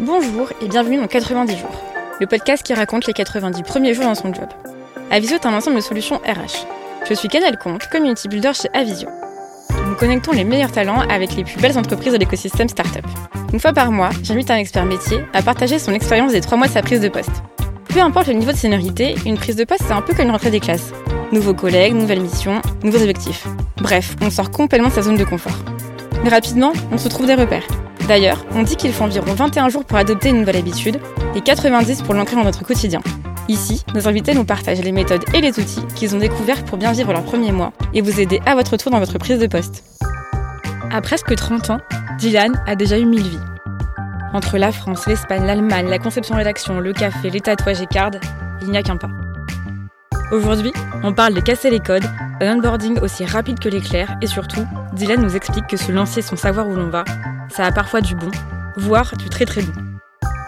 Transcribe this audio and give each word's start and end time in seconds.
Bonjour 0.00 0.50
et 0.62 0.66
bienvenue 0.66 0.96
dans 0.96 1.06
90 1.06 1.58
jours, 1.58 1.84
le 2.20 2.26
podcast 2.26 2.62
qui 2.62 2.72
raconte 2.72 3.06
les 3.06 3.12
90 3.12 3.62
premiers 3.62 3.92
jours 3.92 4.06
dans 4.06 4.14
son 4.14 4.32
job. 4.32 4.48
Avisio 5.10 5.36
est 5.36 5.44
un 5.44 5.52
ensemble 5.52 5.76
de 5.76 5.82
solutions 5.82 6.16
RH. 6.24 6.64
Je 7.06 7.12
suis 7.12 7.28
Canel 7.28 7.58
Comte, 7.58 7.86
community 7.88 8.26
builder 8.26 8.52
chez 8.54 8.70
Avisio. 8.72 9.10
Nous 9.86 9.94
connectons 9.96 10.32
les 10.32 10.44
meilleurs 10.44 10.72
talents 10.72 11.00
avec 11.10 11.36
les 11.36 11.44
plus 11.44 11.60
belles 11.60 11.76
entreprises 11.76 12.14
de 12.14 12.18
l'écosystème 12.18 12.70
startup. 12.70 13.04
Une 13.52 13.60
fois 13.60 13.74
par 13.74 13.92
mois, 13.92 14.08
j'invite 14.22 14.50
un 14.50 14.56
expert 14.56 14.86
métier 14.86 15.20
à 15.34 15.42
partager 15.42 15.78
son 15.78 15.92
expérience 15.92 16.32
des 16.32 16.40
trois 16.40 16.56
mois 16.56 16.68
de 16.68 16.72
sa 16.72 16.80
prise 16.80 17.02
de 17.02 17.08
poste. 17.10 17.42
Peu 17.90 18.00
importe 18.00 18.28
le 18.28 18.34
niveau 18.34 18.52
de 18.52 18.56
seniorité, 18.56 19.16
une 19.26 19.36
prise 19.36 19.56
de 19.56 19.64
poste 19.64 19.82
c'est 19.86 19.92
un 19.92 20.00
peu 20.00 20.14
comme 20.14 20.24
une 20.24 20.30
rentrée 20.30 20.50
des 20.50 20.60
classes. 20.60 20.94
Nouveaux 21.30 21.52
collègues, 21.52 21.92
nouvelles 21.92 22.22
missions, 22.22 22.62
nouveaux 22.82 23.02
objectifs. 23.02 23.46
Bref, 23.76 24.16
on 24.22 24.30
sort 24.30 24.50
complètement 24.50 24.88
de 24.88 24.94
sa 24.94 25.02
zone 25.02 25.18
de 25.18 25.24
confort. 25.24 25.58
Mais 26.24 26.30
rapidement, 26.30 26.72
on 26.90 26.96
se 26.96 27.08
trouve 27.08 27.26
des 27.26 27.34
repères. 27.34 27.66
D'ailleurs, 28.08 28.44
on 28.54 28.62
dit 28.62 28.76
qu'il 28.76 28.92
faut 28.92 29.04
environ 29.04 29.32
21 29.34 29.68
jours 29.68 29.84
pour 29.84 29.96
adopter 29.96 30.30
une 30.30 30.40
nouvelle 30.40 30.56
habitude 30.56 30.98
et 31.34 31.40
90 31.40 32.02
pour 32.02 32.14
l'ancrer 32.14 32.36
dans 32.36 32.44
notre 32.44 32.64
quotidien. 32.64 33.00
Ici, 33.48 33.84
nos 33.94 34.06
invités 34.08 34.34
nous 34.34 34.44
partagent 34.44 34.82
les 34.82 34.92
méthodes 34.92 35.24
et 35.34 35.40
les 35.40 35.58
outils 35.58 35.84
qu'ils 35.94 36.14
ont 36.14 36.18
découverts 36.18 36.64
pour 36.64 36.78
bien 36.78 36.92
vivre 36.92 37.12
leurs 37.12 37.24
premiers 37.24 37.52
mois 37.52 37.72
et 37.94 38.00
vous 38.00 38.20
aider 38.20 38.40
à 38.46 38.54
votre 38.54 38.76
tour 38.76 38.92
dans 38.92 39.00
votre 39.00 39.18
prise 39.18 39.38
de 39.38 39.46
poste. 39.46 39.84
À 40.92 41.00
presque 41.00 41.34
30 41.34 41.70
ans, 41.70 41.80
Dylan 42.18 42.62
a 42.66 42.74
déjà 42.74 42.98
eu 42.98 43.04
mille 43.04 43.28
vies. 43.28 43.38
Entre 44.32 44.58
la 44.58 44.70
France, 44.70 45.06
l'Espagne, 45.06 45.44
l'Allemagne, 45.44 45.88
la 45.88 45.98
conception-rédaction, 45.98 46.78
le 46.78 46.92
café, 46.92 47.30
les 47.30 47.40
tatouages 47.40 47.80
et 47.80 47.86
cards, 47.86 48.12
il 48.62 48.70
n'y 48.70 48.76
a 48.76 48.82
qu'un 48.82 48.96
pas. 48.96 49.10
Aujourd'hui, 50.32 50.72
on 51.02 51.12
parle 51.12 51.34
de 51.34 51.40
casser 51.40 51.70
les 51.70 51.80
codes, 51.80 52.04
d'un 52.38 52.56
onboarding 52.56 53.00
aussi 53.00 53.24
rapide 53.24 53.58
que 53.58 53.68
l'éclair 53.68 54.16
et 54.22 54.28
surtout, 54.28 54.64
Dylan 54.92 55.20
nous 55.20 55.34
explique 55.34 55.66
que 55.66 55.76
se 55.76 55.90
lancer 55.90 56.22
sans 56.22 56.36
savoir 56.36 56.68
où 56.68 56.76
l'on 56.76 56.88
va, 56.88 57.04
ça 57.48 57.64
a 57.66 57.72
parfois 57.72 58.00
du 58.00 58.14
bon, 58.14 58.30
voire 58.76 59.16
du 59.16 59.28
très 59.28 59.44
très 59.44 59.62
bon. 59.62 59.72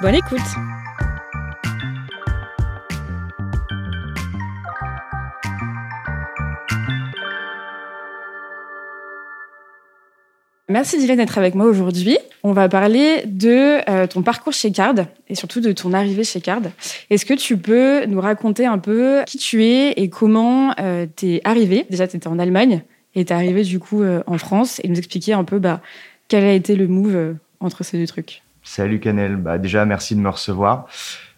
Bonne 0.01 0.15
écoute 0.15 0.39
Merci 10.73 10.97
Dylan 10.97 11.19
d'être 11.19 11.37
avec 11.37 11.55
moi 11.55 11.67
aujourd'hui. 11.67 12.17
On 12.43 12.53
va 12.53 12.67
parler 12.67 13.25
de 13.27 13.87
euh, 13.91 14.07
ton 14.07 14.23
parcours 14.23 14.55
chez 14.55 14.73
Card 14.73 14.95
et 15.29 15.35
surtout 15.35 15.61
de 15.61 15.71
ton 15.73 15.93
arrivée 15.93 16.25
chez 16.25 16.41
Card. 16.41 16.63
Est-ce 17.11 17.27
que 17.27 17.35
tu 17.35 17.59
peux 17.59 18.07
nous 18.07 18.23
raconter 18.23 18.65
un 18.65 18.79
peu 18.79 19.21
qui 19.27 19.37
tu 19.37 19.65
es 19.65 19.91
et 19.91 20.09
comment 20.09 20.73
euh, 20.81 21.05
tu 21.15 21.35
es 21.35 21.41
arrivé 21.45 21.85
Déjà, 21.91 22.09
tu 22.09 22.17
étais 22.17 22.27
en 22.27 22.39
Allemagne 22.39 22.85
et 23.15 23.27
tu 23.27 23.35
es 23.35 23.37
arrivé 23.37 23.65
du 23.65 23.81
coup 23.81 24.01
euh, 24.01 24.23
en 24.27 24.39
France 24.39 24.81
et 24.83 24.89
nous 24.89 24.97
expliquer 24.97 25.35
un 25.35 25.45
peu 25.45 25.59
bah, 25.59 25.83
quel 26.29 26.43
a 26.43 26.53
été 26.53 26.75
le 26.75 26.89
move 26.89 27.37
entre 27.61 27.85
ces 27.85 27.99
deux 27.99 28.07
trucs. 28.07 28.43
Salut 28.63 28.99
Canel, 28.99 29.37
bah, 29.37 29.59
déjà 29.59 29.85
merci 29.85 30.15
de 30.15 30.21
me 30.21 30.31
recevoir. 30.31 30.87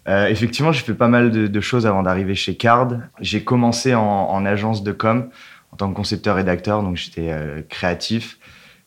effectivement, 0.07 0.71
j'ai 0.71 0.85
fait 0.85 0.95
pas 0.95 1.09
mal 1.09 1.33
de, 1.33 1.61
choses 1.61 1.89
avant 1.89 2.05
d'arriver 2.05 2.37
chez 2.37 2.55
Card. 2.55 2.99
J'ai 3.21 3.43
commencé 3.43 3.97
en, 3.97 4.01
en, 4.01 4.47
agence 4.47 4.85
de 4.85 4.93
com 4.93 5.29
en 5.73 5.77
tant 5.77 5.91
que 5.91 5.97
concepteur-rédacteur, 5.97 6.85
donc 6.85 6.97
j'étais 6.97 7.35
créatif. 7.69 8.39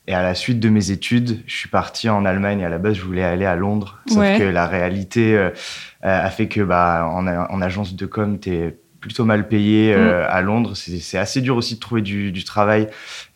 Et 0.08 0.14
à 0.14 0.24
la 0.24 0.36
suite 0.36 0.60
de 0.62 0.70
mes 0.70 0.92
études, 0.92 1.44
je 1.46 1.56
suis 1.56 1.70
parti 1.70 2.08
en 2.10 2.24
Allemagne. 2.24 2.64
À 2.64 2.70
la 2.70 2.78
base, 2.78 2.94
je 2.94 3.04
voulais 3.04 3.24
aller 3.24 3.46
à 3.46 3.58
Londres. 3.58 4.00
Sauf 4.08 4.24
que 4.38 4.44
la 4.44 4.66
réalité 4.66 5.36
euh, 5.36 5.50
a 6.02 6.30
fait 6.30 6.48
que, 6.48 6.62
bah, 6.62 7.10
en, 7.12 7.28
en 7.28 7.62
agence 7.62 7.96
de 7.96 8.06
com, 8.06 8.40
t'es 8.40 8.78
plutôt 9.00 9.26
mal 9.26 9.48
payé 9.48 9.94
euh, 9.94 10.24
mm. 10.24 10.28
à 10.30 10.42
Londres. 10.42 10.74
C'est 10.76 11.18
assez 11.18 11.42
dur 11.42 11.56
aussi 11.56 11.76
de 11.76 11.80
trouver 11.80 12.02
du, 12.02 12.32
du 12.32 12.44
travail 12.44 12.88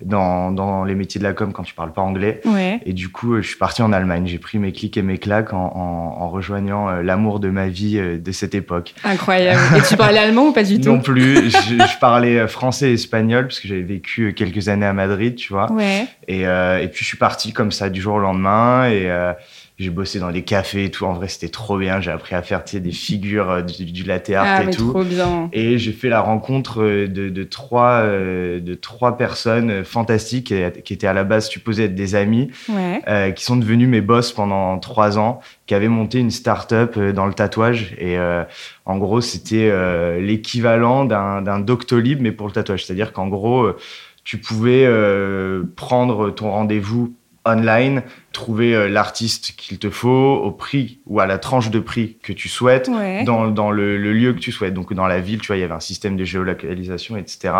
dans, 0.03 0.51
dans, 0.51 0.83
les 0.83 0.95
métiers 0.95 1.19
de 1.19 1.23
la 1.23 1.33
com 1.33 1.53
quand 1.53 1.63
tu 1.63 1.73
parles 1.73 1.93
pas 1.93 2.01
anglais. 2.01 2.41
Et 2.85 2.93
du 2.93 3.09
coup, 3.09 3.35
euh, 3.35 3.41
je 3.41 3.47
suis 3.47 3.57
parti 3.57 3.81
en 3.81 3.93
Allemagne. 3.93 4.25
J'ai 4.27 4.39
pris 4.39 4.57
mes 4.57 4.71
clics 4.71 4.97
et 4.97 5.01
mes 5.01 5.17
claques 5.17 5.53
en, 5.53 5.65
en, 5.75 6.21
en 6.21 6.29
rejoignant 6.29 6.89
euh, 6.89 7.01
l'amour 7.01 7.39
de 7.39 7.49
ma 7.49 7.67
vie 7.67 7.99
de 7.99 8.31
cette 8.31 8.55
époque. 8.55 8.93
Incroyable. 9.03 9.59
Et 9.77 9.81
tu 9.81 9.95
parlais 9.95 10.19
allemand 10.19 10.47
ou 10.47 10.51
pas 10.51 10.63
du 10.63 10.79
tout? 10.81 10.89
Non 10.89 10.99
plus. 10.99 11.49
je, 11.49 11.75
je, 11.75 11.99
parlais 11.99 12.47
français 12.47 12.91
et 12.91 12.93
espagnol 12.93 13.47
parce 13.47 13.59
que 13.59 13.67
j'avais 13.67 13.81
vécu 13.81 14.33
quelques 14.33 14.69
années 14.69 14.85
à 14.85 14.93
Madrid, 14.93 15.35
tu 15.35 15.53
vois. 15.53 15.71
Ouais. 15.71 16.07
Et, 16.27 16.41
et 16.41 16.87
puis 16.87 17.03
je 17.03 17.05
suis 17.05 17.17
parti 17.17 17.53
comme 17.53 17.71
ça 17.71 17.89
du 17.89 18.01
jour 18.01 18.15
au 18.15 18.19
lendemain 18.19 18.89
et 18.89 19.09
j'ai 19.81 19.89
bossé 19.89 20.19
dans 20.19 20.31
des 20.31 20.43
cafés 20.43 20.85
et 20.85 20.91
tout. 20.91 21.05
En 21.05 21.13
vrai, 21.13 21.27
c'était 21.27 21.49
trop 21.49 21.77
bien. 21.77 21.99
J'ai 22.01 22.11
appris 22.11 22.35
à 22.35 22.41
faire 22.41 22.63
des 22.71 22.91
figures 22.91 23.49
euh, 23.49 23.61
du, 23.61 23.85
du 23.85 24.03
latte 24.03 24.29
art 24.29 24.45
ah, 24.47 24.63
et 24.63 24.65
mais 24.67 24.71
tout. 24.71 24.89
Trop 24.91 25.03
bien. 25.03 25.49
Et 25.53 25.77
j'ai 25.77 25.91
fait 25.91 26.09
la 26.09 26.21
rencontre 26.21 26.81
euh, 26.81 27.07
de, 27.07 27.29
de 27.29 27.43
trois, 27.43 28.01
euh, 28.01 28.59
de 28.59 28.75
trois 28.75 29.17
personnes 29.17 29.83
fantastiques 29.83 30.53
qui 30.83 30.93
étaient 30.93 31.07
à 31.07 31.13
la 31.13 31.23
base 31.23 31.49
supposées 31.49 31.85
être 31.85 31.95
des 31.95 32.15
amis, 32.15 32.51
ouais. 32.69 33.01
euh, 33.07 33.31
qui 33.31 33.43
sont 33.43 33.55
devenus 33.55 33.89
mes 33.89 34.01
boss 34.01 34.31
pendant 34.31 34.77
trois 34.79 35.17
ans, 35.17 35.39
qui 35.65 35.73
avaient 35.73 35.87
monté 35.87 36.19
une 36.19 36.31
start-up 36.31 36.99
dans 36.99 37.25
le 37.25 37.33
tatouage. 37.33 37.95
Et 37.97 38.17
euh, 38.17 38.43
en 38.85 38.97
gros, 38.97 39.21
c'était 39.21 39.69
euh, 39.71 40.21
l'équivalent 40.21 41.05
d'un 41.05 41.59
Doctolib, 41.59 42.21
mais 42.21 42.31
pour 42.31 42.47
le 42.47 42.53
tatouage. 42.53 42.85
C'est-à-dire 42.85 43.13
qu'en 43.13 43.27
gros, 43.27 43.69
tu 44.23 44.37
pouvais 44.37 44.87
prendre 45.75 46.29
ton 46.29 46.51
rendez-vous 46.51 47.13
online, 47.45 48.03
trouver 48.33 48.75
euh, 48.75 48.87
l'artiste 48.87 49.53
qu'il 49.57 49.79
te 49.79 49.89
faut 49.89 50.35
au 50.35 50.51
prix 50.51 50.99
ou 51.05 51.19
à 51.19 51.25
la 51.25 51.37
tranche 51.37 51.69
de 51.69 51.79
prix 51.79 52.17
que 52.21 52.33
tu 52.33 52.49
souhaites 52.49 52.87
ouais. 52.87 53.23
dans, 53.23 53.47
dans 53.47 53.71
le, 53.71 53.97
le, 53.97 54.13
lieu 54.13 54.33
que 54.33 54.39
tu 54.39 54.51
souhaites. 54.51 54.73
Donc 54.73 54.93
dans 54.93 55.07
la 55.07 55.19
ville, 55.19 55.39
tu 55.39 55.47
vois, 55.47 55.57
il 55.57 55.61
y 55.61 55.63
avait 55.63 55.73
un 55.73 55.79
système 55.79 56.17
de 56.17 56.23
géolocalisation, 56.23 57.17
etc. 57.17 57.53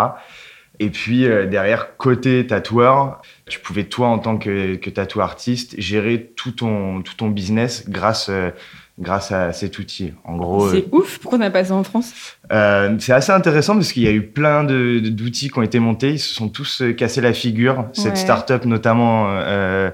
Et 0.80 0.90
puis 0.90 1.25
euh, 1.25 1.46
derrière, 1.46 1.97
côté 1.97 2.46
tatoueur, 2.47 3.22
tu 3.47 3.59
pouvais 3.59 3.84
toi 3.84 4.08
en 4.08 4.20
tant 4.20 4.38
que, 4.38 4.75
que 4.75 4.90
tatoueur 4.90 5.25
artiste 5.25 5.75
gérer 5.80 6.31
tout 6.36 6.52
ton, 6.52 7.02
tout 7.02 7.16
ton 7.16 7.30
business 7.30 7.90
grâce 7.90 8.30
euh, 8.30 8.52
grâce 9.01 9.31
à 9.31 9.51
cet 9.51 9.79
outil. 9.79 10.13
En 10.23 10.38
gros, 10.38 10.69
c'est 10.69 10.85
euh, 10.85 10.89
ouf. 10.97 11.17
Pourquoi 11.19 11.38
on 11.38 11.41
n'a 11.41 11.50
pas 11.51 11.66
ça 11.66 11.73
en 11.75 11.84
France? 11.84 12.13
euh, 12.51 12.95
C'est 13.00 13.13
assez 13.13 13.31
intéressant 13.31 13.73
parce 13.73 13.91
qu'il 13.91 14.03
y 14.03 14.07
a 14.07 14.12
eu 14.12 14.22
plein 14.22 14.63
d'outils 14.63 15.50
qui 15.50 15.57
ont 15.59 15.63
été 15.63 15.79
montés. 15.79 16.12
Ils 16.12 16.19
se 16.19 16.34
sont 16.34 16.47
tous 16.50 16.81
euh, 16.81 16.94
cassés 16.94 17.19
la 17.22 17.34
figure. 17.34 17.88
Cette 17.94 18.17
startup 18.17 18.63
notamment 18.66 19.25
euh, 19.29 19.90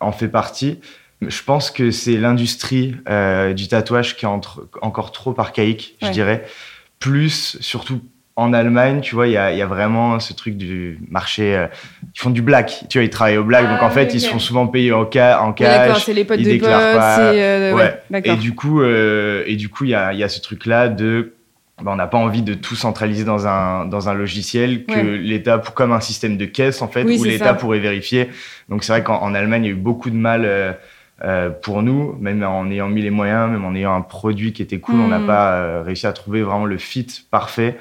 en 0.00 0.12
fait 0.12 0.28
partie. 0.28 0.78
Je 1.26 1.42
pense 1.42 1.70
que 1.70 1.90
c'est 1.90 2.16
l'industrie 2.16 2.94
du 3.56 3.68
tatouage 3.68 4.16
qui 4.16 4.24
est 4.24 4.28
entre, 4.28 4.68
encore 4.80 5.12
trop 5.12 5.34
archaïque, 5.38 5.96
Ouais. 6.00 6.08
je 6.08 6.12
dirais. 6.12 6.46
Plus, 6.98 7.56
surtout 7.60 8.00
en 8.40 8.52
Allemagne, 8.52 9.00
tu 9.00 9.14
vois, 9.14 9.26
il 9.26 9.32
y 9.32 9.36
a, 9.36 9.52
il 9.52 9.58
y 9.58 9.62
a 9.62 9.66
vraiment 9.66 10.18
ce 10.20 10.32
truc 10.32 10.56
du 10.56 10.98
marché. 11.10 11.54
euh, 11.56 11.66
ils 12.14 12.18
font 12.20 12.30
du 12.30 12.42
black, 12.42 12.84
tu 12.88 12.98
vois, 12.98 13.04
ils 13.04 13.10
travaillent 13.10 13.36
au 13.36 13.44
black. 13.44 13.64
Ah, 13.68 13.72
donc 13.74 13.82
en 13.82 13.90
fait, 13.90 14.04
ok, 14.06 14.14
ils 14.14 14.20
se 14.20 14.28
font 14.28 14.38
souvent 14.38 14.66
payer 14.66 14.92
en, 14.92 15.08
ca- 15.10 15.42
en 15.42 15.48
Ouais, 15.50 15.54
D'accord, 15.60 15.94
cash. 15.94 16.04
c'est 16.04 16.14
les 16.14 16.24
potes 16.24 16.38
ils 16.40 16.44
des 16.44 16.58
potes. 16.58 16.68
déclarent 16.68 16.96
pas. 16.98 17.16
C'est 17.16 17.42
euh, 17.42 17.74
ouais. 17.74 17.82
Ouais. 17.82 18.00
D'accord. 18.10 18.32
Et 18.32 18.36
du 18.36 18.54
coup, 18.54 18.80
euh, 18.82 19.44
et 19.46 19.56
du 19.56 19.68
coup, 19.68 19.84
il 19.84 19.90
y 19.90 19.94
a, 19.94 20.12
il 20.12 20.18
y 20.18 20.24
a 20.24 20.28
ce 20.28 20.40
truc-là 20.40 20.88
de, 20.88 21.34
bah, 21.82 21.92
on 21.92 21.96
n'a 21.96 22.06
pas 22.06 22.18
envie 22.18 22.42
de 22.42 22.54
tout 22.54 22.74
centraliser 22.76 23.24
dans 23.24 23.46
un 23.46 23.84
dans 23.86 24.08
un 24.08 24.14
logiciel 24.14 24.84
que 24.84 24.92
Ouais. 24.92 25.18
l'État, 25.18 25.62
comme 25.74 25.92
un 25.92 26.00
système 26.00 26.36
de 26.36 26.44
caisse 26.46 26.82
en 26.82 26.88
fait, 26.88 27.04
Oui, 27.04 27.18
où 27.18 27.24
l'État 27.24 27.54
pourrait 27.54 27.78
vérifier. 27.78 28.28
Donc 28.68 28.84
c'est 28.84 28.92
vrai 28.92 29.02
qu'en 29.02 29.20
en 29.22 29.34
Allemagne, 29.34 29.64
il 29.64 29.66
y 29.68 29.70
a 29.70 29.72
eu 29.72 29.76
beaucoup 29.76 30.10
de 30.10 30.16
mal. 30.16 30.42
euh, 30.44 30.72
euh, 31.22 31.50
pour 31.50 31.82
nous, 31.82 32.16
même 32.18 32.42
en 32.42 32.70
ayant 32.70 32.88
mis 32.88 33.02
les 33.02 33.10
moyens, 33.10 33.50
même 33.50 33.64
en 33.64 33.74
ayant 33.74 33.94
un 33.94 34.00
produit 34.00 34.52
qui 34.52 34.62
était 34.62 34.78
cool, 34.78 34.96
on 35.00 35.08
n'a 35.08 35.18
Mm. 35.18 35.26
pas 35.26 35.52
euh, 35.54 35.82
réussi 35.82 36.06
à 36.06 36.12
trouver 36.12 36.42
vraiment 36.42 36.64
le 36.64 36.78
fit 36.78 37.06
parfait. 37.30 37.78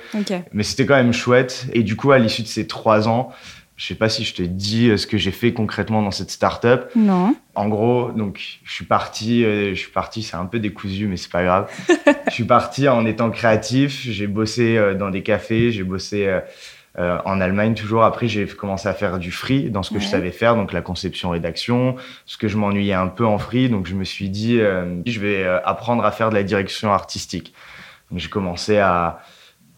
Mais 0.52 0.64
c'était 0.64 0.86
quand 0.86 0.96
même 0.96 1.14
chouette. 1.14 1.68
Et 1.74 1.84
du 1.84 1.96
coup, 1.96 2.12
à 2.12 2.20
l'issue 2.20 2.42
de 2.42 2.48
ces 2.48 2.68
trois 2.68 3.08
ans, 3.08 3.32
je 3.78 3.86
sais 3.86 3.96
pas 3.96 4.10
si 4.10 4.26
je 4.26 4.34
te 4.34 4.42
dis 4.42 4.90
euh, 4.90 4.98
ce 4.98 5.08
que 5.08 5.18
j'ai 5.18 5.32
fait 5.32 5.54
concrètement 5.54 6.02
dans 6.02 6.12
cette 6.12 6.32
startup. 6.32 6.82
Non. 6.98 7.34
En 7.56 7.70
gros, 7.70 8.12
donc 8.12 8.42
je 8.66 8.74
suis 8.74 8.84
parti, 8.86 9.44
je 9.44 9.74
suis 9.74 9.92
parti, 9.92 10.22
c'est 10.22 10.36
un 10.36 10.46
peu 10.46 10.60
décousu, 10.60 11.08
mais 11.08 11.16
c'est 11.16 11.32
pas 11.32 11.44
grave. 11.44 11.72
je 12.28 12.34
suis 12.34 12.44
parti 12.44 12.90
en 12.90 13.06
étant 13.06 13.30
créatif. 13.32 14.02
J'ai 14.04 14.28
bossé 14.28 14.78
dans 15.00 15.10
des 15.10 15.24
cafés, 15.24 15.72
j'ai 15.72 15.84
bossé 15.84 16.40
euh, 16.98 17.20
en 17.26 17.40
Allemagne 17.40 17.76
toujours. 17.76 18.04
Après, 18.04 18.28
j'ai 18.28 18.48
commencé 18.48 18.88
à 18.88 18.94
faire 18.94 19.20
du 19.20 19.32
free 19.32 19.70
dans 19.70 19.84
ce 19.84 19.94
que 19.94 20.00
je 20.00 20.08
savais 20.08 20.32
faire, 20.32 20.56
donc 20.56 20.74
la 20.74 20.82
conception, 20.82 21.30
rédaction. 21.30 21.96
Ce 22.26 22.38
que 22.38 22.48
je 22.48 22.58
m'ennuyais 22.58 22.94
un 22.94 23.08
peu 23.08 23.26
en 23.26 23.38
free, 23.38 23.70
donc 23.70 23.88
je 23.88 23.96
me 23.96 24.04
suis 24.04 24.30
dit, 24.30 24.60
euh, 24.60 25.02
je 25.06 25.20
vais 25.20 25.44
euh, 25.44 25.60
apprendre 25.64 26.04
à 26.04 26.12
faire 26.12 26.30
de 26.30 26.36
la 26.36 26.44
direction 26.44 26.92
artistique. 26.92 27.54
Donc 28.10 28.20
j'ai 28.20 28.30
commencé 28.30 28.78
à 28.78 29.20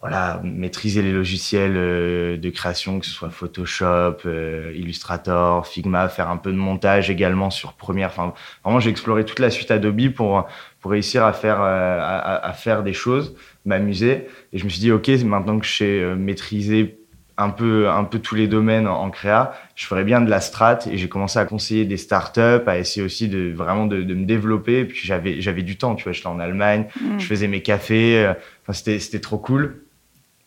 voilà, 0.02 0.40
maîtriser 0.42 1.00
les 1.00 1.12
logiciels 1.12 1.76
euh, 1.76 2.36
de 2.36 2.50
création, 2.50 2.98
que 2.98 3.06
ce 3.06 3.12
soit 3.12 3.30
Photoshop, 3.30 4.16
euh, 4.26 4.72
Illustrator, 4.74 5.64
Figma, 5.64 6.08
faire 6.08 6.28
un 6.28 6.38
peu 6.38 6.50
de 6.50 6.56
montage 6.56 7.08
également 7.08 7.50
sur 7.50 7.74
Premiere. 7.74 8.08
Enfin, 8.08 8.34
vraiment, 8.64 8.80
j'ai 8.80 8.90
exploré 8.90 9.24
toute 9.24 9.38
la 9.38 9.48
suite 9.48 9.70
Adobe 9.70 10.10
pour, 10.10 10.44
pour 10.80 10.90
réussir 10.90 11.24
à 11.24 11.32
faire, 11.32 11.62
euh, 11.62 12.00
à, 12.00 12.44
à 12.44 12.52
faire 12.52 12.82
des 12.82 12.92
choses, 12.92 13.36
m'amuser. 13.64 14.26
Et 14.52 14.58
je 14.58 14.64
me 14.64 14.70
suis 14.70 14.80
dit, 14.80 14.90
OK, 14.90 15.08
maintenant 15.24 15.60
que 15.60 15.66
je 15.66 15.72
sais 15.72 16.16
maîtriser 16.16 16.98
un 17.38 17.50
peu, 17.50 17.88
un 17.88 18.04
peu 18.04 18.18
tous 18.18 18.34
les 18.34 18.46
domaines 18.46 18.86
en, 18.86 19.02
en 19.02 19.10
créa, 19.10 19.52
je 19.74 19.86
ferais 19.86 20.04
bien 20.04 20.20
de 20.20 20.30
la 20.30 20.40
strat. 20.40 20.78
Et 20.90 20.96
j'ai 20.98 21.08
commencé 21.08 21.38
à 21.38 21.44
conseiller 21.44 21.84
des 21.84 21.96
startups, 21.96 22.66
à 22.66 22.78
essayer 22.78 23.04
aussi 23.04 23.28
de 23.28 23.52
vraiment 23.54 23.86
de, 23.86 24.02
de 24.02 24.14
me 24.14 24.24
développer. 24.24 24.80
Et 24.80 24.84
puis 24.84 25.00
j'avais, 25.06 25.40
j'avais 25.40 25.62
du 25.62 25.76
temps, 25.76 25.94
tu 25.94 26.04
vois, 26.04 26.12
j'étais 26.12 26.26
en 26.28 26.38
Allemagne, 26.40 26.86
Mm. 27.00 27.18
je 27.18 27.26
faisais 27.26 27.48
mes 27.48 27.62
cafés. 27.62 28.24
euh, 28.24 28.34
Enfin, 28.62 28.72
c'était, 28.72 28.98
c'était 28.98 29.20
trop 29.20 29.38
cool. 29.38 29.82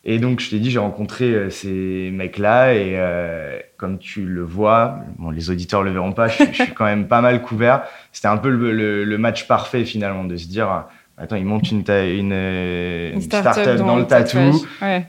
Et 0.06 0.20
donc, 0.20 0.40
je 0.40 0.52
t'ai 0.52 0.60
dit, 0.60 0.70
j'ai 0.70 0.80
rencontré 0.80 1.26
euh, 1.26 1.50
ces 1.50 2.12
mecs-là 2.14 2.76
et 2.76 2.94
euh, 2.96 3.60
comme 3.78 3.98
tu 3.98 4.22
le 4.26 4.44
vois, 4.44 5.00
bon, 5.18 5.32
les 5.32 5.50
auditeurs 5.50 5.82
le 5.84 5.92
verront 5.92 6.12
pas, 6.14 6.28
je, 6.28 6.44
suis 6.44 6.74
quand 6.74 6.86
même 6.86 7.08
pas 7.08 7.22
mal 7.22 7.42
couvert. 7.42 7.84
C'était 8.12 8.28
un 8.28 8.38
peu 8.38 8.50
le, 8.50 9.18
match 9.18 9.48
parfait 9.48 9.84
finalement 9.84 10.24
de 10.24 10.38
se 10.38 10.48
dire, 10.48 10.86
attends, 11.18 11.36
ils 11.36 11.46
montent 11.46 11.72
une, 11.72 11.84
une, 11.90 12.32
une, 12.34 13.22
start-up 13.22 13.78
dans, 13.80 13.98
le 13.98 14.06
tatou. 14.06 14.66
Ouais 14.82 15.08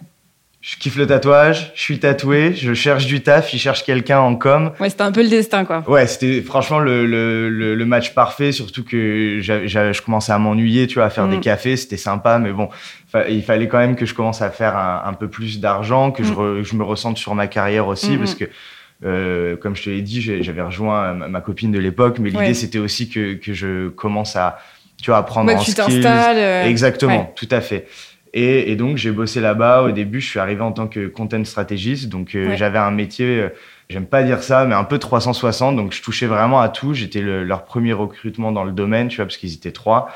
je 0.66 0.76
kiffe 0.78 0.96
le 0.96 1.06
tatouage, 1.06 1.70
je 1.76 1.80
suis 1.80 2.00
tatoué, 2.00 2.52
je 2.52 2.74
cherche 2.74 3.06
du 3.06 3.20
taf, 3.20 3.54
il 3.54 3.58
cherche 3.58 3.84
quelqu'un 3.84 4.18
en 4.18 4.34
com. 4.34 4.72
Ouais, 4.80 4.90
c'était 4.90 5.02
un 5.02 5.12
peu 5.12 5.22
le 5.22 5.28
destin, 5.28 5.64
quoi. 5.64 5.84
Ouais, 5.86 6.08
c'était 6.08 6.42
franchement 6.42 6.80
le, 6.80 7.06
le, 7.06 7.76
le, 7.76 7.86
match 7.86 8.14
parfait, 8.14 8.50
surtout 8.50 8.82
que 8.82 9.38
je 9.40 10.02
commençais 10.02 10.32
à 10.32 10.38
m'ennuyer, 10.38 10.88
tu 10.88 10.96
vois, 10.96 11.04
à 11.04 11.10
faire 11.10 11.28
des 11.28 11.36
mm. 11.36 11.40
cafés, 11.40 11.76
c'était 11.76 11.96
sympa, 11.96 12.40
mais 12.40 12.50
bon, 12.50 12.68
il 13.28 13.44
fallait 13.44 13.68
quand 13.68 13.78
même 13.78 13.94
que 13.94 14.06
je 14.06 14.14
commence 14.14 14.42
à 14.42 14.50
faire 14.50 14.76
un, 14.76 15.12
peu 15.12 15.28
plus 15.28 15.60
d'argent, 15.60 16.10
que 16.10 16.24
je, 16.24 16.32
mm. 16.32 16.64
je, 16.64 16.74
me 16.74 16.82
ressente 16.82 17.16
sur 17.16 17.36
ma 17.36 17.46
carrière 17.46 17.86
aussi, 17.86 18.16
mm, 18.16 18.18
parce 18.18 18.34
que, 18.34 18.46
euh, 19.04 19.56
comme 19.56 19.76
je 19.76 19.84
te 19.84 19.90
l'ai 19.90 20.02
dit, 20.02 20.20
j'avais 20.20 20.62
rejoint 20.62 21.14
ma, 21.14 21.40
copine 21.42 21.70
de 21.70 21.78
l'époque, 21.78 22.18
mais 22.18 22.30
l'idée 22.30 22.54
c'était 22.54 22.80
aussi 22.80 23.08
que, 23.08 23.34
que 23.34 23.52
je 23.52 23.86
commence 23.90 24.34
à, 24.34 24.58
tu 25.00 25.12
vois, 25.12 25.18
apprendre 25.18 25.48
ouais, 25.48 25.56
en 25.56 25.62
tu 25.62 25.74
t'installes. 25.74 26.38
Euh, 26.38 26.64
Exactement, 26.64 27.32
tout 27.36 27.48
à 27.52 27.60
fait. 27.60 27.86
Et, 28.38 28.76
donc, 28.76 28.98
j'ai 28.98 29.12
bossé 29.12 29.40
là-bas. 29.40 29.82
Au 29.84 29.92
début, 29.92 30.20
je 30.20 30.28
suis 30.28 30.38
arrivé 30.38 30.60
en 30.60 30.70
tant 30.70 30.88
que 30.88 31.06
content 31.06 31.42
strategist. 31.46 32.10
Donc, 32.10 32.34
euh, 32.34 32.54
j'avais 32.54 32.76
un 32.76 32.90
métier, 32.90 33.40
euh, 33.40 33.48
j'aime 33.88 34.04
pas 34.04 34.22
dire 34.22 34.42
ça, 34.42 34.66
mais 34.66 34.74
un 34.74 34.84
peu 34.84 34.98
360. 34.98 35.74
Donc, 35.74 35.94
je 35.94 36.02
touchais 36.02 36.26
vraiment 36.26 36.60
à 36.60 36.68
tout. 36.68 36.92
J'étais 36.92 37.22
leur 37.22 37.64
premier 37.64 37.94
recrutement 37.94 38.52
dans 38.52 38.64
le 38.64 38.72
domaine, 38.72 39.08
tu 39.08 39.16
vois, 39.16 39.24
parce 39.24 39.38
qu'ils 39.38 39.54
étaient 39.54 39.72
trois. 39.72 40.10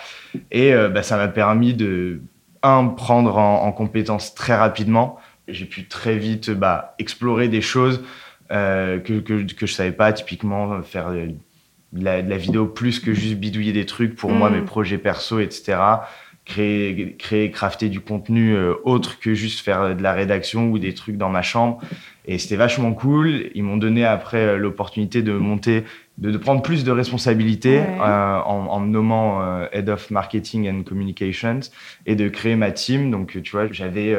Et 0.51 0.75
euh, 0.75 0.91
bah, 0.91 1.03
ça 1.03 1.17
m'a 1.17 1.29
permis 1.29 1.73
de, 1.73 2.21
un, 2.63 2.89
prendre 2.89 3.39
en, 3.39 3.73
compétence 3.73 4.35
très 4.35 4.55
rapidement. 4.55 5.19
J'ai 5.49 5.65
pu 5.65 5.89
très 5.89 6.19
vite 6.19 6.51
bah, 6.51 6.95
explorer 6.99 7.49
des 7.49 7.63
choses 7.63 8.05
que, 8.51 8.99
que, 9.21 9.51
que 9.51 9.67
je 9.67 9.73
savais 9.73 9.93
pas, 9.93 10.13
typiquement 10.13 10.83
faire 10.83 11.11
de 11.11 11.31
la, 11.95 12.21
de 12.21 12.29
la, 12.29 12.37
vidéo 12.37 12.67
plus 12.67 13.01
que 13.01 13.15
juste 13.15 13.37
bidouiller 13.37 13.73
des 13.73 13.87
trucs 13.87 14.15
pour 14.15 14.31
moi, 14.31 14.51
mm. 14.51 14.55
mes 14.57 14.61
projets 14.61 14.99
perso, 14.99 15.39
etc 15.39 15.79
créer, 16.45 17.17
créer, 17.17 17.51
crafter 17.51 17.89
du 17.89 18.01
contenu 18.01 18.55
euh, 18.55 18.75
autre 18.85 19.21
que 19.21 19.35
juste 19.35 19.61
faire 19.61 19.95
de 19.95 20.03
la 20.03 20.13
rédaction 20.13 20.71
ou 20.71 20.79
des 20.79 20.95
trucs 20.95 21.17
dans 21.17 21.29
ma 21.29 21.43
chambre. 21.43 21.81
Et 22.27 22.39
c'était 22.39 22.57
vachement 22.57 22.93
cool. 22.93 23.51
Ils 23.55 23.63
m'ont 23.63 23.77
donné 23.77 24.05
après 24.05 24.39
euh, 24.39 24.57
l'opportunité 24.57 25.23
de 25.23 25.33
monter, 25.33 25.85
de, 26.19 26.37
prendre 26.39 26.63
plus 26.63 26.85
de 26.85 26.91
responsabilités 26.91 27.79
euh, 27.81 28.41
en, 28.41 28.67
en, 28.67 28.81
me 28.81 28.89
nommant 28.89 29.67
Head 29.73 29.89
of 29.89 30.11
Marketing 30.11 30.69
and 30.69 30.83
Communications 30.83 31.61
et 32.07 32.17
de 32.17 32.29
créer 32.29 32.57
ma 32.57 32.71
team. 32.73 33.11
Donc, 33.11 33.41
tu 33.43 33.53
vois, 33.53 33.71
j'avais 33.71 34.17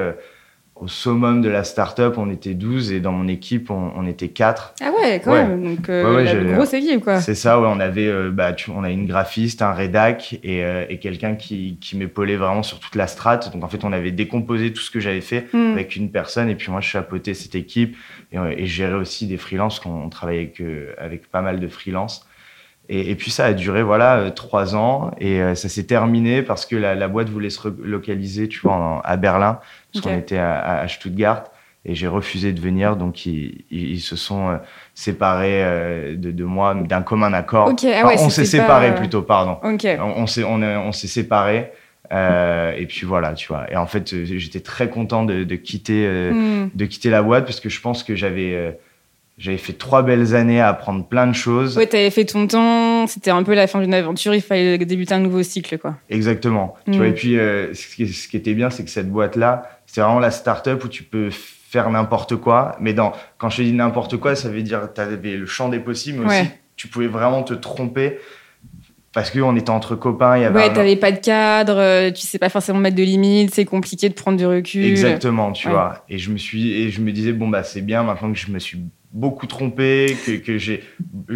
au 0.81 0.88
summum 0.88 1.42
de 1.42 1.50
la 1.50 1.63
startup, 1.63 2.16
on 2.18 2.31
était 2.31 2.56
12 2.56 2.92
et 2.92 3.00
dans 3.00 3.12
mon 3.12 3.28
équipe, 3.28 3.69
on, 3.69 4.07
était 4.07 4.30
4. 4.30 4.74
Ah 4.81 4.92
ouais, 4.92 5.22
quand 5.24 5.31
même. 5.31 5.63
Donc, 5.63 5.88
euh, 5.89 6.16
ouais, 6.16 6.24
ouais, 6.24 6.54
grosse 6.56 6.74
équipe, 6.74 7.04
quoi. 7.04 7.22
C'est 7.22 7.36
ça, 7.36 7.62
ouais. 7.62 7.68
On 7.72 7.80
avait, 7.80 8.07
euh, 8.07 8.31
bah, 8.31 8.56
on 8.75 8.83
a 8.83 8.89
une 8.89 9.06
graphiste, 9.06 9.62
un 9.62 9.74
rédac 9.74 10.39
et, 10.44 10.66
euh, 10.66 10.86
et 10.89 10.98
quelqu'un 10.98 11.36
qui, 11.36 11.78
qui 11.80 11.95
m'épaulait 11.98 12.36
vraiment 12.36 12.63
sur 12.63 12.80
toute 12.80 12.95
la 12.95 13.06
strate. 13.06 13.54
Donc, 13.54 13.63
en 13.63 13.68
fait, 13.68 13.83
on 13.83 13.94
avait 13.94 14.12
décomposé 14.12 14.74
tout 14.74 14.81
ce 14.81 14.89
que 14.89 15.00
j'avais 15.00 15.22
fait 15.22 15.48
hmm. 15.54 15.74
avec 15.74 15.95
une 15.95 16.10
personne 16.10 16.50
et 16.50 16.56
puis 16.56 16.72
moi, 16.72 16.81
je 16.81 16.88
chapeautais 16.88 17.36
cette 17.36 17.54
équipe 17.54 17.95
et, 18.31 18.38
et 18.38 18.66
je 18.66 18.74
gérais 18.74 18.95
aussi 18.95 19.27
des 19.27 19.38
freelances, 19.38 19.80
qu'on 19.80 20.10
travaillait 20.10 20.51
avec, 20.57 20.63
avec 20.98 21.30
pas 21.30 21.44
mal 21.44 21.60
de 21.60 21.68
freelances. 21.68 22.25
Et, 22.93 23.15
puis 23.15 23.31
ça 23.31 23.45
a 23.45 23.53
duré 23.53 23.83
voilà 23.83 24.31
trois 24.31 24.75
ans 24.75 25.11
et 25.17 25.39
ça 25.55 25.69
s'est 25.69 25.85
terminé 25.85 26.41
parce 26.41 26.65
que 26.65 26.75
la, 26.75 26.93
la, 26.93 27.07
boîte 27.07 27.29
voulait 27.29 27.49
se 27.49 27.61
relocaliser, 27.61 28.49
tu 28.49 28.59
vois, 28.59 29.01
à 29.05 29.15
Berlin 29.15 29.59
parce 29.93 30.03
qu'on 30.03 30.17
était 30.17 30.38
à, 30.38 30.85
Stuttgart 30.89 31.45
et 31.83 31.95
j'ai 31.95 32.07
refusé 32.07 32.53
de 32.53 32.61
venir, 32.61 32.95
donc 32.95 33.25
ils, 33.25 34.01
se 34.01 34.15
sont 34.15 34.49
euh, 34.49 34.57
séparés 34.93 35.63
euh, 35.63 36.15
de, 36.15 36.43
moi 36.43 36.75
d'un 36.75 37.01
commun 37.01 37.33
accord. 37.33 37.73
Ah 37.83 38.11
on 38.19 38.29
s'est 38.29 38.45
séparés 38.45 38.93
plutôt, 38.93 39.23
pardon. 39.23 39.57
On, 39.63 39.77
on 39.99 40.27
s'est 40.27 40.43
on, 40.43 40.61
on 40.61 40.91
s'est 40.91 41.07
séparés. 41.07 41.71
Euh, 42.11 42.73
et 42.77 42.85
puis 42.85 43.05
voilà, 43.05 43.33
tu 43.33 43.47
vois. 43.47 43.71
Et 43.71 43.77
en 43.77 43.88
fait, 43.88 44.13
j'étais 44.25 44.59
très 44.59 44.89
content 44.89 45.23
de, 45.23 45.43
de 45.43 45.55
quitter, 45.55 46.05
hmm. 46.31 46.69
de 46.75 46.85
quitter 46.85 47.09
la 47.09 47.23
boîte 47.23 47.45
parce 47.45 47.61
que 47.61 47.69
je 47.69 47.81
pense 47.81 48.03
que 48.03 48.15
j'avais 48.15 48.77
j'avais 49.38 49.57
fait 49.57 49.74
trois 49.74 50.04
belles 50.04 50.36
années 50.36 50.62
à 50.62 50.69
apprendre 50.69 51.06
plein 51.07 51.25
de 51.25 51.33
choses. 51.33 51.78
Ouais, 51.78 51.88
t'avais 51.88 52.12
fait 52.12 52.25
ton 52.25 52.48
temps, 52.48 53.07
c'était 53.07 53.31
un 53.31 53.44
peu 53.44 53.56
la 53.56 53.68
fin 53.68 53.80
d'une 53.80 53.94
aventure, 53.94 54.36
il 54.36 54.42
fallait 54.42 54.78
débuter 54.78 55.13
un 55.13 55.19
nouveau 55.19 55.42
cycle, 55.42 55.78
quoi. 55.78 55.95
Exactement. 56.10 56.75
Tu 56.86 56.98
vois, 56.98 57.07
et 57.07 57.13
puis, 57.13 57.33
ce, 57.33 57.95
qui, 57.95 58.07
ce, 58.07 58.28
qui, 58.28 58.38
était 58.38 58.54
bien, 58.54 58.69
c'est 58.69 58.83
que 58.83 58.92
cette 58.92 59.10
boîte-là, 59.10 59.80
c'est 59.86 60.01
vraiment 60.01 60.19
la 60.19 60.31
start-up 60.31 60.83
où 60.83 60.88
tu 60.88 61.04
peux 61.04 61.30
faire 61.31 61.89
n'importe 61.89 62.36
quoi. 62.36 62.75
Mais 62.80 62.94
dans, 62.94 63.13
quand 63.38 63.50
je 63.50 63.63
dis 63.63 63.74
n'importe 63.74 64.18
quoi, 64.18 64.36
ça 64.36 64.50
veut 64.50 64.62
dire 64.62 64.81
que 64.81 64.95
tu 64.95 65.01
avais 65.01 65.38
le 65.38 65.45
champ 65.45 65.69
des 65.69 65.80
possibles, 65.80 66.19
mais 66.19 66.42
aussi 66.42 66.51
tu 66.81 66.88
pouvais 66.88 67.07
vraiment 67.07 67.44
te 67.44 67.54
tromper 67.54 68.18
parce 69.13 69.30
qu'on 69.30 69.56
était 69.56 69.69
entre 69.69 69.95
copains. 69.95 70.38
Il 70.38 70.42
y 70.42 70.45
avait 70.45 70.60
ouais, 70.60 70.74
t'avais 70.74 70.95
pas 70.95 71.12
de 71.12 71.19
cadre, 71.19 71.77
euh, 71.77 72.12
tu 72.12 72.22
sais 72.22 72.39
pas 72.39 72.50
forcément 72.50 72.80
mettre 72.80 72.95
de 72.95 73.04
limites, 73.04 73.54
c'est 73.54 73.66
compliqué 73.66 74.10
de 74.10 74.13
prendre 74.16 74.38
du 74.38 74.45
recul. 74.48 74.84
Exactement, 74.84 75.51
tu 75.51 75.69
vois. 75.69 76.04
Et 76.10 76.18
je 76.18 76.31
me 76.31 76.38
suis, 76.38 76.74
et 76.74 76.89
je 76.89 77.01
me 77.01 77.12
disais 77.12 77.34
bon 77.34 77.48
bah 77.48 77.63
c'est 77.63 77.81
bien 77.81 78.04
maintenant 78.04 78.31
que 78.31 78.38
je 78.38 78.50
me 78.50 78.57
suis 78.57 78.80
beaucoup 79.13 79.48
trompé, 79.48 80.16
que, 80.25 80.38
que 80.38 80.58
j'ai 80.58 80.84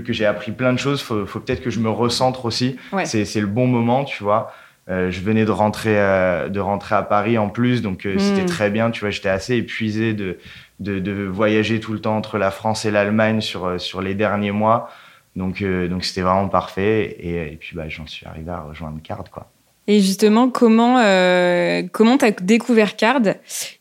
que 0.06 0.13
j'ai 0.13 0.25
appris 0.25 0.51
plein 0.51 0.74
de 0.74 0.80
choses. 0.80 1.01
Faut, 1.01 1.25
faut 1.25 1.39
peut-être 1.39 1.62
que 1.62 1.69
je 1.69 1.80
me 1.80 1.89
recentre 1.89 2.45
aussi. 2.45 2.77
C'est 3.04 3.25
c'est 3.25 3.42
le 3.42 3.48
bon 3.48 3.68
moment, 3.68 4.04
tu 4.04 4.24
vois. 4.24 4.54
Euh, 4.88 5.10
je 5.10 5.19
venais 5.22 5.45
de 5.45 5.51
rentrer, 5.51 6.00
euh, 6.00 6.48
de 6.48 6.60
rentrer 6.60 6.94
à 6.94 7.01
Paris 7.01 7.39
en 7.39 7.50
plus, 7.50 7.81
donc 7.81 8.06
euh, 8.06 8.19
c'était 8.19 8.44
hmm. 8.44 8.48
très 8.48 8.69
bien. 8.69 8.92
Tu 8.92 9.00
vois, 9.00 9.10
j'étais 9.10 9.30
assez 9.30 9.56
épuisé 9.56 10.13
de, 10.13 10.38
de, 10.80 11.00
de, 11.00 11.24
voyager 11.25 11.80
tout 11.80 11.92
le 11.92 12.00
temps 12.00 12.16
entre 12.16 12.38
la 12.38 12.51
France 12.51 12.86
et 12.86 12.92
l'Allemagne 12.92 13.42
sur, 13.42 13.81
sur 13.81 14.01
les 14.01 14.13
derniers 14.13 14.51
mois. 14.51 14.89
Donc, 15.36 15.63
donc 15.63 16.06
c'était 16.06 16.22
vraiment 16.22 16.48
parfait. 16.48 17.18
Et, 17.19 17.54
et 17.54 17.57
puis, 17.57 17.75
bah, 17.75 17.89
j'en 17.89 18.06
suis 18.06 18.25
arrivé 18.27 18.51
à 18.51 18.62
rejoindre 18.62 19.01
Card, 19.01 19.25
quoi. 19.31 19.50
Et 19.87 19.99
justement, 19.99 20.49
comment 20.49 20.99
euh, 20.99 21.83
comment 21.91 22.17
t'as 22.17 22.31
découvert 22.31 22.95
Card 22.95 23.21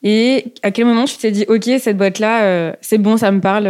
et 0.02 0.52
à 0.62 0.70
quel 0.70 0.84
moment 0.84 1.06
tu 1.06 1.16
t'es 1.16 1.30
dit 1.30 1.46
ok 1.48 1.64
cette 1.78 1.96
boîte 1.96 2.18
là 2.18 2.76
c'est 2.82 2.98
bon 2.98 3.16
ça 3.16 3.30
me 3.30 3.40
parle 3.40 3.64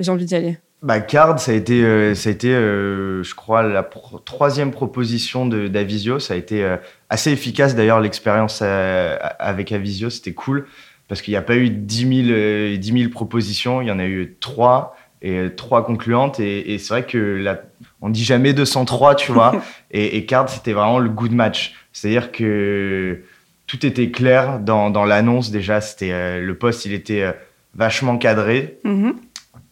j'ai 0.00 0.10
envie 0.10 0.26
d'y 0.26 0.34
aller? 0.34 0.58
Bah, 0.80 1.00
Card, 1.00 1.40
ça 1.40 1.50
a 1.50 1.54
été, 1.54 1.82
euh, 1.82 2.14
ça 2.14 2.28
a 2.28 2.32
été 2.32 2.54
euh, 2.54 3.24
je 3.24 3.34
crois, 3.34 3.64
la 3.64 3.82
troisième 4.24 4.70
proposition 4.70 5.44
d'Avisio. 5.46 6.20
Ça 6.20 6.34
a 6.34 6.36
été 6.36 6.62
euh, 6.62 6.76
assez 7.10 7.32
efficace 7.32 7.74
d'ailleurs, 7.74 8.00
l'expérience 8.00 8.62
avec 8.62 9.72
Avisio, 9.72 10.08
c'était 10.10 10.34
cool 10.34 10.66
parce 11.08 11.22
qu'il 11.22 11.32
n'y 11.32 11.38
a 11.38 11.42
pas 11.42 11.56
eu 11.56 11.70
10 11.70 12.26
000, 12.26 12.76
10 12.76 13.00
000, 13.00 13.10
propositions, 13.10 13.80
il 13.80 13.88
y 13.88 13.90
en 13.90 13.98
a 13.98 14.04
eu 14.04 14.36
trois 14.40 14.94
et 15.22 15.48
trois 15.56 15.84
concluantes. 15.84 16.38
Et 16.38 16.76
c'est 16.78 16.88
vrai 16.90 17.06
que 17.06 17.18
la, 17.18 17.58
on 18.00 18.10
dit 18.10 18.24
jamais 18.24 18.52
203, 18.52 19.14
tu 19.14 19.32
vois. 19.32 19.52
et, 19.90 20.16
et 20.16 20.26
Card, 20.26 20.48
c'était 20.48 20.72
vraiment 20.72 20.98
le 20.98 21.10
good 21.10 21.32
match. 21.32 21.74
C'est-à-dire 21.92 22.32
que 22.32 23.22
tout 23.66 23.84
était 23.84 24.10
clair 24.10 24.60
dans, 24.60 24.90
dans 24.90 25.04
l'annonce 25.04 25.50
déjà. 25.50 25.80
C'était 25.80 26.40
le 26.40 26.54
poste, 26.56 26.86
il 26.86 26.92
était 26.92 27.34
vachement 27.74 28.18
cadré. 28.18 28.78
Mm-hmm 28.84 29.14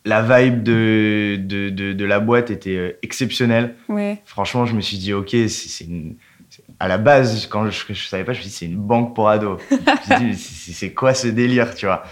la 0.07 0.23
vibe 0.23 0.63
de, 0.63 1.37
de, 1.37 1.69
de, 1.69 2.05
la 2.05 2.21
boîte 2.21 2.51
était 2.51 2.77
euh, 2.77 2.99
exceptionnelle. 3.03 3.75
Ouais. 3.89 4.23
Franchement, 4.25 4.65
je 4.65 4.75
me 4.75 4.81
suis 4.81 4.99
dit, 4.99 5.13
OK, 5.13 5.35
c'est 5.49 5.87
à 6.79 6.89
la 6.89 6.97
base, 6.97 7.47
quand 7.47 7.69
je, 7.69 7.93
je 7.93 8.07
savais 8.07 8.23
pas, 8.23 8.33
je 8.33 8.39
me 8.39 8.43
suis 8.43 8.51
dit, 8.51 8.57
c'est 8.57 8.67
une 8.67 8.77
banque 8.77 9.15
pour 9.15 9.29
ados. 9.29 9.61
c'est 10.37 10.93
quoi 10.93 11.13
ce 11.13 11.27
délire, 11.27 11.75
tu 11.75 11.87
vois 11.87 12.05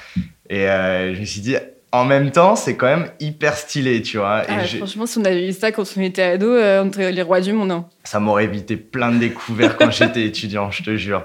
Et 0.51 0.69
euh, 0.69 1.15
je 1.15 1.21
me 1.21 1.25
suis 1.25 1.41
dit, 1.41 1.55
en 1.95 2.05
même 2.05 2.33
temps, 2.33 2.57
c'est 2.57 2.75
quand 2.75 2.89
même 2.89 3.09
hyper 3.21 3.57
stylé, 3.57 4.03
tu 4.03 4.19
vois. 4.19 4.43
Ah, 4.49 4.65
franchement, 4.65 5.07
si 5.07 5.19
on 5.19 5.25
avait 5.25 5.49
eu 5.49 5.53
ça 5.53 5.71
quand 5.71 5.85
on 5.97 6.01
était 6.01 6.23
ado, 6.23 6.51
euh, 6.51 6.83
on 6.83 6.89
était 6.89 7.13
les 7.13 7.23
rois 7.23 7.41
du 7.41 7.53
monde. 7.53 7.71
Hein. 7.71 7.87
Ça 8.03 8.19
m'aurait 8.19 8.45
évité 8.45 8.77
plein 8.77 9.13
de 9.13 9.19
découvertes 9.19 9.77
quand 9.79 9.93
j'étais 9.93 10.25
étudiant, 10.25 10.73
je 10.73 10.83
te 10.83 10.97
jure. 10.97 11.25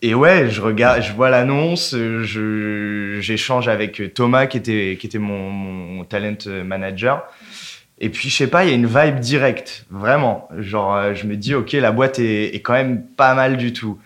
Et 0.00 0.14
ouais, 0.14 0.48
je 0.48 0.62
regarde, 0.62 1.02
je 1.02 1.12
vois 1.12 1.28
l'annonce, 1.28 1.94
je, 1.94 3.18
j'échange 3.20 3.68
avec 3.68 4.14
Thomas 4.14 4.46
qui 4.46 4.56
était, 4.56 4.96
qui 4.98 5.06
était 5.06 5.18
mon, 5.18 5.50
mon 5.50 6.04
talent 6.04 6.36
manager. 6.64 7.22
Et 7.98 8.08
puis, 8.08 8.30
je 8.30 8.36
sais 8.36 8.46
pas, 8.46 8.64
il 8.64 8.70
y 8.70 8.72
a 8.72 8.74
une 8.74 8.86
vibe 8.86 9.20
directe, 9.20 9.84
vraiment. 9.90 10.48
Genre, 10.58 10.94
euh, 10.94 11.14
je 11.14 11.26
me 11.26 11.36
dis, 11.36 11.54
OK, 11.54 11.72
la 11.72 11.92
boîte 11.92 12.18
est, 12.18 12.54
est, 12.54 12.60
quand 12.60 12.74
même 12.74 13.02
pas 13.02 13.34
mal 13.34 13.58
du 13.58 13.74
tout. 13.74 13.98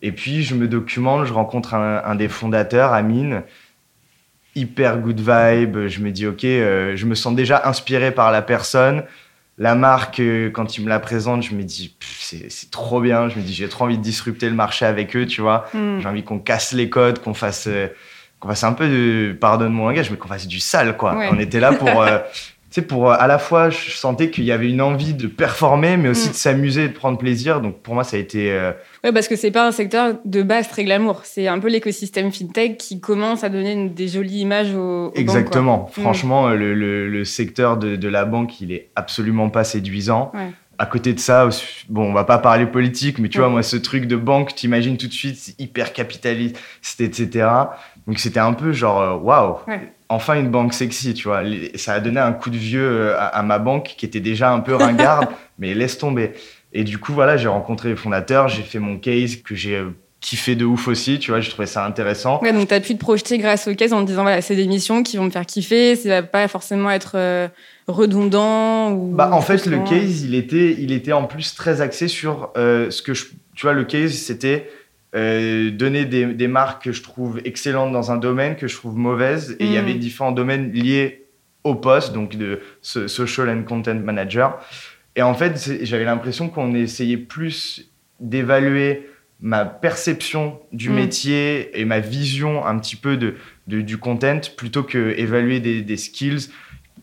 Et 0.00 0.10
puis, 0.10 0.42
je 0.42 0.56
me 0.56 0.66
documente, 0.66 1.24
je 1.26 1.32
rencontre 1.32 1.74
un, 1.74 2.02
un 2.04 2.14
des 2.16 2.28
fondateurs, 2.28 2.92
Amine. 2.92 3.42
Hyper 4.54 4.98
good 4.98 5.18
vibe. 5.18 5.86
Je 5.88 6.00
me 6.00 6.10
dis, 6.10 6.26
OK, 6.26 6.44
euh, 6.44 6.96
je 6.96 7.06
me 7.06 7.14
sens 7.14 7.34
déjà 7.34 7.62
inspiré 7.66 8.12
par 8.12 8.30
la 8.30 8.42
personne 8.42 9.04
la 9.58 9.74
marque, 9.74 10.20
euh, 10.20 10.50
quand 10.50 10.76
ils 10.76 10.84
me 10.84 10.88
la 10.88 10.98
présentent, 10.98 11.42
je 11.42 11.54
me 11.54 11.62
dis, 11.62 11.94
c'est 12.00 12.70
trop 12.70 13.00
bien. 13.00 13.28
Je 13.28 13.36
me 13.36 13.42
dis, 13.42 13.52
j'ai 13.52 13.68
trop 13.68 13.84
envie 13.84 13.98
de 13.98 14.02
disrupter 14.02 14.48
le 14.48 14.54
marché 14.54 14.84
avec 14.86 15.14
eux, 15.14 15.26
tu 15.26 15.40
vois. 15.40 15.66
Hmm. 15.74 16.00
J'ai 16.00 16.08
envie 16.08 16.24
qu'on 16.24 16.38
casse 16.38 16.72
les 16.72 16.88
codes, 16.88 17.20
qu'on 17.20 17.34
fasse, 17.34 17.66
euh, 17.68 17.88
qu'on 18.40 18.48
fasse 18.48 18.64
un 18.64 18.72
peu 18.72 18.88
de, 18.88 19.36
pardonne 19.38 19.72
mon 19.72 19.88
langage, 19.88 20.10
mais 20.10 20.16
qu'on 20.16 20.28
fasse 20.28 20.46
du 20.46 20.58
sale, 20.58 20.96
quoi. 20.96 21.16
On 21.30 21.38
était 21.38 21.60
là 21.60 21.72
pour, 21.72 22.02
euh, 22.02 22.18
sais, 22.74 22.82
pour 22.82 23.10
à 23.12 23.26
la 23.26 23.38
fois, 23.38 23.70
je 23.70 23.90
sentais 23.90 24.30
qu'il 24.30 24.44
y 24.44 24.52
avait 24.52 24.68
une 24.70 24.80
envie 24.80 25.14
de 25.14 25.26
performer, 25.26 25.96
mais 25.96 26.08
aussi 26.08 26.28
Mm. 26.28 26.32
de 26.32 26.36
s'amuser, 26.36 26.88
de 26.88 26.92
prendre 26.92 27.18
plaisir. 27.18 27.60
Donc 27.60 27.80
pour 27.82 27.94
moi, 27.94 28.04
ça 28.04 28.16
a 28.16 28.20
été. 28.20 28.50
euh, 28.52 28.72
Ouais, 29.04 29.12
parce 29.12 29.28
que 29.28 29.36
c'est 29.36 29.50
pas 29.50 29.66
un 29.66 29.72
secteur 29.72 30.14
de 30.24 30.42
base 30.42 30.68
très 30.68 30.84
glamour. 30.84 31.20
C'est 31.24 31.48
un 31.48 31.58
peu 31.58 31.68
l'écosystème 31.68 32.30
fintech 32.32 32.78
qui 32.78 33.00
commence 33.00 33.44
à 33.44 33.48
donner 33.48 33.72
une- 33.72 33.92
des 33.94 34.08
jolies 34.08 34.40
images 34.40 34.74
aux. 34.74 35.12
Exactement. 35.14 35.90
Mm. 35.96 36.00
Franchement, 36.00 36.48
le, 36.50 36.74
le- 36.74 37.08
le 37.08 37.24
secteur 37.24 37.76
de, 37.76 37.96
de 37.96 38.08
la 38.08 38.24
banque, 38.24 38.60
il 38.60 38.72
est 38.72 38.88
absolument 38.96 39.50
pas 39.50 39.64
séduisant. 39.64 40.30
Ouais. 40.34 40.50
À 40.78 40.86
côté 40.86 41.12
de 41.12 41.20
ça, 41.20 41.48
bon, 41.90 42.10
on 42.10 42.12
va 42.12 42.24
pas 42.24 42.38
parler 42.38 42.66
politique, 42.66 43.18
mais 43.20 43.28
tu 43.28 43.38
vois, 43.38 43.48
moi, 43.48 43.62
ce 43.62 43.76
truc 43.76 44.06
de 44.06 44.16
banque, 44.16 44.54
t'imagines 44.54 44.96
tout 44.96 45.06
de 45.06 45.12
suite, 45.12 45.36
c'est 45.38 45.54
hyper 45.60 45.92
capitaliste, 45.92 46.56
etc. 47.00 47.46
Donc 48.06 48.18
c'était 48.18 48.40
un 48.40 48.52
peu 48.52 48.72
genre, 48.72 49.00
euh, 49.00 49.14
waouh, 49.16 49.56
Ouais. 49.68 49.92
enfin 50.08 50.34
une 50.34 50.50
banque 50.50 50.74
sexy, 50.74 51.14
tu 51.14 51.28
vois. 51.28 51.42
Ça 51.76 51.94
a 51.94 52.00
donné 52.00 52.18
un 52.20 52.32
coup 52.32 52.50
de 52.50 52.56
vieux 52.56 52.82
euh, 52.84 53.16
à, 53.18 53.26
à 53.26 53.42
ma 53.42 53.58
banque 53.58 53.94
qui 53.96 54.04
était 54.06 54.20
déjà 54.20 54.52
un 54.52 54.60
peu 54.60 54.74
ringarde, 54.74 55.28
mais 55.58 55.74
laisse 55.74 55.98
tomber. 55.98 56.32
Et 56.72 56.84
du 56.84 56.98
coup, 56.98 57.12
voilà, 57.12 57.36
j'ai 57.36 57.48
rencontré 57.48 57.90
les 57.90 57.96
fondateurs, 57.96 58.48
j'ai 58.48 58.62
fait 58.62 58.78
mon 58.78 58.96
case 58.98 59.36
que 59.36 59.54
j'ai 59.54 59.76
euh, 59.76 59.90
kiffé 60.20 60.54
de 60.56 60.64
ouf 60.64 60.88
aussi, 60.88 61.18
tu 61.18 61.30
vois, 61.32 61.40
j'ai 61.40 61.50
trouvé 61.50 61.66
ça 61.66 61.84
intéressant. 61.84 62.40
Ouais, 62.42 62.52
donc 62.52 62.68
tu 62.68 62.74
as 62.74 62.80
pu 62.80 62.94
te 62.94 62.98
projeter 63.00 63.38
grâce 63.38 63.66
au 63.68 63.74
case 63.74 63.92
en 63.92 64.02
te 64.02 64.06
disant 64.06 64.22
voilà, 64.22 64.40
c'est 64.40 64.56
des 64.56 64.66
missions 64.66 65.02
qui 65.02 65.16
vont 65.16 65.24
me 65.24 65.30
faire 65.30 65.44
kiffer, 65.46 65.96
ça 65.96 66.08
va 66.08 66.22
pas 66.22 66.46
forcément 66.48 66.90
être 66.90 67.12
euh, 67.16 67.48
redondant 67.88 68.92
ou 68.92 69.12
Bah, 69.14 69.30
en 69.32 69.40
fait, 69.40 69.66
le 69.66 69.78
case, 69.78 70.22
il 70.22 70.34
était, 70.34 70.76
il 70.78 70.92
était 70.92 71.12
en 71.12 71.24
plus 71.24 71.54
très 71.54 71.80
axé 71.80 72.08
sur 72.08 72.50
euh, 72.56 72.90
ce 72.90 73.02
que 73.02 73.14
je. 73.14 73.26
Tu 73.54 73.66
vois, 73.66 73.74
le 73.74 73.84
case, 73.84 74.12
c'était 74.12 74.68
euh, 75.14 75.70
donner 75.70 76.04
des, 76.06 76.26
des 76.26 76.48
marques 76.48 76.84
que 76.84 76.92
je 76.92 77.02
trouve 77.02 77.40
excellentes 77.44 77.92
dans 77.92 78.10
un 78.12 78.16
domaine, 78.16 78.56
que 78.56 78.66
je 78.68 78.74
trouve 78.76 78.96
mauvaises. 78.96 79.56
Et 79.60 79.64
il 79.66 79.72
y 79.72 79.76
Mm. 79.76 79.80
avait 79.80 79.94
différents 79.94 80.32
domaines 80.32 80.72
liés 80.72 81.26
au 81.64 81.74
poste, 81.74 82.12
donc 82.12 82.36
de 82.36 82.60
so- 82.80 83.08
social 83.08 83.48
and 83.50 83.62
content 83.64 83.94
manager. 84.02 84.58
Et 85.14 85.22
en 85.22 85.34
fait, 85.34 85.78
j'avais 85.82 86.04
l'impression 86.04 86.48
qu'on 86.48 86.74
essayait 86.74 87.18
plus 87.18 87.90
d'évaluer 88.20 89.08
ma 89.40 89.64
perception 89.64 90.60
du 90.72 90.88
Mm. 90.90 90.94
métier 90.94 91.80
et 91.80 91.84
ma 91.84 91.98
vision 92.00 92.64
un 92.64 92.78
petit 92.78 92.96
peu 92.96 93.16
de, 93.16 93.34
de- 93.66 93.80
du 93.80 93.98
content 93.98 94.40
plutôt 94.56 94.82
que 94.84 95.14
évaluer 95.18 95.60
des, 95.60 95.82
des 95.82 95.96
skills. 95.96 96.48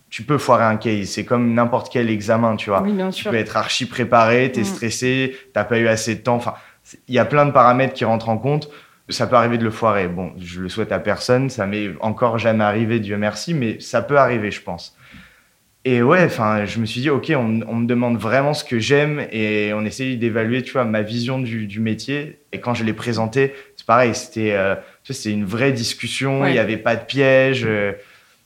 Tu 0.10 0.24
peux 0.24 0.40
foirer 0.40 0.64
un 0.64 0.78
case, 0.78 1.10
c'est 1.10 1.26
comme 1.26 1.54
n'importe 1.54 1.92
quel 1.94 2.10
examen, 2.10 2.56
tu 2.56 2.72
vois. 2.72 2.82
Oui, 2.82 2.94
bien 2.94 3.12
Tu 3.12 3.22
sûr. 3.22 3.32
peux 3.32 3.38
être 3.38 3.56
archi 3.58 3.86
préparé, 3.86 4.52
t'es 4.52 4.62
Mm. 4.62 4.66
stressé, 4.66 5.38
t'as 5.54 5.64
pas 5.66 5.78
eu 5.78 5.88
assez 5.88 6.16
de 6.16 6.22
temps. 6.22 6.36
Enfin, 6.38 6.56
il 7.08 7.14
y 7.16 7.20
a 7.20 7.26
plein 7.26 7.46
de 7.46 7.52
paramètres 7.52 7.94
qui 7.94 8.06
rentrent 8.06 8.30
en 8.30 8.38
compte. 8.38 8.70
Ça 9.10 9.26
peut 9.26 9.36
arriver 9.36 9.58
de 9.58 9.64
le 9.64 9.72
foirer. 9.72 10.08
Bon, 10.08 10.32
je 10.38 10.62
le 10.62 10.70
souhaite 10.70 10.92
à 10.92 11.00
personne. 11.00 11.50
Ça 11.50 11.66
m'est 11.66 11.90
encore 12.00 12.38
jamais 12.38 12.64
arrivé, 12.64 13.00
Dieu 13.00 13.18
merci, 13.18 13.54
mais 13.54 13.80
ça 13.80 14.02
peut 14.02 14.18
arriver, 14.18 14.52
je 14.52 14.62
pense. 14.62 14.96
Et 15.86 16.04
ouais, 16.04 16.24
enfin, 16.26 16.66
je 16.66 16.78
me 16.80 16.86
suis 16.86 17.02
dit, 17.02 17.10
ok, 17.10 17.32
on, 17.36 17.62
on 17.68 17.76
me 17.76 17.88
demande 17.88 18.18
vraiment 18.18 18.54
ce 18.54 18.64
que 18.66 18.80
j'aime 18.80 19.26
et 19.32 19.72
on 19.74 19.86
essaye 19.86 20.18
d'évaluer, 20.18 20.62
tu 20.62 20.74
vois, 20.74 20.84
ma 20.84 21.02
vision 21.02 21.40
du, 21.40 21.68
du 21.68 21.80
métier. 21.80 22.40
Et 22.52 22.60
quand 22.60 22.74
je 22.74 22.84
l'ai 22.84 22.94
présenté, 22.94 23.54
c'est 23.78 23.86
pareil, 23.86 24.14
c'était, 24.14 24.52
euh, 24.52 24.76
c'était 25.04 25.32
une 25.32 25.46
vraie 25.46 25.72
discussion. 25.72 26.42
Ouais. 26.42 26.50
Il 26.50 26.54
n'y 26.54 26.60
avait 26.60 26.78
pas 26.78 26.96
de 26.98 27.04
piège. 27.06 27.64
Euh, 27.66 27.94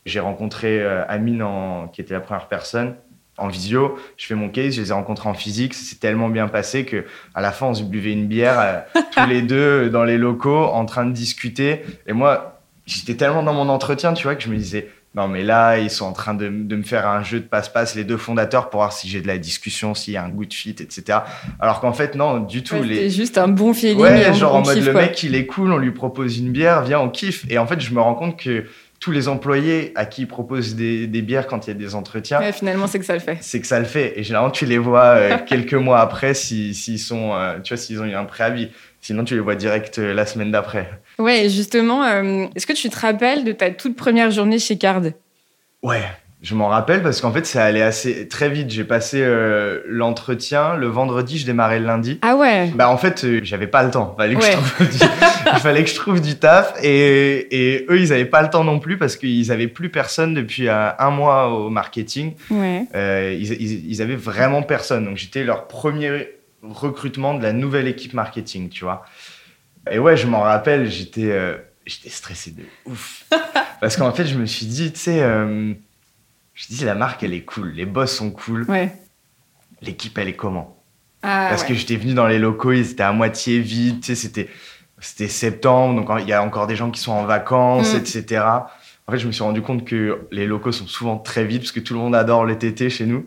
J'ai 0.06 0.20
rencontré 0.20 0.80
euh, 0.80 1.02
Amine, 1.08 1.42
en- 1.42 1.88
qui 1.88 2.00
était 2.00 2.14
la 2.14 2.20
première 2.20 2.46
personne, 2.46 2.94
en 3.36 3.48
visio. 3.48 3.98
Je 4.16 4.26
fais 4.26 4.34
mon 4.34 4.48
case, 4.48 4.74
je 4.74 4.82
les 4.82 4.90
ai 4.90 4.92
rencontrés 4.92 5.28
en 5.28 5.34
physique. 5.34 5.74
C'est 5.74 6.00
tellement 6.00 6.28
bien 6.28 6.48
passé 6.48 6.84
que 6.84 7.04
à 7.34 7.40
la 7.40 7.52
fin, 7.52 7.66
on 7.66 7.74
se 7.74 7.82
buvait 7.82 8.12
une 8.12 8.26
bière 8.26 8.60
euh, 8.60 9.00
tous 9.12 9.26
les 9.26 9.42
deux 9.42 9.90
dans 9.90 10.04
les 10.04 10.18
locaux, 10.18 10.64
en 10.64 10.84
train 10.84 11.06
de 11.06 11.12
discuter. 11.12 11.82
Et 12.06 12.12
moi, 12.12 12.60
j'étais 12.86 13.14
tellement 13.14 13.42
dans 13.42 13.54
mon 13.54 13.68
entretien, 13.68 14.12
tu 14.12 14.24
vois, 14.24 14.34
que 14.34 14.42
je 14.42 14.48
me 14.48 14.56
disais, 14.56 14.88
non, 15.14 15.28
mais 15.28 15.44
là, 15.44 15.78
ils 15.78 15.90
sont 15.90 16.06
en 16.06 16.12
train 16.12 16.34
de, 16.34 16.48
de 16.48 16.76
me 16.76 16.82
faire 16.82 17.06
un 17.06 17.22
jeu 17.22 17.38
de 17.38 17.44
passe-passe, 17.44 17.94
les 17.94 18.02
deux 18.02 18.16
fondateurs, 18.16 18.68
pour 18.68 18.80
voir 18.80 18.92
si 18.92 19.08
j'ai 19.08 19.20
de 19.20 19.28
la 19.28 19.38
discussion, 19.38 19.94
s'il 19.94 20.14
y 20.14 20.16
a 20.16 20.24
un 20.24 20.28
good 20.28 20.52
fit, 20.52 20.70
etc. 20.70 21.18
Alors 21.60 21.80
qu'en 21.80 21.92
fait, 21.92 22.16
non, 22.16 22.40
du 22.40 22.64
tout. 22.64 22.74
Ouais, 22.74 22.82
les... 22.82 22.94
C'était 22.96 23.10
juste 23.10 23.38
un 23.38 23.46
bon 23.46 23.72
feeling. 23.74 23.98
Ouais, 23.98 24.34
genre 24.34 24.56
en 24.56 24.62
mode 24.62 24.74
kiffe, 24.74 24.86
le 24.86 24.92
quoi. 24.92 25.02
mec, 25.02 25.22
il 25.22 25.36
est 25.36 25.46
cool, 25.46 25.72
on 25.72 25.78
lui 25.78 25.92
propose 25.92 26.38
une 26.38 26.50
bière, 26.50 26.82
viens, 26.82 26.98
on 26.98 27.10
kiffe. 27.10 27.46
Et 27.48 27.58
en 27.58 27.66
fait, 27.68 27.80
je 27.80 27.94
me 27.94 28.00
rends 28.00 28.16
compte 28.16 28.36
que 28.36 28.64
tous 29.04 29.10
les 29.10 29.28
employés 29.28 29.92
à 29.96 30.06
qui 30.06 30.22
ils 30.22 30.26
proposent 30.26 30.76
des, 30.76 31.06
des 31.06 31.20
bières 31.20 31.46
quand 31.46 31.66
il 31.66 31.68
y 31.68 31.70
a 31.72 31.74
des 31.74 31.94
entretiens, 31.94 32.40
Ouais, 32.40 32.52
finalement, 32.52 32.86
c'est 32.86 32.98
que 32.98 33.04
ça 33.04 33.12
le 33.12 33.20
fait. 33.20 33.36
c'est 33.42 33.60
que 33.60 33.66
ça 33.66 33.78
le 33.78 33.84
fait. 33.84 34.18
Et 34.18 34.22
généralement, 34.22 34.50
tu 34.50 34.64
les 34.64 34.78
vois 34.78 35.04
euh, 35.16 35.36
quelques 35.46 35.74
mois 35.74 36.00
après 36.00 36.32
s'ils 36.32 36.74
s'ils 36.74 36.98
sont, 36.98 37.34
euh, 37.34 37.58
tu 37.62 37.74
vois, 37.74 37.76
s'ils 37.76 38.00
ont 38.00 38.06
eu 38.06 38.14
un 38.14 38.24
préavis. 38.24 38.70
Sinon, 39.02 39.24
tu 39.24 39.34
les 39.34 39.40
vois 39.40 39.56
direct 39.56 39.98
euh, 39.98 40.14
la 40.14 40.24
semaine 40.24 40.50
d'après. 40.50 40.88
Ouais, 41.18 41.50
justement, 41.50 42.02
est-ce 42.54 42.66
que 42.66 42.72
tu 42.72 42.88
te 42.88 42.98
rappelles 42.98 43.44
de 43.44 43.52
ta 43.52 43.70
toute 43.72 43.94
première 43.94 44.30
journée 44.30 44.58
chez 44.58 44.78
Card? 44.78 45.02
Ouais, 45.82 46.00
je 46.44 46.54
m'en 46.54 46.68
rappelle 46.68 47.02
parce 47.02 47.20
qu'en 47.22 47.32
fait, 47.32 47.46
ça 47.46 47.64
allait 47.64 47.80
assez 47.82 48.28
très 48.28 48.50
vite. 48.50 48.70
J'ai 48.70 48.84
passé 48.84 49.18
euh, 49.22 49.80
l'entretien 49.88 50.76
le 50.76 50.86
vendredi, 50.88 51.38
je 51.38 51.46
démarrais 51.46 51.78
le 51.80 51.86
lundi. 51.86 52.18
Ah 52.20 52.36
ouais 52.36 52.70
Bah 52.74 52.90
en 52.90 52.98
fait, 52.98 53.24
euh, 53.24 53.40
j'avais 53.42 53.66
pas 53.66 53.82
le 53.82 53.90
temps. 53.90 54.14
Fallait 54.18 54.34
que 54.34 54.40
Ouais. 54.40 54.52
je 54.52 54.56
trouve 54.56 54.88
du... 54.90 54.96
Il 55.54 55.58
fallait 55.60 55.82
que 55.84 55.90
je 55.90 55.94
trouve 55.94 56.20
du 56.20 56.36
taf 56.36 56.74
et, 56.82 57.74
et 57.74 57.86
eux, 57.88 57.98
ils 57.98 58.12
avaient 58.12 58.26
pas 58.26 58.42
le 58.42 58.50
temps 58.50 58.62
non 58.62 58.78
plus 58.78 58.98
parce 58.98 59.16
qu'ils 59.16 59.50
avaient 59.50 59.68
plus 59.68 59.88
personne 59.88 60.34
depuis 60.34 60.68
euh, 60.68 60.90
un 60.98 61.10
mois 61.10 61.48
au 61.48 61.70
marketing. 61.70 62.34
Ouais. 62.50 62.86
Ils, 62.94 63.52
ils, 63.52 63.90
ils 63.90 64.02
avaient 64.02 64.14
vraiment 64.14 64.62
personne. 64.62 65.06
Donc 65.06 65.16
j'étais 65.16 65.44
leur 65.44 65.66
premier 65.66 66.28
recrutement 66.62 67.32
de 67.34 67.42
la 67.42 67.52
nouvelle 67.54 67.88
équipe 67.88 68.12
marketing, 68.12 68.68
tu 68.68 68.84
vois. 68.84 69.04
Et 69.90 69.98
ouais, 69.98 70.16
je 70.16 70.26
m'en 70.26 70.40
rappelle, 70.40 70.90
j'étais 70.90 71.30
j'étais 71.86 72.10
stressé 72.10 72.50
de 72.52 72.62
ouf. 72.84 73.24
Parce 73.80 73.96
qu'en 73.96 74.12
fait, 74.12 74.24
je 74.26 74.36
me 74.38 74.46
suis 74.46 74.64
dit, 74.66 74.92
tu 74.92 74.98
sais, 74.98 75.22
je 76.54 76.66
dis 76.68 76.84
la 76.84 76.94
marque, 76.94 77.22
elle 77.22 77.34
est 77.34 77.42
cool, 77.44 77.72
les 77.72 77.86
boss 77.86 78.12
sont 78.16 78.30
cool, 78.30 78.64
Ouais. 78.68 78.92
l'équipe, 79.82 80.16
elle 80.18 80.28
est 80.28 80.36
comment? 80.36 80.82
Ah, 81.22 81.46
Parce 81.50 81.62
ouais. 81.62 81.68
que 81.68 81.74
j'étais 81.74 81.96
venu 81.96 82.14
dans 82.14 82.26
les 82.26 82.38
locaux, 82.38 82.72
ils 82.72 82.90
étaient 82.92 83.02
à 83.02 83.12
moitié 83.12 83.60
vides, 83.60 84.00
tu 84.00 84.06
sais, 84.08 84.14
c'était 84.14 84.48
c'était 85.00 85.28
septembre, 85.28 86.00
donc 86.00 86.18
il 86.22 86.28
y 86.28 86.32
a 86.32 86.42
encore 86.42 86.66
des 86.66 86.76
gens 86.76 86.90
qui 86.90 87.00
sont 87.00 87.12
en 87.12 87.24
vacances, 87.24 87.92
Mm. 87.92 87.96
etc. 87.98 88.42
En 89.06 89.12
fait, 89.12 89.18
je 89.18 89.26
me 89.26 89.32
suis 89.32 89.42
rendu 89.42 89.60
compte 89.60 89.84
que 89.84 90.26
les 90.30 90.46
locaux 90.46 90.72
sont 90.72 90.86
souvent 90.86 91.18
très 91.18 91.44
vides 91.44 91.60
parce 91.60 91.72
que 91.72 91.80
tout 91.80 91.92
le 91.92 92.00
monde 92.00 92.14
adore 92.14 92.46
le 92.46 92.56
TT 92.56 92.88
chez 92.88 93.04
nous. 93.04 93.26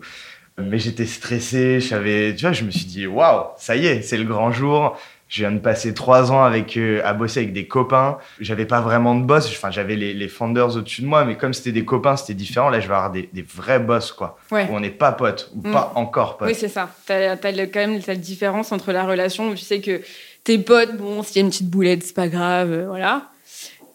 Mais 0.60 0.80
j'étais 0.80 1.06
stressé, 1.06 1.78
je 1.78 1.86
savais, 1.86 2.34
tu 2.34 2.42
vois, 2.46 2.52
je 2.52 2.64
me 2.64 2.72
suis 2.72 2.86
dit, 2.86 3.06
waouh, 3.06 3.44
ça 3.58 3.76
y 3.76 3.86
est, 3.86 4.02
c'est 4.02 4.16
le 4.16 4.24
grand 4.24 4.50
jour. 4.50 4.98
Je 5.28 5.42
viens 5.42 5.52
de 5.52 5.58
passer 5.58 5.92
trois 5.92 6.32
ans 6.32 6.42
avec, 6.42 6.76
euh, 6.78 7.02
à 7.04 7.12
bosser 7.12 7.40
avec 7.40 7.52
des 7.52 7.66
copains. 7.66 8.16
J'avais 8.40 8.64
pas 8.64 8.80
vraiment 8.80 9.14
de 9.14 9.24
boss. 9.24 9.46
Enfin, 9.50 9.70
j'avais 9.70 9.94
les, 9.94 10.14
les 10.14 10.28
founders 10.28 10.74
au-dessus 10.76 11.02
de 11.02 11.06
moi, 11.06 11.24
mais 11.26 11.36
comme 11.36 11.52
c'était 11.52 11.72
des 11.72 11.84
copains, 11.84 12.16
c'était 12.16 12.32
différent. 12.34 12.70
Là, 12.70 12.80
je 12.80 12.88
vais 12.88 12.94
avoir 12.94 13.12
des, 13.12 13.28
des 13.32 13.42
vrais 13.42 13.78
boss, 13.78 14.10
quoi. 14.12 14.38
Ouais. 14.50 14.66
Où 14.70 14.74
on 14.74 14.80
n'est 14.80 14.88
pas 14.90 15.12
potes, 15.12 15.50
ou 15.54 15.68
Mm. 15.68 15.72
pas 15.72 15.92
encore 15.96 16.38
potes. 16.38 16.48
Oui, 16.48 16.54
c'est 16.54 16.68
ça. 16.68 16.88
Tu 17.06 17.12
as, 17.12 17.36
quand 17.36 17.80
même 17.80 18.00
cette 18.00 18.20
différence 18.20 18.72
entre 18.72 18.90
la 18.92 19.04
relation 19.04 19.48
où 19.50 19.54
tu 19.54 19.64
sais 19.64 19.80
que 19.80 20.00
tes 20.44 20.56
potes, 20.58 20.96
bon, 20.96 21.22
s'il 21.22 21.36
y 21.36 21.38
a 21.40 21.42
une 21.42 21.50
petite 21.50 21.68
boulette, 21.68 22.02
c'est 22.04 22.14
pas 22.16 22.28
grave, 22.28 22.72
euh, 22.72 22.86
voilà. 22.86 23.24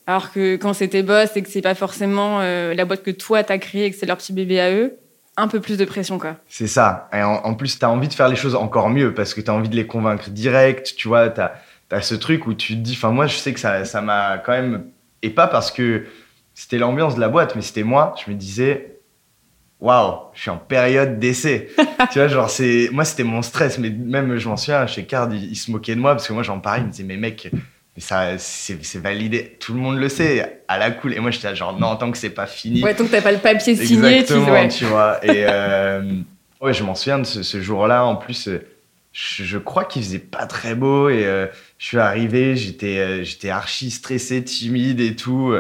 Alors 0.06 0.32
que 0.34 0.58
quand 0.58 0.74
c'est 0.74 0.90
tes 0.90 1.02
boss 1.02 1.30
et 1.36 1.42
que 1.42 1.50
c'est 1.50 1.62
pas 1.62 1.76
forcément 1.76 2.40
euh, 2.42 2.74
la 2.74 2.84
boîte 2.86 3.04
que 3.04 3.12
toi 3.12 3.42
t'as 3.42 3.58
créée 3.58 3.86
et 3.86 3.92
que 3.92 3.96
c'est 3.98 4.06
leur 4.06 4.18
petit 4.18 4.34
bébé 4.34 4.60
à 4.60 4.70
eux, 4.72 4.98
un 5.38 5.48
peu 5.48 5.60
plus 5.60 5.78
de 5.78 5.86
pression, 5.86 6.20
quoi. 6.20 6.36
C'est 6.48 6.68
ça. 6.68 7.10
Et 7.14 7.22
en, 7.22 7.34
en 7.34 7.54
plus, 7.56 7.80
tu 7.80 7.86
as 7.86 7.90
envie 7.90 8.08
de 8.08 8.14
faire 8.14 8.28
les 8.28 8.36
choses 8.36 8.56
encore 8.56 8.90
mieux 8.90 9.14
parce 9.14 9.34
que 9.34 9.42
tu 9.42 9.50
as 9.50 9.54
envie 9.54 9.70
de 9.70 9.76
les 9.76 9.88
convaincre 9.88 10.30
direct. 10.30 10.96
Tu 10.96 11.08
vois, 11.08 11.30
tu 11.30 11.42
as, 11.42 12.02
ce 12.02 12.16
truc 12.16 12.48
où 12.48 12.54
tu 12.54 12.74
te 12.74 12.80
dis, 12.80 12.94
enfin, 12.94 13.12
moi, 13.12 13.28
je 13.28 13.36
sais 13.38 13.54
que 13.54 13.60
ça 13.60 13.86
ça 13.86 14.02
m'a 14.02 14.38
quand 14.38 14.52
même. 14.52 14.86
Et 15.22 15.30
pas 15.30 15.48
parce 15.48 15.72
que 15.72 16.06
c'était 16.54 16.78
l'ambiance 16.78 17.16
de 17.16 17.20
la 17.20 17.30
boîte, 17.30 17.56
mais 17.56 17.62
c'était 17.62 17.84
moi. 17.84 18.14
Je 18.24 18.32
me 18.32 18.36
disais, 18.36 19.00
waouh, 19.80 20.18
je 20.34 20.42
suis 20.42 20.50
en 20.50 20.58
période 20.58 21.20
d'essai. 21.20 21.70
tu 22.12 22.20
vois, 22.20 22.28
genre, 22.28 22.50
c'est. 22.50 22.90
Moi, 22.92 23.06
c'était 23.06 23.24
mon 23.24 23.42
stress. 23.42 23.80
Mais 23.80 23.90
même, 23.90 24.38
je 24.38 24.48
m'en 24.48 24.58
souviens, 24.58 24.86
chez 24.86 25.06
Card, 25.06 25.34
ils, 25.34 25.52
ils 25.52 25.56
se 25.56 25.72
moquaient 25.72 25.96
de 25.96 26.02
moi 26.02 26.14
parce 26.14 26.28
que 26.28 26.34
moi, 26.34 26.44
j'en 26.44 26.60
parlais. 26.60 26.82
Ils 26.82 26.88
me 26.88 26.92
disaient, 26.92 27.04
mais 27.04 27.18
mec. 27.18 27.52
Mais 27.96 28.02
ça, 28.02 28.38
c'est 28.38 28.98
validé. 28.98 29.56
Tout 29.60 29.74
le 29.74 29.80
monde 29.80 29.98
le 29.98 30.10
sait, 30.10 30.64
à 30.68 30.78
la 30.80 30.92
cool. 30.92 31.14
Et 31.14 31.20
moi, 31.20 31.30
j'étais 31.32 31.56
genre, 31.56 31.78
non, 31.80 31.96
tant 31.96 32.12
que 32.12 32.18
c'est 32.18 32.32
pas 32.32 32.48
fini. 32.48 32.84
Ouais, 32.84 32.96
tant 32.96 33.06
que 33.06 33.12
t'as 33.12 33.22
pas 33.22 33.32
le 33.32 33.38
papier 33.38 33.76
signé, 33.76 34.24
tu 34.24 34.34
Exactement, 34.34 34.52
ouais. 34.52 34.68
tu 34.68 34.86
vois. 34.86 35.24
Et 35.24 35.46
euh, 35.48 36.02
ouais, 36.62 36.74
je 36.74 36.84
m'en 36.84 36.96
souviens 36.96 37.20
de 37.20 37.24
ce, 37.26 37.44
ce 37.44 37.62
jour-là. 37.62 38.04
En 38.06 38.16
plus, 38.16 38.48
euh, 38.48 38.66
je, 39.12 39.44
je 39.44 39.58
crois 39.60 39.86
qu'il 39.86 40.02
faisait 40.02 40.18
pas 40.18 40.48
très 40.48 40.74
beau 40.74 41.10
et 41.10 41.26
euh, 41.26 41.46
je 41.78 41.86
suis 41.86 42.00
arrivé, 42.00 42.56
j'étais 42.56 42.98
euh, 42.98 43.24
j'étais 43.24 43.50
archi 43.52 43.92
stressé, 43.92 44.44
timide 44.44 45.00
et 45.00 45.16
tout. 45.16 45.54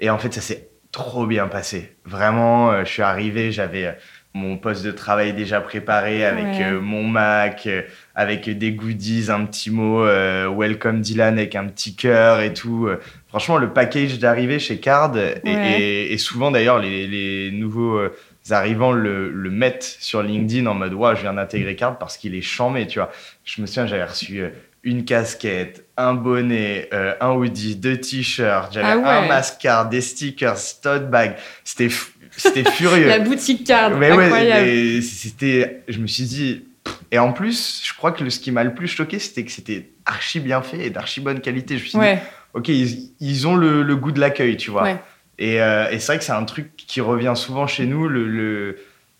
Et 0.00 0.10
en 0.10 0.18
fait, 0.18 0.34
ça 0.34 0.40
s'est 0.40 0.68
trop 0.92 1.26
bien 1.26 1.48
passé. 1.48 1.96
Vraiment, 2.04 2.70
euh, 2.70 2.84
je 2.84 2.90
suis 2.90 3.02
arrivé, 3.02 3.50
j'avais 3.50 3.86
euh, 3.86 3.92
mon 4.34 4.56
poste 4.56 4.84
de 4.84 4.90
travail 4.92 5.34
déjà 5.34 5.60
préparé 5.60 6.24
avec 6.24 6.44
Ouais. 6.58 6.64
euh, 6.64 6.80
mon 6.80 7.02
Mac, 7.06 7.66
euh, 7.66 7.82
avec 8.14 8.48
des 8.48 8.72
goodies, 8.72 9.26
un 9.30 9.44
petit 9.44 9.70
mot 9.70 10.02
euh, 10.04 10.48
Welcome 10.56 11.00
Dylan 11.02 11.36
avec 11.38 11.54
un 11.54 11.66
petit 11.66 11.94
cœur 11.94 12.40
et 12.40 12.54
tout. 12.54 12.88
Franchement, 13.28 13.58
le 13.58 13.70
package 13.72 14.18
d'arrivée 14.18 14.58
chez 14.58 14.78
Card 14.78 15.16
et, 15.18 15.34
Ouais. 15.44 15.80
et- 15.80 16.12
et 16.12 16.18
souvent 16.18 16.50
d'ailleurs 16.50 16.78
les, 16.78 17.06
les 17.06 17.50
nouveaux 17.52 17.96
euh, 17.98 18.14
arrivant 18.50 18.90
le, 18.92 19.30
le 19.30 19.50
mettre 19.50 19.84
sur 19.86 20.22
LinkedIn 20.22 20.66
en 20.66 20.74
mode, 20.74 20.94
ouais, 20.94 21.14
je 21.16 21.20
viens 21.22 21.34
d'intégrer 21.34 21.76
Card 21.76 21.98
parce 21.98 22.16
qu'il 22.16 22.34
est 22.34 22.40
chambé, 22.42 22.86
tu 22.86 22.98
vois. 22.98 23.10
Je 23.44 23.60
me 23.60 23.66
souviens, 23.66 23.86
j'avais 23.86 24.04
reçu 24.04 24.42
une 24.82 25.04
casquette, 25.04 25.84
un 25.96 26.14
bonnet, 26.14 26.88
euh, 26.92 27.14
un 27.20 27.32
hoodie, 27.34 27.76
deux 27.76 27.98
t-shirts, 27.98 28.72
j'avais 28.72 28.88
Ah 28.88 28.96
ouais. 28.98 29.04
un 29.04 29.28
mascar, 29.28 29.88
des 29.88 30.00
stickers, 30.00 30.56
tote 30.82 31.08
bag. 31.08 31.36
C'était, 31.62 31.86
f- 31.86 32.08
c'était 32.36 32.70
furieux. 32.70 33.08
La 33.08 33.18
boutique 33.18 33.64
card, 33.66 33.96
Mais 33.96 34.12
ouais, 34.12 34.24
incroyable. 34.24 34.66
mais 34.66 35.00
c'était. 35.02 35.82
Je 35.88 35.98
me 35.98 36.06
suis 36.06 36.24
dit. 36.24 36.64
Et 37.12 37.18
en 37.18 37.32
plus, 37.32 37.80
je 37.84 37.94
crois 37.94 38.10
que 38.12 38.24
le, 38.24 38.30
ce 38.30 38.40
qui 38.40 38.50
m'a 38.50 38.64
le 38.64 38.74
plus 38.74 38.88
choqué, 38.88 39.18
c'était 39.18 39.44
que 39.44 39.52
c'était 39.52 39.90
archi 40.04 40.40
bien 40.40 40.62
fait 40.62 40.86
et 40.86 40.90
d'archi 40.90 41.20
bonne 41.20 41.40
qualité. 41.40 41.76
Je 41.78 41.82
me 41.84 41.88
suis 41.88 41.98
dit, 41.98 42.04
ouais, 42.04 42.20
ok, 42.54 42.68
ils, 42.68 43.12
ils 43.20 43.46
ont 43.46 43.54
le, 43.54 43.82
le 43.82 43.96
goût 43.96 44.10
de 44.10 44.18
l'accueil, 44.18 44.56
tu 44.56 44.70
vois. 44.70 44.82
Ouais. 44.82 44.96
Et, 45.38 45.60
euh, 45.62 45.88
et 45.90 46.00
c'est 46.00 46.06
vrai 46.06 46.18
que 46.18 46.24
c'est 46.24 46.32
un 46.32 46.44
truc 46.44 46.72
qui 46.76 47.00
revient 47.00 47.34
souvent 47.36 47.66
chez 47.68 47.86
nous. 47.86 48.08
Le, 48.08 48.78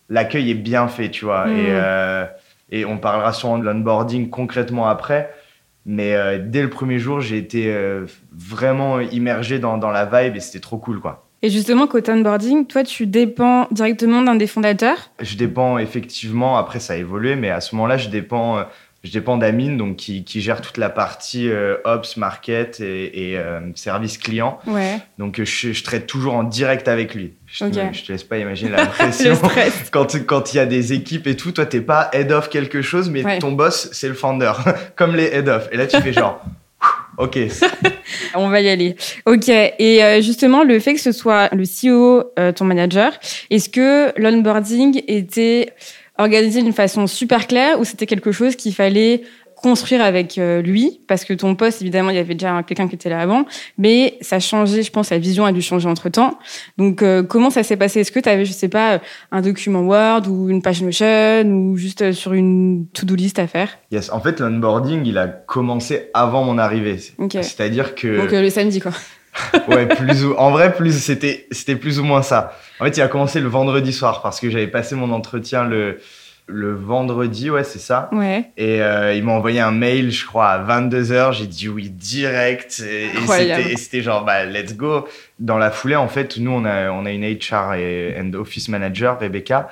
l'accueil 0.09 0.51
est 0.51 0.55
bien 0.55 0.87
fait, 0.89 1.09
tu 1.09 1.23
vois. 1.23 1.47
Et, 1.49 1.67
euh, 1.69 2.25
et 2.69 2.83
on 2.83 2.97
parlera 2.97 3.31
sûrement 3.31 3.59
de 3.59 3.63
l'onboarding 3.65 4.29
concrètement 4.29 4.87
après. 4.89 5.33
Mais 5.85 6.15
euh, 6.15 6.39
dès 6.41 6.61
le 6.63 6.69
premier 6.69 6.99
jour, 6.99 7.21
j'ai 7.21 7.37
été 7.37 7.73
vraiment 8.31 8.99
immergé 8.99 9.59
dans, 9.59 9.77
dans 9.77 9.91
la 9.91 10.05
vibe 10.05 10.35
et 10.35 10.39
c'était 10.41 10.59
trop 10.59 10.77
cool, 10.77 10.99
quoi. 10.99 11.22
Et 11.45 11.49
justement, 11.49 11.87
côté 11.87 12.11
onboarding, 12.11 12.65
toi, 12.65 12.83
tu 12.83 13.05
dépends 13.05 13.67
directement 13.69 14.21
d'un 14.21 14.35
des 14.35 14.47
fondateurs. 14.47 15.11
Je 15.21 15.35
dépends 15.35 15.77
effectivement, 15.77 16.57
après 16.57 16.79
ça 16.79 16.93
a 16.93 16.95
évolué, 16.95 17.35
mais 17.35 17.49
à 17.49 17.59
ce 17.59 17.75
moment-là, 17.75 17.97
je 17.97 18.07
dépends, 18.07 18.59
euh, 18.59 18.63
je 19.03 19.11
dépends 19.11 19.35
d'Amine, 19.35 19.75
donc 19.75 19.97
qui, 19.97 20.23
qui 20.23 20.39
gère 20.39 20.61
toute 20.61 20.77
la 20.77 20.89
partie 20.89 21.49
euh, 21.49 21.75
Ops, 21.83 22.15
Market 22.15 22.79
et, 22.79 23.31
et, 23.31 23.37
euh, 23.37 23.59
service 23.75 24.17
client. 24.17 24.57
Ouais, 24.67 24.99
Donc 25.17 25.41
je, 25.43 25.73
je 25.73 25.83
traite 25.83 26.07
toujours 26.07 26.35
en 26.35 26.43
direct 26.45 26.87
avec 26.87 27.13
lui. 27.13 27.33
Je, 27.45 27.65
te- 27.65 27.93
je 27.93 28.03
te 28.05 28.11
laisse 28.13 28.23
pas 28.23 28.37
imaginer 28.37 28.71
la 28.77 28.85
pression. 28.85 29.33
Quand 29.91 30.15
quand 30.25 30.53
il 30.53 30.57
y 30.57 30.59
a 30.61 30.65
des 30.65 30.93
équipes 30.93 31.27
et 31.27 31.35
tout, 31.35 31.51
toi 31.51 31.65
t'es 31.65 31.81
pas 31.81 32.09
head 32.13 32.31
of 32.31 32.47
quelque 32.49 32.81
chose, 32.81 33.09
mais 33.09 33.25
Ouais. 33.25 33.39
ton 33.39 33.51
boss 33.51 33.89
c'est 33.91 34.07
le 34.07 34.13
founder, 34.13 34.53
comme 34.95 35.13
les 35.13 35.25
head 35.25 35.49
of. 35.49 35.67
Et 35.73 35.75
là 35.77 35.87
tu 35.87 35.99
fais 35.99 36.13
genre, 36.13 36.41
ok, 37.17 37.39
On 38.35 38.49
va 38.49 38.61
y 38.61 38.69
aller. 38.69 38.95
Ok. 39.25 39.49
Et 39.49 40.03
euh, 40.03 40.21
justement, 40.21 40.63
le 40.63 40.79
fait 40.79 40.93
que 40.93 40.99
ce 40.99 41.11
soit 41.11 41.49
le 41.53 41.63
CEO, 41.63 42.31
euh, 42.39 42.51
ton 42.51 42.65
manager, 42.65 43.13
est-ce 43.49 43.69
que 43.69 44.17
l'onboarding 44.19 45.01
était 45.07 45.73
organisé 46.17 46.61
d'une 46.61 46.73
façon 46.73 47.07
super 47.07 47.47
claire 47.47 47.79
ou 47.79 47.85
c'était 47.85 48.05
quelque 48.05 48.31
chose 48.31 48.55
qu'il 48.55 48.73
fallait 48.73 49.21
construire 49.63 50.03
avec 50.03 50.37
euh, 50.37 50.61
lui 50.61 50.99
Parce 51.07 51.25
que 51.25 51.33
ton 51.33 51.55
poste, 51.55 51.81
évidemment, 51.81 52.09
il 52.11 52.17
y 52.17 52.19
avait 52.19 52.35
déjà 52.35 52.61
quelqu'un 52.63 52.87
qui 52.87 52.95
était 52.95 53.09
là 53.09 53.21
avant, 53.21 53.45
mais 53.77 54.17
ça 54.21 54.35
a 54.35 54.39
changé, 54.39 54.83
je 54.83 54.91
pense, 54.91 55.09
la 55.09 55.17
vision 55.17 55.45
a 55.45 55.51
dû 55.51 55.61
changer 55.61 55.87
entre 55.87 56.09
temps. 56.09 56.37
Donc, 56.77 57.01
euh, 57.01 57.23
comment 57.23 57.49
ça 57.49 57.63
s'est 57.63 57.77
passé? 57.77 58.01
Est-ce 58.01 58.11
que 58.11 58.19
tu 58.19 58.29
avais, 58.29 58.45
je 58.45 58.51
sais 58.51 58.67
pas, 58.67 58.99
un 59.31 59.41
document 59.41 59.81
Word 59.81 60.27
ou 60.27 60.49
une 60.49 60.61
page 60.61 60.83
Notion 60.83 61.43
ou 61.45 61.77
juste 61.77 62.01
euh, 62.01 62.11
sur 62.11 62.33
une 62.33 62.87
to-do 62.93 63.15
list 63.15 63.39
à 63.39 63.47
faire? 63.47 63.69
Yes. 63.91 64.11
En 64.11 64.19
fait 64.19 64.39
l'onboarding 64.39 65.05
il 65.05 65.17
a 65.17 65.27
commencé 65.27 66.09
avant 66.13 66.43
mon 66.43 66.57
arrivée. 66.57 66.97
C'est-à-dire 66.97 67.95
que 67.95 68.21
Donc, 68.21 68.33
euh, 68.33 68.41
le 68.41 68.49
samedi, 68.49 68.79
quoi. 68.79 68.91
ouais, 69.67 69.87
plus 69.87 70.25
ou 70.25 70.35
en 70.37 70.51
vrai, 70.51 70.73
plus 70.73 71.01
c'était 71.01 71.47
c'était 71.51 71.75
plus 71.75 71.99
ou 71.99 72.03
moins 72.03 72.21
ça. 72.21 72.53
En 72.79 72.85
fait, 72.85 72.97
il 72.97 73.01
a 73.01 73.07
commencé 73.07 73.39
le 73.39 73.47
vendredi 73.47 73.91
soir 73.91 74.21
parce 74.21 74.39
que 74.39 74.49
j'avais 74.49 74.67
passé 74.67 74.95
mon 74.95 75.11
entretien 75.11 75.63
le 75.63 75.97
le 76.47 76.73
vendredi, 76.73 77.49
ouais, 77.49 77.63
c'est 77.63 77.79
ça. 77.79 78.09
Ouais. 78.11 78.51
Et 78.57 78.81
euh, 78.81 79.13
il 79.13 79.23
m'a 79.23 79.31
envoyé 79.31 79.59
un 79.61 79.71
mail, 79.71 80.11
je 80.11 80.25
crois, 80.25 80.49
à 80.49 80.81
22h. 80.81 81.33
J'ai 81.33 81.47
dit 81.47 81.69
oui 81.69 81.89
direct. 81.89 82.83
Et, 82.85 83.05
et 83.71 83.77
c'était 83.77 84.01
genre, 84.01 84.25
bah, 84.25 84.45
let's 84.45 84.75
go. 84.75 85.07
Dans 85.39 85.57
la 85.57 85.71
foulée, 85.71 85.95
en 85.95 86.07
fait, 86.07 86.37
nous, 86.37 86.51
on 86.51 86.65
a, 86.65 86.91
on 86.91 87.05
a 87.05 87.11
une 87.11 87.23
HR 87.23 87.73
et 87.75 88.15
and 88.19 88.33
office 88.33 88.67
manager, 88.69 89.17
Rebecca, 89.19 89.69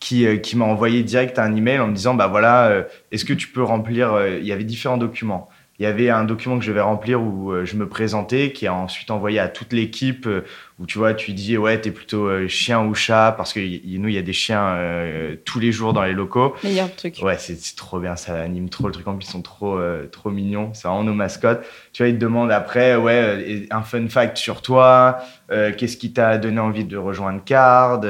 qui, 0.00 0.26
euh, 0.26 0.36
qui 0.36 0.56
m'a 0.56 0.64
envoyé 0.64 1.02
direct 1.02 1.38
un 1.38 1.54
email 1.56 1.80
en 1.80 1.88
me 1.88 1.94
disant, 1.94 2.14
bah 2.14 2.28
voilà, 2.28 2.66
euh, 2.66 2.82
est-ce 3.10 3.24
que 3.24 3.34
tu 3.34 3.48
peux 3.48 3.62
remplir. 3.62 4.12
euh, 4.12 4.38
Il 4.40 4.46
y 4.46 4.52
avait 4.52 4.64
différents 4.64 4.96
documents. 4.98 5.48
Il 5.78 5.84
y 5.84 5.86
avait 5.86 6.10
un 6.10 6.24
document 6.24 6.58
que 6.58 6.64
je 6.64 6.70
devais 6.70 6.82
remplir 6.82 7.20
où 7.20 7.50
euh, 7.50 7.64
je 7.64 7.76
me 7.76 7.88
présentais, 7.88 8.52
qui 8.52 8.66
est 8.66 8.68
ensuite 8.68 9.10
envoyé 9.10 9.38
à 9.40 9.48
toute 9.48 9.72
l'équipe, 9.72 10.26
euh, 10.26 10.44
où 10.78 10.86
tu 10.86 10.98
vois, 10.98 11.14
tu 11.14 11.32
dis, 11.32 11.56
ouais, 11.56 11.80
t'es 11.80 11.90
plutôt 11.90 12.26
euh, 12.26 12.46
chien 12.46 12.84
ou 12.84 12.94
chat, 12.94 13.34
parce 13.36 13.52
que 13.52 13.58
nous, 13.60 14.08
il 14.08 14.14
y 14.14 14.18
a 14.18 14.22
des 14.22 14.32
chiens 14.34 14.62
euh, 14.76 15.34
tous 15.44 15.58
les 15.58 15.72
jours 15.72 15.92
dans 15.92 16.02
les 16.04 16.12
locaux. 16.12 16.54
Meilleur 16.62 16.94
truc. 16.94 17.16
Ouais, 17.22 17.36
c'est 17.38 17.56
trop 17.74 17.98
bien, 17.98 18.16
ça 18.16 18.40
anime 18.40 18.68
trop 18.68 18.86
le 18.86 18.92
truc. 18.92 19.08
En 19.08 19.16
plus, 19.16 19.26
ils 19.26 19.30
sont 19.30 19.42
trop, 19.42 19.76
euh, 19.78 20.06
trop 20.06 20.30
mignons. 20.30 20.70
C'est 20.74 20.86
vraiment 20.86 21.04
nos 21.04 21.14
mascottes. 21.14 21.64
Tu 21.92 22.02
vois, 22.02 22.10
ils 22.10 22.14
te 22.14 22.20
demandent 22.20 22.52
après, 22.52 22.94
ouais, 22.94 23.66
un 23.70 23.82
fun 23.82 24.06
fact 24.08 24.36
sur 24.36 24.62
toi. 24.62 25.18
euh, 25.50 25.72
Qu'est-ce 25.76 25.96
qui 25.96 26.12
t'a 26.12 26.38
donné 26.38 26.60
envie 26.60 26.84
de 26.84 26.96
rejoindre 26.96 27.42
Card 27.44 28.02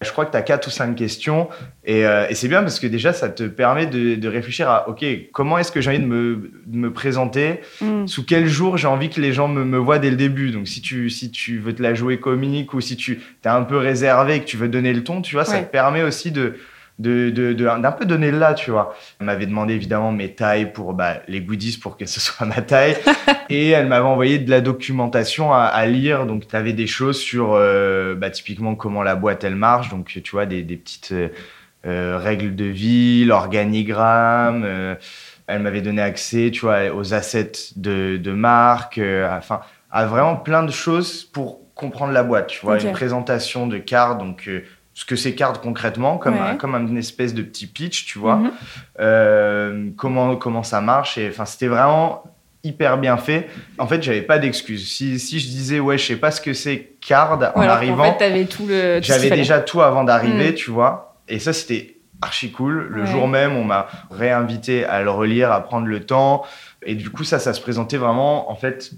Je 0.00 0.12
crois 0.12 0.24
que 0.26 0.30
tu 0.30 0.36
as 0.36 0.42
quatre 0.42 0.68
ou 0.68 0.70
cinq 0.70 0.94
questions. 0.94 1.48
Et, 1.84 2.06
euh, 2.06 2.28
et 2.28 2.34
c'est 2.36 2.46
bien 2.46 2.62
parce 2.62 2.78
que 2.78 2.86
déjà, 2.86 3.12
ça 3.12 3.28
te 3.28 3.42
permet 3.42 3.86
de, 3.86 4.14
de 4.14 4.28
réfléchir 4.28 4.68
à, 4.68 4.88
OK, 4.88 5.04
comment 5.32 5.58
est-ce 5.58 5.72
que 5.72 5.80
j'ai 5.80 5.90
envie 5.90 5.98
de 5.98 6.06
me, 6.06 6.52
de 6.66 6.76
me 6.76 6.92
présenter? 6.92 7.60
Mm. 7.80 8.06
Sous 8.06 8.24
quel 8.24 8.46
jour 8.46 8.76
j'ai 8.76 8.86
envie 8.86 9.10
que 9.10 9.20
les 9.20 9.32
gens 9.32 9.48
me, 9.48 9.64
me 9.64 9.76
voient 9.76 9.98
dès 9.98 10.10
le 10.10 10.16
début? 10.16 10.52
Donc, 10.52 10.68
si 10.68 10.80
tu, 10.80 11.10
si 11.10 11.32
tu 11.32 11.58
veux 11.58 11.74
te 11.74 11.82
la 11.82 11.94
jouer 11.94 12.20
comique 12.20 12.74
ou 12.74 12.80
si 12.80 12.96
tu 12.96 13.20
es 13.44 13.48
un 13.48 13.62
peu 13.62 13.76
réservé 13.76 14.36
et 14.36 14.40
que 14.40 14.46
tu 14.46 14.56
veux 14.56 14.68
donner 14.68 14.92
le 14.92 15.02
ton, 15.02 15.20
tu 15.20 15.34
vois, 15.34 15.44
ça 15.44 15.58
te 15.58 15.70
permet 15.70 16.02
aussi 16.02 16.30
de 16.30 16.54
de, 16.98 17.30
de, 17.30 17.52
de- 17.52 17.64
d'un 17.80 17.92
peu 17.92 18.04
donner 18.04 18.30
là, 18.32 18.54
tu 18.54 18.70
vois. 18.70 18.94
Elle 19.20 19.26
m'avait 19.26 19.46
demandé 19.46 19.74
évidemment 19.74 20.10
mes 20.12 20.34
tailles 20.34 20.72
pour 20.72 20.94
bah, 20.94 21.18
les 21.28 21.40
goodies 21.40 21.78
pour 21.78 21.96
que 21.96 22.06
ce 22.06 22.18
soit 22.26 22.46
ma 22.46 22.60
taille. 22.62 22.96
et 23.48 23.68
elle 23.70 23.86
m'avait 23.86 24.04
envoyé 24.06 24.38
de 24.38 24.50
la 24.50 24.60
documentation 24.60 25.52
à, 25.52 25.60
à 25.64 25.86
lire. 25.86 26.26
Donc, 26.26 26.48
tu 26.48 26.56
avais 26.56 26.72
des 26.72 26.86
choses 26.88 27.18
sur 27.20 27.52
euh, 27.54 28.14
bah, 28.14 28.30
typiquement 28.30 28.74
comment 28.74 29.02
la 29.02 29.14
boîte 29.14 29.44
elle 29.44 29.54
marche. 29.56 29.88
Donc, 29.90 30.06
tu 30.22 30.30
vois, 30.32 30.46
des, 30.46 30.62
des 30.62 30.76
petites 30.76 31.12
euh, 31.12 31.28
euh, 31.86 32.18
règles 32.18 32.56
de 32.56 32.64
vie, 32.64 33.24
l'organigramme. 33.24 34.62
euh, 34.64 34.94
elle 35.46 35.62
m'avait 35.62 35.80
donné 35.80 36.02
accès, 36.02 36.50
tu 36.52 36.60
vois, 36.60 36.90
aux 36.94 37.14
assets 37.14 37.52
de, 37.76 38.18
de 38.18 38.32
marque, 38.32 39.00
enfin, 39.30 39.60
à 39.90 40.04
vraiment 40.04 40.36
plein 40.36 40.62
de 40.62 40.70
choses 40.70 41.24
pour 41.24 41.60
comprendre 41.74 42.12
la 42.12 42.22
boîte, 42.22 42.48
tu 42.48 42.60
vois. 42.60 42.74
Ok. 42.74 42.82
Une 42.84 42.92
présentation 42.92 43.66
de 43.66 43.78
carte, 43.78 44.18
donc 44.18 44.44
euh, 44.48 44.62
ce 44.98 45.04
que 45.04 45.14
c'est 45.14 45.36
carte 45.36 45.62
concrètement, 45.62 46.18
comme, 46.18 46.34
Ouais. 46.34 46.40
un, 46.40 46.56
comme 46.56 46.74
une 46.74 46.96
espèce 46.98 47.32
de 47.32 47.42
petit 47.42 47.68
pitch, 47.68 48.04
tu 48.06 48.18
vois. 48.18 48.34
Mhm. 48.36 48.50
Euh, 48.98 49.90
comment, 49.96 50.34
comment 50.36 50.64
ça 50.64 50.80
marche. 50.80 51.18
Et 51.18 51.28
enfin, 51.28 51.44
c'était 51.44 51.68
vraiment 51.68 52.24
hyper 52.64 52.98
bien 52.98 53.16
fait. 53.16 53.48
En 53.78 53.86
fait, 53.86 54.02
j'avais 54.02 54.22
pas 54.22 54.38
d'excuses. 54.40 54.88
Si, 54.90 55.20
si 55.20 55.38
je 55.38 55.46
disais, 55.46 55.78
ouais, 55.78 55.98
je 55.98 56.04
sais 56.04 56.16
pas 56.16 56.32
ce 56.32 56.40
que 56.40 56.52
c'est 56.52 56.94
card 57.00 57.38
en 57.54 57.60
Ouais, 57.60 57.66
arrivant, 57.68 58.02
fait, 58.12 58.18
t'avais 58.18 58.44
tout 58.46 58.66
le. 58.66 58.98
tout 58.98 59.04
ce 59.06 59.12
qu'il 59.18 59.22
j'avais 59.28 59.36
déjà 59.36 59.60
tout 59.60 59.80
avant 59.82 60.02
d'arriver, 60.02 60.50
Mm. 60.50 60.54
tu 60.54 60.70
vois. 60.72 61.16
Et 61.28 61.38
ça, 61.38 61.52
c'était 61.52 61.94
archi 62.20 62.50
cool. 62.50 62.88
Le 62.90 63.02
Ouais. 63.02 63.06
jour 63.06 63.28
même, 63.28 63.54
on 63.56 63.62
m'a 63.62 63.86
réinvité 64.10 64.84
à 64.84 65.00
le 65.02 65.10
relire, 65.10 65.52
à 65.52 65.62
prendre 65.62 65.86
le 65.86 66.00
temps. 66.04 66.42
Et 66.84 66.96
du 66.96 67.10
coup, 67.10 67.22
ça, 67.22 67.38
ça 67.38 67.52
se 67.54 67.60
présentait 67.60 67.98
vraiment, 67.98 68.50
en 68.50 68.56
fait, 68.56 68.90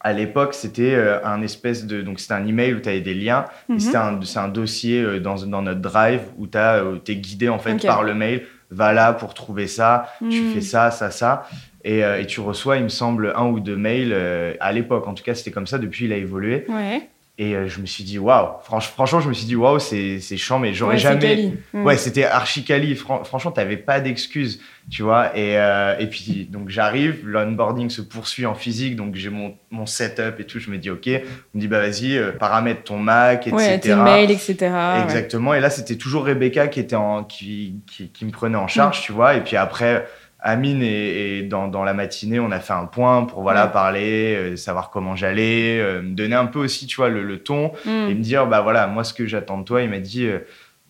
à 0.00 0.12
l'époque, 0.12 0.54
c'était 0.54 0.94
euh, 0.94 1.24
un 1.24 1.42
espèce 1.42 1.86
de. 1.86 2.02
Donc, 2.02 2.20
c'était 2.20 2.34
un 2.34 2.46
email 2.46 2.74
où 2.74 2.80
tu 2.80 2.88
avais 2.88 3.00
des 3.00 3.14
liens. 3.14 3.44
Mhm. 3.68 3.78
c'était 3.80 3.96
un, 3.96 4.20
c'est 4.22 4.38
un 4.38 4.48
dossier 4.48 5.02
euh, 5.02 5.18
dans, 5.20 5.36
dans 5.46 5.62
notre 5.62 5.80
drive 5.80 6.20
où 6.38 6.46
tu 6.46 6.56
es 6.58 7.16
guidé, 7.16 7.48
en 7.48 7.58
fait, 7.58 7.74
par 7.86 8.02
le 8.04 8.14
mail. 8.14 8.42
Va 8.70 8.92
là 8.92 9.12
pour 9.14 9.32
trouver 9.34 9.66
ça. 9.66 10.08
Tu 10.30 10.42
Mm. 10.42 10.50
fais 10.54 10.60
ça, 10.60 10.90
ça, 10.90 11.10
ça. 11.10 11.44
Et, 11.84 12.04
euh, 12.04 12.20
et 12.20 12.26
tu 12.26 12.40
reçois, 12.40 12.76
il 12.76 12.82
me 12.84 12.88
semble, 12.90 13.32
un 13.34 13.46
ou 13.46 13.60
deux 13.60 13.76
mails. 13.76 14.10
euh, 14.12 14.52
à 14.60 14.72
l'époque, 14.72 15.06
en 15.08 15.14
tout 15.14 15.24
cas, 15.24 15.34
c'était 15.34 15.50
comme 15.52 15.66
ça. 15.66 15.78
Depuis, 15.78 16.04
il 16.04 16.12
a 16.12 16.16
évolué. 16.16 16.64
Ouais. 16.68 17.08
Et 17.40 17.54
euh, 17.54 17.68
je 17.68 17.80
me 17.80 17.86
suis 17.86 18.02
dit, 18.02 18.18
waouh, 18.18 18.48
franch- 18.68 18.88
franchement, 18.88 19.20
je 19.20 19.28
me 19.28 19.32
suis 19.32 19.46
dit, 19.46 19.54
waouh, 19.54 19.78
c'est 19.78 20.18
c'est 20.18 20.36
chiant, 20.36 20.58
mais 20.58 20.74
j'aurais 20.74 20.94
Ouais, 20.94 20.98
jamais. 20.98 21.20
quali. 21.20 21.54
Mm. 21.72 21.84
Ouais, 21.84 21.96
c'était 21.96 22.24
archi 22.24 22.64
quali. 22.64 22.96
Fran- 22.96 23.22
franchement, 23.22 23.52
t'avais 23.52 23.76
pas 23.76 24.00
d'excuses, 24.00 24.60
tu 24.90 25.02
vois. 25.04 25.36
Et, 25.38 25.56
euh, 25.56 25.96
et 26.00 26.08
puis, 26.08 26.48
donc, 26.50 26.68
j'arrive, 26.68 27.20
l'onboarding 27.24 27.90
se 27.90 28.02
poursuit 28.02 28.44
en 28.44 28.56
physique, 28.56 28.96
donc 28.96 29.14
j'ai 29.14 29.30
mon, 29.30 29.54
mon 29.70 29.86
setup 29.86 30.40
et 30.40 30.46
tout. 30.46 30.58
Je 30.58 30.68
me 30.68 30.78
dis, 30.78 30.90
OK, 30.90 31.06
on 31.08 31.58
me 31.58 31.60
dit, 31.60 31.68
bah 31.68 31.78
vas-y, 31.78 32.16
euh, 32.16 32.32
paramètre 32.32 32.82
ton 32.82 32.98
Mac, 32.98 33.46
etc. 33.46 33.54
Ouais, 33.56 33.78
tes 33.78 33.94
mails, 33.94 34.30
etc. 34.32 34.56
ouais. 34.72 35.02
Exactement. 35.04 35.54
Et 35.54 35.60
là, 35.60 35.70
c'était 35.70 35.94
toujours 35.96 36.24
Rebecca 36.24 36.66
qui, 36.66 36.80
était 36.80 36.96
en, 36.96 37.22
qui, 37.22 37.76
qui, 37.88 38.08
qui 38.08 38.24
me 38.24 38.32
prenait 38.32 38.58
en 38.58 38.66
charge, 38.66 39.02
tu 39.02 39.12
vois. 39.12 39.36
Et 39.36 39.42
puis 39.44 39.56
après, 39.56 40.08
Amine 40.40 40.82
et, 40.82 41.38
et 41.38 41.42
dans, 41.42 41.66
dans 41.68 41.82
la 41.84 41.94
matinée, 41.94 42.38
on 42.38 42.50
a 42.52 42.60
fait 42.60 42.72
un 42.72 42.86
point 42.86 43.24
pour 43.24 43.42
voilà 43.42 43.66
Ouais. 43.66 43.72
parler, 43.72 44.34
euh, 44.36 44.56
savoir 44.56 44.90
comment 44.90 45.16
j'allais, 45.16 45.80
euh, 45.80 46.00
me 46.02 46.14
donner 46.14 46.36
un 46.36 46.46
peu 46.46 46.60
aussi, 46.60 46.86
tu 46.86 46.96
vois, 46.96 47.08
le, 47.08 47.22
le 47.24 47.38
ton 47.42 47.72
Mm. 47.84 48.08
et 48.10 48.14
me 48.14 48.22
dire 48.22 48.46
bah 48.46 48.60
voilà, 48.60 48.86
moi 48.86 49.02
ce 49.04 49.12
que 49.14 49.26
j'attends 49.26 49.58
de 49.58 49.64
toi. 49.64 49.82
Il 49.82 49.90
m'a 49.90 49.98
dit 49.98 50.26
euh, 50.26 50.38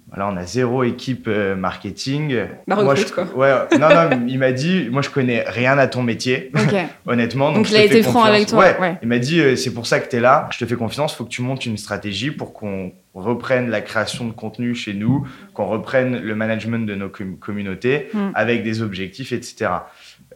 voilà, 0.09 0.29
on 0.29 0.37
a 0.37 0.45
zéro 0.45 0.85
équipe 0.85 1.27
euh, 1.29 1.55
marketing. 1.55 2.35
Bah, 2.67 2.83
moi, 2.83 2.95
je, 2.95 3.05
quoi. 3.05 3.25
Ouais, 3.35 3.53
non, 3.79 3.89
non, 3.89 4.25
il 4.27 4.39
m'a 4.39 4.53
dit 4.53 4.89
moi 4.91 5.03
je 5.03 5.11
connais 5.11 5.45
rien 5.47 5.77
à 5.79 5.87
ton 5.87 6.03
métier, 6.03 6.51
Ok. 6.55 6.75
honnêtement. 7.07 7.49
Donc, 7.49 7.57
Donc, 7.57 7.67
je 7.67 7.73
il 7.73 7.77
a 7.77 7.85
été 7.85 8.03
franc 8.03 8.25
avec 8.25 8.47
toi, 8.47 8.59
Ouais. 8.59 8.77
ouais. 8.81 8.99
Il 9.03 9.09
m'a 9.09 9.19
dit 9.19 9.41
euh, 9.41 9.57
c'est 9.57 9.75
pour 9.75 9.87
ça 9.87 10.01
que 10.01 10.09
tu 10.09 10.17
es 10.17 10.21
là, 10.21 10.49
je 10.51 10.59
te 10.59 10.65
fais 10.65 10.77
confiance, 10.77 11.15
faut 11.15 11.25
que 11.25 11.31
tu 11.31 11.43
montes 11.43 11.67
une 11.67 11.77
stratégie 11.77 12.31
pour 12.31 12.55
qu'on 12.55 12.93
reprenne 13.15 13.69
la 13.69 13.81
création 13.81 14.27
de 14.27 14.33
contenu 14.33 14.75
chez 14.75 14.95
nous, 14.95 15.27
qu'on 15.53 15.67
reprenne 15.67 16.21
le 16.21 16.35
management 16.35 16.87
de 16.87 16.95
nos 16.95 17.11
communautés 17.41 18.09
mm. 18.15 18.31
avec 18.35 18.63
des 18.63 18.81
objectifs, 18.81 19.33
etc. 19.33 19.71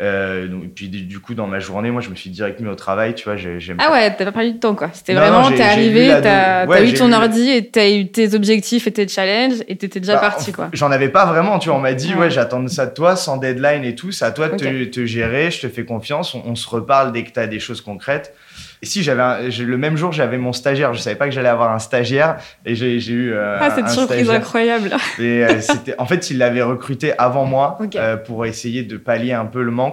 Euh, 0.03 0.49
donc, 0.49 0.65
et 0.65 0.69
puis 0.69 0.89
du 0.89 1.21
coup, 1.21 1.35
dans 1.35 1.47
ma 1.47 1.61
journée, 1.61 1.91
moi, 1.91 2.01
je 2.01 2.11
me 2.11 2.17
suis 2.17 2.31
direct 2.31 2.61
mis 2.61 2.69
au 2.69 2.75
travail, 2.75 3.15
tu 3.15 3.25
vois. 3.25 3.37
Ah 3.79 3.93
ouais, 3.93 4.15
t'as 4.15 4.25
pas 4.25 4.33
perdu 4.33 4.55
de 4.55 4.59
temps, 4.59 4.75
quoi. 4.75 4.91
C'était 4.93 5.15
vraiment, 5.15 5.51
t'es 5.51 5.63
arrivé, 5.63 6.09
t'as 6.23 6.63
as 6.63 6.83
eu 6.83 6.95
ton 6.95 7.13
ordi 7.13 7.51
et 7.51 7.69
t'as 7.69 7.89
eu 7.89 8.09
tes 8.09 8.35
objectifs 8.35 8.87
et 8.87 8.93
tes 8.93 9.07
challenges 9.07 9.63
et 9.69 9.77
t'étais 9.77 10.01
déjà 10.01 10.15
bah, 10.15 10.21
parti, 10.21 10.53
quoi. 10.53 10.69
J'en 10.73 10.91
avais 10.91 11.09
pas 11.09 11.25
vraiment, 11.27 11.59
tu 11.59 11.69
vois. 11.69 11.79
On 11.79 11.81
m'a 11.83 11.95
dit, 11.95 12.15
ouais, 12.15 12.31
j'attends 12.31 12.67
ça 12.69 12.87
de 12.87 12.95
toi, 12.95 13.17
sans 13.17 13.37
deadline 13.37 13.85
et 13.85 13.95
tout. 13.95 14.11
C'est 14.11 14.25
à 14.25 14.33
toi 14.33 14.49
de 14.49 14.57
te, 14.57 14.85
te, 14.85 15.07
gérer, 15.07 15.51
je 15.51 15.61
te 15.61 15.69
fais 15.69 15.85
confiance. 15.85 16.35
On, 16.35 16.43
on 16.47 16.55
se 16.57 16.69
reparle 16.69 17.13
dès 17.13 17.23
que 17.23 17.31
t'as 17.31 17.47
des 17.47 17.61
choses 17.61 17.81
concrètes. 17.81 18.35
Et 18.83 18.87
si 18.87 19.05
j'avais 19.05 19.49
le 19.49 19.79
même 19.79 19.97
jour, 19.97 20.11
j'avais 20.11 20.39
mon 20.39 20.53
stagiaire. 20.53 20.93
Je 20.93 20.99
savais 20.99 21.15
pas 21.15 21.27
que 21.27 21.31
j'allais 21.31 21.49
avoir 21.49 21.73
un 21.73 21.79
stagiaire 21.79 22.39
et 22.67 22.75
j'ai 22.75 22.97
eu 22.97 23.33
euh, 23.33 23.59
ah 23.61 23.71
cette 23.71 23.89
surprise 23.89 24.29
incroyable. 24.29 24.91
Et 25.21 25.45
euh, 25.45 25.61
en 25.99 26.07
fait 26.07 26.31
il 26.31 26.39
l'avait 26.39 26.63
recruté 26.63 27.17
avant 27.17 27.45
moi 27.45 27.79
euh, 27.95 28.17
pour 28.17 28.45
essayer 28.45 28.83
de 28.83 28.97
pallier 28.97 29.35
un 29.35 29.45
peu 29.45 29.63
le 29.63 29.71
manque. 29.71 29.92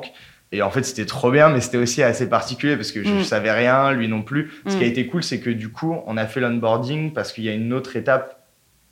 Et 0.52 0.62
en 0.64 0.72
fait, 0.72 0.84
c'était 0.84 1.06
trop 1.06 1.30
bien, 1.30 1.50
mais 1.50 1.62
c'était 1.62 1.78
aussi 1.78 2.02
assez 2.02 2.28
particulier 2.28 2.76
parce 2.76 2.92
que 2.92 3.04
je, 3.04 3.10
ne 3.10 3.20
mm. 3.20 3.24
savais 3.24 3.52
rien, 3.52 3.92
lui 3.92 4.08
non 4.08 4.24
plus. 4.24 4.52
Ce 4.68 4.76
qui 4.76 4.84
a 4.84 4.88
mm. 4.88 4.92
été 4.92 5.08
cool, 5.08 5.24
c'est 5.24 5.40
que 5.40 5.50
du 5.50 5.70
coup, 5.70 5.96
on 6.08 6.18
a 6.18 6.26
fait 6.26 6.40
l'onboarding 6.40 7.14
parce 7.14 7.32
qu'il 7.32 7.44
y 7.44 7.50
a 7.50 7.54
une 7.54 7.72
autre 7.72 7.96
étape 7.96 8.44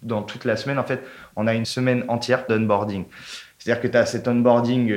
dans 0.04 0.22
toute 0.22 0.46
la 0.46 0.56
semaine. 0.56 0.78
En 0.78 0.84
fait, 0.84 1.02
on 1.36 1.48
a 1.48 1.56
une 1.56 1.66
semaine 1.66 2.04
entière 2.08 2.46
d'onboarding. 2.48 3.06
C'est-à-dire 3.58 3.82
que 3.82 3.88
tu 3.88 3.98
as 3.98 4.06
cet 4.06 4.28
onboarding 4.28 4.88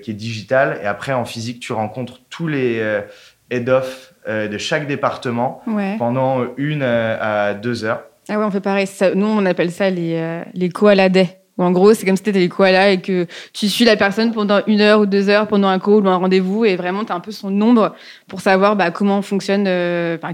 qui 0.00 0.10
est 0.10 0.14
digital 0.14 0.78
et 0.82 0.86
après, 0.86 1.14
en 1.14 1.24
physique, 1.24 1.60
tu 1.60 1.72
rencontres 1.72 2.20
tous 2.28 2.48
les 2.48 3.02
head-off 3.50 4.14
euh, 4.28 4.48
de 4.48 4.58
chaque 4.58 4.86
département 4.86 5.62
pendant 5.98 6.44
une 6.56 6.82
euh, 6.82 7.16
à 7.20 7.54
deux 7.54 7.84
heures. 7.84 8.04
Ah 8.28 8.38
ouais, 8.38 8.44
on 8.44 8.50
fait 8.50 8.60
pareil. 8.60 8.86
nous, 9.14 9.26
on 9.26 9.44
appelle 9.44 9.70
ça 9.70 9.90
les, 9.90 10.14
euh, 10.14 10.42
les 10.54 10.68
koala 10.68 11.08
En 11.62 11.70
gros, 11.72 11.94
c'est 11.94 12.06
comme 12.06 12.16
si 12.16 12.22
tu 12.22 12.30
étais 12.30 12.38
les 12.38 12.48
koalas 12.48 12.90
et 12.90 13.00
que 13.00 13.26
tu 13.52 13.68
suis 13.68 13.84
la 13.84 13.96
personne 13.96 14.32
pendant 14.32 14.60
une 14.66 14.80
heure 14.80 15.00
ou 15.00 15.06
deux 15.06 15.28
heures 15.28 15.46
pendant 15.46 15.68
un 15.68 15.78
call 15.78 16.06
ou 16.06 16.08
un 16.08 16.16
rendez-vous 16.16 16.64
et 16.64 16.76
vraiment, 16.76 17.04
tu 17.04 17.12
as 17.12 17.14
un 17.14 17.20
peu 17.20 17.32
son 17.32 17.50
nombre 17.50 17.94
pour 18.28 18.40
savoir 18.40 18.76
bah, 18.76 18.90
comment 18.90 19.22
fonctionne, 19.22 19.64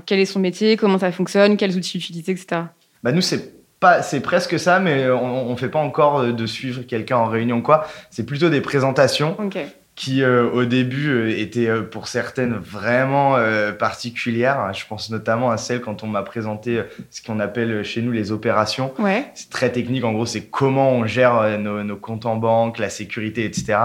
quel 0.07 0.19
est 0.19 0.25
son 0.25 0.41
métier, 0.41 0.77
comment 0.77 0.99
ça 0.99 1.13
fonctionne, 1.13 1.57
quels 1.57 1.77
outils 1.77 1.99
utiliser, 1.99 2.33
etc. 2.33 2.63
Bah, 3.03 3.13
nous, 3.13 3.21
c'est 3.21 3.55
pas, 3.81 4.03
c'est 4.03 4.21
presque 4.21 4.59
ça, 4.59 4.81
mais 4.81 5.09
on, 5.11 5.51
ne 5.51 5.57
fait 5.57 5.69
pas 5.69 5.79
encore 5.79 6.25
de 6.25 6.47
suivre 6.47 6.83
quelqu'un 6.83 7.19
en 7.19 7.27
réunion 7.27 7.61
quoi. 7.61 7.87
C'est 8.11 8.25
plutôt 8.25 8.49
des 8.49 8.61
présentations. 8.61 9.37
Ok 9.39 9.59
qui 9.97 10.23
euh, 10.23 10.49
au 10.51 10.67
début 10.67 11.09
euh, 11.09 11.39
était 11.39 11.69
euh, 11.69 11.83
pour 11.83 12.07
certaines 12.07 12.55
vraiment 12.55 13.37
particulières. 13.79 14.73
Je 14.75 14.87
pense 14.87 15.11
notamment 15.11 15.51
à 15.51 15.57
celle 15.57 15.81
quand 15.81 16.05
on 16.05 16.07
m'a 16.07 16.23
présenté 16.23 16.83
ce 17.11 17.23
qu'on 17.23 17.41
appelle 17.41 17.83
chez 17.83 18.03
nous 18.03 18.13
les 18.13 18.31
opérations. 18.31 18.93
Ouais. 18.99 19.25
C'est 19.35 19.49
très 19.51 19.73
technique. 19.73 20.05
En 20.05 20.13
gros, 20.13 20.27
c'est 20.27 20.45
comment 20.45 20.93
on 20.93 21.07
gère 21.07 21.59
nos, 21.59 21.83
nos, 21.83 21.97
comptes 21.97 22.27
en 22.27 22.37
banque, 22.37 22.79
la 22.79 22.91
sécurité, 22.91 23.45
etc. 23.45 23.79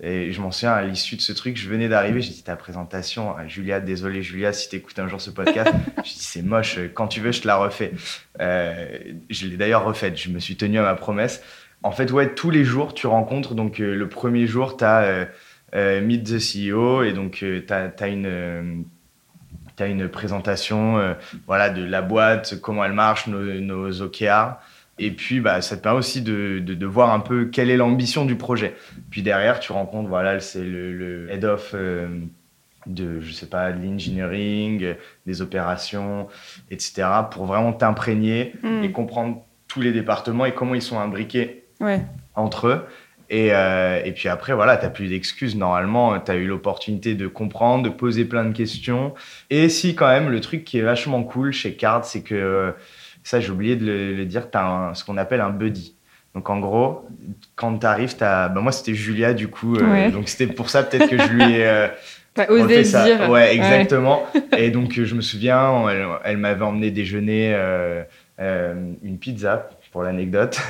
Et 0.00 0.32
je 0.32 0.40
m'en 0.40 0.50
souviens, 0.50 0.72
à 0.72 0.82
l'issue 0.82 1.14
de 1.14 1.20
ce 1.20 1.32
truc, 1.32 1.56
je 1.56 1.68
venais 1.68 1.88
d'arriver, 1.88 2.20
j'ai 2.20 2.32
dit 2.32 2.42
ta 2.42 2.56
présentation, 2.56 3.36
Julia, 3.46 3.78
désolé 3.78 4.20
Julia, 4.22 4.52
si 4.52 4.68
tu 4.68 4.76
écoutes 4.76 4.98
un 4.98 5.06
jour 5.06 5.20
ce 5.20 5.30
podcast, 5.30 5.72
je 5.98 6.02
dis 6.02 6.18
c'est 6.18 6.42
moche, 6.42 6.80
quand 6.94 7.06
tu 7.06 7.20
veux, 7.20 7.30
je 7.30 7.40
te 7.40 7.46
la 7.46 7.56
refais. 7.56 7.92
je 8.40 9.46
l'ai 9.46 9.56
d'ailleurs 9.56 9.84
refaite, 9.84 10.16
je 10.16 10.30
me 10.30 10.40
suis 10.40 10.56
tenu 10.56 10.78
à 10.78 10.82
ma 10.82 10.94
promesse. 10.96 11.40
En 11.84 11.90
fait, 11.90 12.10
ouais, 12.12 12.34
tous 12.34 12.50
les 12.50 12.64
jours, 12.64 12.94
tu 12.94 13.06
rencontres, 13.06 13.54
donc 13.54 13.78
le 13.78 14.08
premier 14.08 14.46
jour, 14.46 14.76
tu 14.76 14.84
as 14.84 15.02
euh, 15.02 15.24
Meet 15.74 16.24
the 16.24 16.38
CEO, 16.38 17.02
et 17.02 17.12
donc 17.12 17.40
euh, 17.42 17.62
tu 17.66 17.72
as, 17.72 18.08
une 18.08 18.26
euh, 18.26 18.62
tu 19.76 19.82
as 19.82 19.86
une 19.86 20.08
présentation 20.08 21.16
voilà, 21.46 21.70
de 21.70 21.84
la 21.84 22.02
boîte, 22.02 22.60
comment 22.60 22.84
elle 22.84 22.92
marche, 22.92 23.26
nos, 23.26 23.60
nos 23.60 24.02
OKR. 24.02 24.56
Et 24.98 25.10
puis, 25.10 25.40
bah, 25.40 25.62
ça 25.62 25.76
te 25.76 25.82
permet 25.82 25.98
aussi 25.98 26.20
de, 26.20 26.58
de, 26.58 26.86
voir 26.86 27.12
un 27.12 27.20
peu 27.20 27.46
quelle 27.46 27.70
est 27.70 27.78
l'ambition 27.78 28.26
du 28.26 28.36
projet. 28.36 28.76
Puis 29.10 29.22
derrière, 29.22 29.58
tu 29.58 29.72
rencontres, 29.72 30.08
voilà, 30.08 30.38
c'est 30.38 30.62
le, 30.62 31.28
head 31.30 31.44
of 31.44 31.74
de, 32.86 33.20
je 33.20 33.32
sais 33.32 33.46
pas, 33.46 33.72
de 33.72 33.82
l'engineering, 33.82 34.94
des 35.26 35.42
opérations, 35.42 36.28
etc., 36.70 37.08
pour 37.30 37.46
vraiment 37.46 37.72
t'imprégner 37.72 38.54
mm. 38.62 38.84
et 38.84 38.92
comprendre 38.92 39.42
tous 39.68 39.80
les 39.80 39.92
départements 39.92 40.44
et 40.44 40.52
comment 40.52 40.74
ils 40.74 40.82
sont 40.82 41.00
imbriqués 41.00 41.64
entre 42.34 42.68
eux. 42.68 42.86
Euh, 43.32 44.02
et, 44.04 44.12
puis 44.12 44.28
après, 44.28 44.52
voilà, 44.52 44.76
tu 44.76 44.84
n'as 44.84 44.90
plus 44.90 45.08
d'excuses. 45.08 45.56
Normalement, 45.56 46.18
tu 46.20 46.30
as 46.30 46.34
eu 46.34 46.46
l'opportunité 46.46 47.14
de 47.14 47.26
comprendre, 47.26 47.84
de 47.84 47.88
poser 47.88 48.24
plein 48.24 48.44
de 48.44 48.54
questions. 48.54 49.14
Et 49.50 49.68
si, 49.68 49.94
quand 49.94 50.08
même, 50.08 50.28
le 50.28 50.40
truc 50.40 50.64
qui 50.64 50.78
est 50.78 50.82
vachement 50.82 51.22
cool 51.22 51.52
chez 51.52 51.74
Card, 51.74 52.04
c'est 52.04 52.22
que, 52.22 52.74
ça, 53.24 53.40
j'ai 53.40 53.50
oublié 53.50 53.76
de 53.76 53.86
le, 53.86 54.24
dire, 54.24 54.50
tu 54.50 54.58
as 54.58 54.92
ce 54.94 55.04
qu'on 55.04 55.16
appelle 55.16 55.40
un 55.40 55.50
buddy. 55.50 55.96
Donc, 56.34 56.48
en 56.50 56.58
gros, 56.60 57.06
quand 57.56 57.78
tu 57.78 57.86
arrives, 57.86 58.14
as... 58.20 58.48
Bah, 58.48 58.60
moi, 58.60 58.72
c'était 58.72 58.94
Julia, 58.94 59.32
du 59.32 59.48
coup. 59.48 59.76
Euh, 59.76 60.10
donc, 60.10 60.28
c'était 60.28 60.52
pour 60.52 60.70
ça, 60.70 60.82
peut-être 60.82 61.08
que 61.08 61.18
je 61.18 61.28
lui 61.28 61.42
ai. 61.42 61.66
Euh, 61.66 61.88
osé 62.48 62.84
ça. 62.84 63.04
dire. 63.04 63.30
Ouais, 63.30 63.54
exactement. 63.54 64.26
Et 64.56 64.70
donc, 64.70 64.92
je 64.92 65.14
me 65.14 65.20
souviens, 65.20 65.88
elle, 65.88 66.06
elle 66.24 66.36
m'avait 66.38 66.64
emmené 66.64 66.90
déjeuner 66.90 67.54
une 68.38 69.18
pizza, 69.18 69.70
pour 69.90 70.02
l'anecdote. 70.02 70.60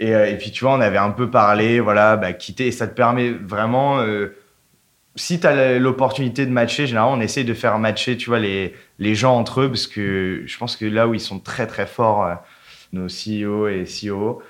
Euh, 0.00 0.26
et, 0.26 0.36
puis, 0.36 0.50
tu 0.50 0.64
vois, 0.64 0.74
on 0.74 0.80
avait 0.80 0.98
un 0.98 1.10
peu 1.10 1.30
parlé, 1.30 1.80
voilà, 1.80 2.16
bah, 2.16 2.32
quitter. 2.32 2.68
Et 2.68 2.72
ça 2.72 2.86
te 2.86 2.94
permet 2.94 3.30
vraiment, 3.30 4.00
euh, 4.00 4.36
si 5.16 5.40
tu 5.40 5.46
as 5.46 5.78
l'opportunité 5.78 6.46
de 6.46 6.50
matcher, 6.50 6.86
généralement, 6.86 7.16
on 7.16 7.20
essaye 7.20 7.44
de 7.44 7.54
faire 7.54 7.78
matcher, 7.78 8.16
tu 8.16 8.30
vois, 8.30 8.38
les, 8.38 8.74
les 8.98 9.14
gens 9.14 9.36
entre 9.36 9.62
eux, 9.62 9.68
parce 9.68 9.86
que 9.86 10.42
je 10.46 10.58
pense 10.58 10.76
que 10.76 10.84
là 10.84 11.08
où 11.08 11.14
ils 11.14 11.20
sont 11.20 11.40
très, 11.40 11.66
très 11.66 11.86
forts, 11.86 12.24
euh, 12.24 12.34
nos 12.92 13.06
CEO 13.06 13.68
et 13.68 13.84
CEO, 13.84 14.40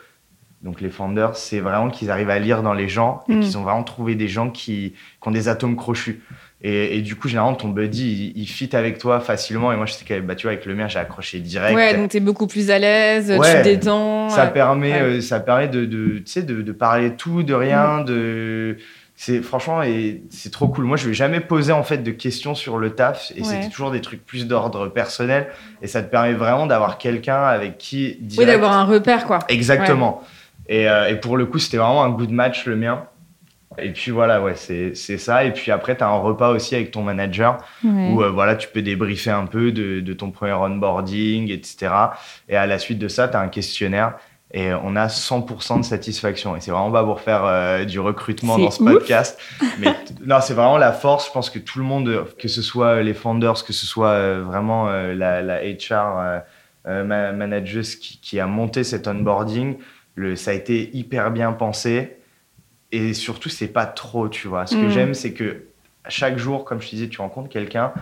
donc 0.63 0.81
les 0.81 0.91
founders, 0.91 1.37
c'est 1.37 1.61
vraiment 1.61 1.89
qu'ils 1.89 2.11
arrivent 2.11 2.31
à 2.31 2.39
lire 2.39 2.63
dans 2.63 2.75
les 2.75 2.89
gens 2.89 3.23
et 3.29 3.35
mm. 3.35 3.41
qu'ils 3.41 3.59
ont 3.59 3.63
vraiment 3.63 3.85
trouvé 3.85 4.15
des 4.17 4.29
gens 4.29 4.51
qui, 4.51 4.95
qui 5.23 5.29
ont 5.29 5.31
des 5.31 5.49
atomes 5.49 5.77
crochus. 5.77 6.23
Et, 6.61 7.03
du 7.03 7.15
coup, 7.15 7.29
généralement, 7.29 7.55
ton 7.55 7.69
buddy, 7.69 8.33
il, 8.35 8.47
fit 8.47 8.75
avec 8.75 8.99
toi 8.99 9.21
facilement. 9.21 9.71
Et 9.73 9.77
moi, 9.77 9.87
je 9.87 9.93
sais 9.93 10.05
que, 10.05 10.19
bah, 10.21 10.35
tu 10.35 10.47
vois, 10.47 10.55
avec 10.55 10.67
le 10.67 10.75
mien, 10.75 10.89
j'ai 10.89 10.99
accroché 10.99 11.39
direct. 11.39 11.77
Ouais, 11.77 11.97
donc 11.97 12.11
t'es 12.11 12.19
beaucoup 12.19 12.49
plus 12.49 12.71
à 12.71 12.81
l'aise, 12.81 13.33
tu 13.33 13.57
tu 13.57 13.63
détends. 13.63 14.29
Ça 14.29 14.47
permet, 14.47 15.01
euh, 15.01 15.21
ça 15.21 15.39
permet 15.39 15.69
de, 15.69 15.85
de, 15.85 16.21
de, 16.21 16.63
de 16.63 16.73
parler 16.73 17.15
tout, 17.15 17.45
de 17.45 17.55
rien, 17.55 17.99
mm. 17.99 18.05
de. 18.07 18.77
C'est 19.15 19.43
franchement 19.43 19.83
et 19.83 20.23
c'est 20.31 20.53
trop 20.53 20.69
cool. 20.69 20.85
Moi, 20.85 20.97
je 20.97 21.09
vais 21.09 21.15
jamais 21.15 21.41
poser 21.41 21.73
en 21.73 21.83
fait 21.83 21.99
de 21.99 22.13
questions 22.13 22.55
sur 22.55 22.79
le 22.79 22.91
taf 22.91 23.33
et 23.35 23.43
c'était 23.43 23.69
toujours 23.69 23.91
des 23.91 24.01
trucs 24.01 24.25
plus 24.25 24.47
d'ordre 24.47 24.87
personnel 24.87 25.49
et 25.83 25.89
ça 25.89 26.03
te 26.03 26.09
permet 26.09 26.35
vraiment 26.35 26.67
d'avoir 26.67 26.99
quelqu'un 26.99 27.43
avec 27.43 27.79
qui 27.79 28.17
direct... 28.21 28.39
Oui, 28.39 28.47
d'avoir 28.47 28.75
un 28.75 28.85
repère 28.85 29.27
quoi. 29.27 29.41
Exactement. 29.49 30.23
Et, 30.69 30.89
euh, 30.89 31.09
et, 31.09 31.17
pour 31.17 31.37
le 31.37 31.47
coup, 31.47 31.59
c'était 31.59 31.79
vraiment 31.79 32.05
un 32.05 32.11
good 32.11 32.31
match 32.31 32.67
le 32.67 32.77
mien. 32.77 33.09
Et 33.81 33.91
puis 33.91 34.11
voilà, 34.11 34.43
ouais, 34.43 34.55
c'est 34.55 34.95
ça. 34.95 35.45
Et 35.45 35.53
puis 35.53 35.71
après, 35.71 35.97
tu 35.97 36.05
as 36.05 36.09
un 36.09 36.19
repas 36.19 36.51
aussi 36.51 36.75
avec 36.75 36.91
ton 36.91 37.03
manager 37.03 37.59
où 37.85 38.23
euh, 38.23 38.31
voilà, 38.31 38.57
tu 38.57 38.69
peux 38.69 38.83
débriefer 38.83 39.31
un 39.31 39.47
peu 39.47 39.73
de, 39.73 40.01
de, 40.01 40.13
ton 40.13 40.31
premier 40.31 40.53
onboarding, 40.53 41.51
etc. 41.51 41.93
Et 42.49 42.57
à 42.57 42.67
la 42.67 42.79
suite 42.79 42.99
de 42.99 43.09
ça, 43.09 43.29
tu 43.29 43.37
as 43.37 43.41
un 43.41 43.49
questionnaire 43.49 44.15
et 44.53 44.73
on 44.73 44.97
a 44.97 45.09
100% 45.09 45.79
de 45.79 45.85
satisfaction. 45.85 46.57
Et 46.57 46.61
c'est 46.61 46.71
vraiment 46.71 46.91
pas 46.91 47.05
pour 47.05 47.21
faire 47.21 47.45
euh, 47.45 47.85
du 47.85 48.01
recrutement 48.01 48.59
dans 48.59 48.71
ce 48.71 48.83
podcast. 48.83 49.39
Mais 49.79 49.95
non, 50.25 50.41
c'est 50.41 50.55
vraiment 50.55 50.79
la 50.79 50.93
force. 50.93 51.27
Je 51.27 51.33
pense 51.33 51.51
que 51.51 51.59
tout 51.59 51.79
le 51.79 51.85
monde, 51.85 52.25
que 52.39 52.49
ce 52.49 52.63
soit 52.63 53.03
les 53.03 53.15
founders, 53.15 53.65
que 53.65 53.73
ce 53.73 53.87
soit 53.87 54.11
euh, 54.11 54.43
vraiment 54.43 54.87
la, 54.91 55.43
la, 55.43 55.61
HR 55.63 56.43
manager 56.85 57.83
qui, 57.83 58.19
qui, 58.21 58.41
a 58.41 58.47
monté 58.47 58.85
cet 58.85 59.07
onboarding, 59.09 59.77
le, 60.15 60.35
ça 60.37 60.53
a 60.53 60.55
été 60.55 60.97
hyper 60.97 61.31
bien 61.31 61.53
pensé 61.53 62.18
et 62.93 63.15
surtout, 63.15 63.49
c'est 63.49 63.69
pas 63.69 63.87
trop, 63.87 64.29
tu 64.29 64.49
vois. 64.49 64.67
Ce 64.67 64.75
que 64.75 64.87
mm. 64.87 64.91
j'aime, 64.91 65.15
c'est 65.15 65.33
que 65.33 65.65
chaque 66.09 66.39
jour, 66.39 66.65
comme 66.65 66.81
je 66.81 66.89
te 66.89 66.95
disais, 66.95 67.09
tu 67.09 67.21
rencontres 67.21 67.49
quelqu'un 67.49 67.93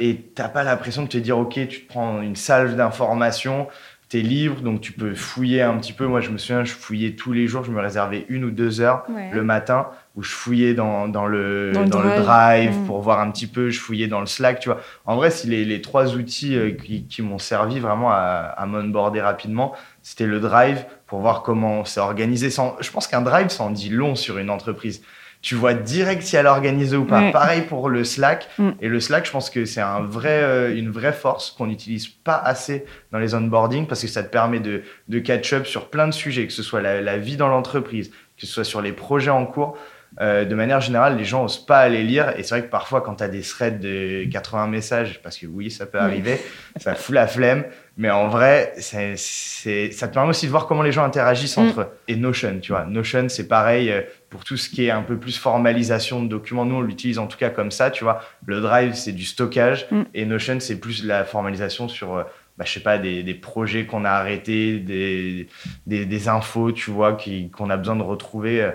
et 0.00 0.16
t'as 0.34 0.48
pas 0.48 0.62
l'impression 0.62 1.02
de 1.02 1.08
te 1.08 1.18
dire, 1.18 1.38
OK, 1.38 1.54
tu 1.68 1.82
te 1.82 1.88
prends 1.88 2.20
une 2.20 2.36
salve 2.36 2.76
d'informations, 2.76 3.66
tu 4.08 4.18
es 4.18 4.22
libre, 4.22 4.60
donc 4.60 4.80
tu 4.80 4.92
peux 4.92 5.14
fouiller 5.14 5.62
un 5.62 5.76
petit 5.76 5.92
peu. 5.92 6.06
Moi, 6.06 6.20
je 6.20 6.30
me 6.30 6.38
souviens, 6.38 6.64
je 6.64 6.72
fouillais 6.72 7.12
tous 7.12 7.32
les 7.32 7.46
jours, 7.46 7.64
je 7.64 7.72
me 7.72 7.80
réservais 7.80 8.24
une 8.28 8.44
ou 8.44 8.50
deux 8.50 8.80
heures 8.80 9.04
le 9.32 9.42
matin 9.42 9.88
où 10.14 10.22
je 10.22 10.30
fouillais 10.30 10.74
dans, 10.74 11.06
dans, 11.06 11.26
le, 11.26 11.72
dans, 11.72 12.02
le, 12.02 12.20
drive, 12.22 12.76
mm. 12.76 12.86
pour 12.86 13.00
voir 13.00 13.20
un 13.20 13.30
petit 13.30 13.46
peu, 13.46 13.70
je 13.70 13.78
fouillais 13.78 14.08
dans 14.08 14.18
le 14.18 14.26
Slack, 14.26 14.58
tu 14.58 14.68
vois. 14.68 14.80
En 15.04 15.14
vrai, 15.14 15.30
c'est 15.30 15.46
les, 15.46 15.64
les, 15.64 15.80
trois 15.80 16.16
outils 16.16 16.56
euh, 16.56 16.72
qui, 16.72 17.04
qui 17.04 17.22
m'ont 17.22 17.38
servi 17.38 17.78
vraiment 17.78 18.10
à, 18.10 18.16
à 18.56 18.66
m'onboarder 18.66 19.20
rapidement. 19.20 19.74
C'était 20.02 20.26
le 20.26 20.40
drive 20.40 20.84
pour 21.08 21.20
voir 21.20 21.42
comment 21.42 21.84
c'est 21.84 22.00
organisé. 22.00 22.50
Je 22.50 22.90
pense 22.90 23.08
qu'un 23.08 23.22
drive, 23.22 23.48
ça 23.48 23.64
en 23.64 23.70
dit 23.70 23.88
long 23.88 24.14
sur 24.14 24.38
une 24.38 24.50
entreprise. 24.50 25.02
Tu 25.40 25.54
vois 25.54 25.72
direct 25.72 26.22
si 26.22 26.36
elle 26.36 26.46
est 26.46 26.50
organisée 26.50 26.96
ou 26.96 27.04
pas. 27.04 27.30
Pareil 27.32 27.62
pour 27.62 27.88
le 27.88 28.04
Slack. 28.04 28.48
Mm. 28.58 28.70
Et 28.80 28.88
le 28.88 29.00
Slack, 29.00 29.24
je 29.24 29.30
pense 29.30 29.50
que 29.50 29.64
c'est 29.64 29.80
un 29.80 30.00
vrai, 30.00 30.42
euh, 30.42 30.76
une 30.76 30.90
vraie 30.90 31.12
force 31.12 31.52
qu'on 31.52 31.66
n'utilise 31.66 32.08
pas 32.08 32.36
assez 32.36 32.84
dans 33.12 33.18
les 33.18 33.34
onboarding 33.34 33.86
parce 33.86 34.02
que 34.02 34.08
ça 34.08 34.22
te 34.22 34.30
permet 34.30 34.60
de, 34.60 34.82
de 35.08 35.18
catch-up 35.18 35.66
sur 35.66 35.88
plein 35.88 36.08
de 36.08 36.12
sujets, 36.12 36.46
que 36.46 36.52
ce 36.52 36.62
soit 36.62 36.82
la, 36.82 37.00
la 37.00 37.18
vie 37.18 37.36
dans 37.36 37.48
l'entreprise, 37.48 38.10
que 38.10 38.46
ce 38.46 38.46
soit 38.46 38.64
sur 38.64 38.82
les 38.82 38.92
projets 38.92 39.30
en 39.30 39.46
cours. 39.46 39.78
Euh, 40.20 40.44
de 40.44 40.54
manière 40.54 40.80
générale, 40.80 41.16
les 41.16 41.24
gens 41.24 41.44
osent 41.44 41.64
pas 41.64 41.78
aller 41.78 42.02
lire. 42.02 42.34
Et 42.36 42.42
c'est 42.42 42.56
vrai 42.56 42.64
que 42.64 42.70
parfois, 42.70 43.00
quand 43.00 43.16
tu 43.16 43.24
as 43.24 43.28
des 43.28 43.42
threads 43.42 43.78
de 43.78 44.24
80 44.30 44.66
messages, 44.66 45.20
parce 45.22 45.38
que 45.38 45.46
oui, 45.46 45.70
ça 45.70 45.86
peut 45.86 45.98
arriver, 45.98 46.40
ça 46.76 46.94
fout 46.94 47.14
la 47.14 47.26
flemme. 47.26 47.64
Mais 47.96 48.10
en 48.10 48.28
vrai, 48.28 48.74
c'est, 48.78 49.16
ça 49.16 50.08
te 50.08 50.14
permet 50.14 50.30
aussi 50.30 50.46
de 50.46 50.50
voir 50.52 50.66
comment 50.66 50.82
les 50.82 50.92
gens 50.92 51.04
interagissent 51.04 51.56
mm. 51.56 51.68
entre 51.68 51.80
eux. 51.80 51.88
Et 52.06 52.16
Notion, 52.16 52.58
tu 52.60 52.72
vois. 52.72 52.84
Notion, 52.84 53.28
c'est 53.28 53.48
pareil 53.48 53.90
euh, 53.90 54.02
pour 54.30 54.44
tout 54.44 54.56
ce 54.56 54.70
qui 54.70 54.86
est 54.86 54.90
un 54.90 55.02
peu 55.02 55.18
plus 55.18 55.36
formalisation 55.36 56.22
de 56.22 56.28
documents. 56.28 56.64
Nous, 56.64 56.76
on 56.76 56.80
l'utilise 56.80 57.18
en 57.18 57.26
tout 57.26 57.38
cas 57.38 57.50
comme 57.50 57.72
ça, 57.72 57.90
tu 57.90 58.04
vois. 58.04 58.20
Le 58.46 58.60
Drive, 58.60 58.94
c'est 58.94 59.12
du 59.12 59.24
stockage. 59.24 59.88
Mm. 59.90 60.02
Et 60.14 60.26
Notion, 60.26 60.60
c'est 60.60 60.78
plus 60.78 61.04
la 61.04 61.24
formalisation 61.24 61.88
sur 61.88 62.16
euh, 62.16 62.22
bah, 62.56 62.64
je 62.64 62.72
sais 62.72 62.80
pas, 62.80 62.98
des, 62.98 63.22
des 63.22 63.34
projets 63.34 63.84
qu'on 63.84 64.04
a 64.04 64.10
arrêtés, 64.10 64.78
des, 64.78 65.48
des, 65.86 66.06
des, 66.06 66.28
infos, 66.28 66.72
tu 66.72 66.90
vois, 66.90 67.16
qu'on 67.52 67.70
a 67.70 67.76
besoin 67.76 67.94
de 67.94 68.02
retrouver. 68.02 68.68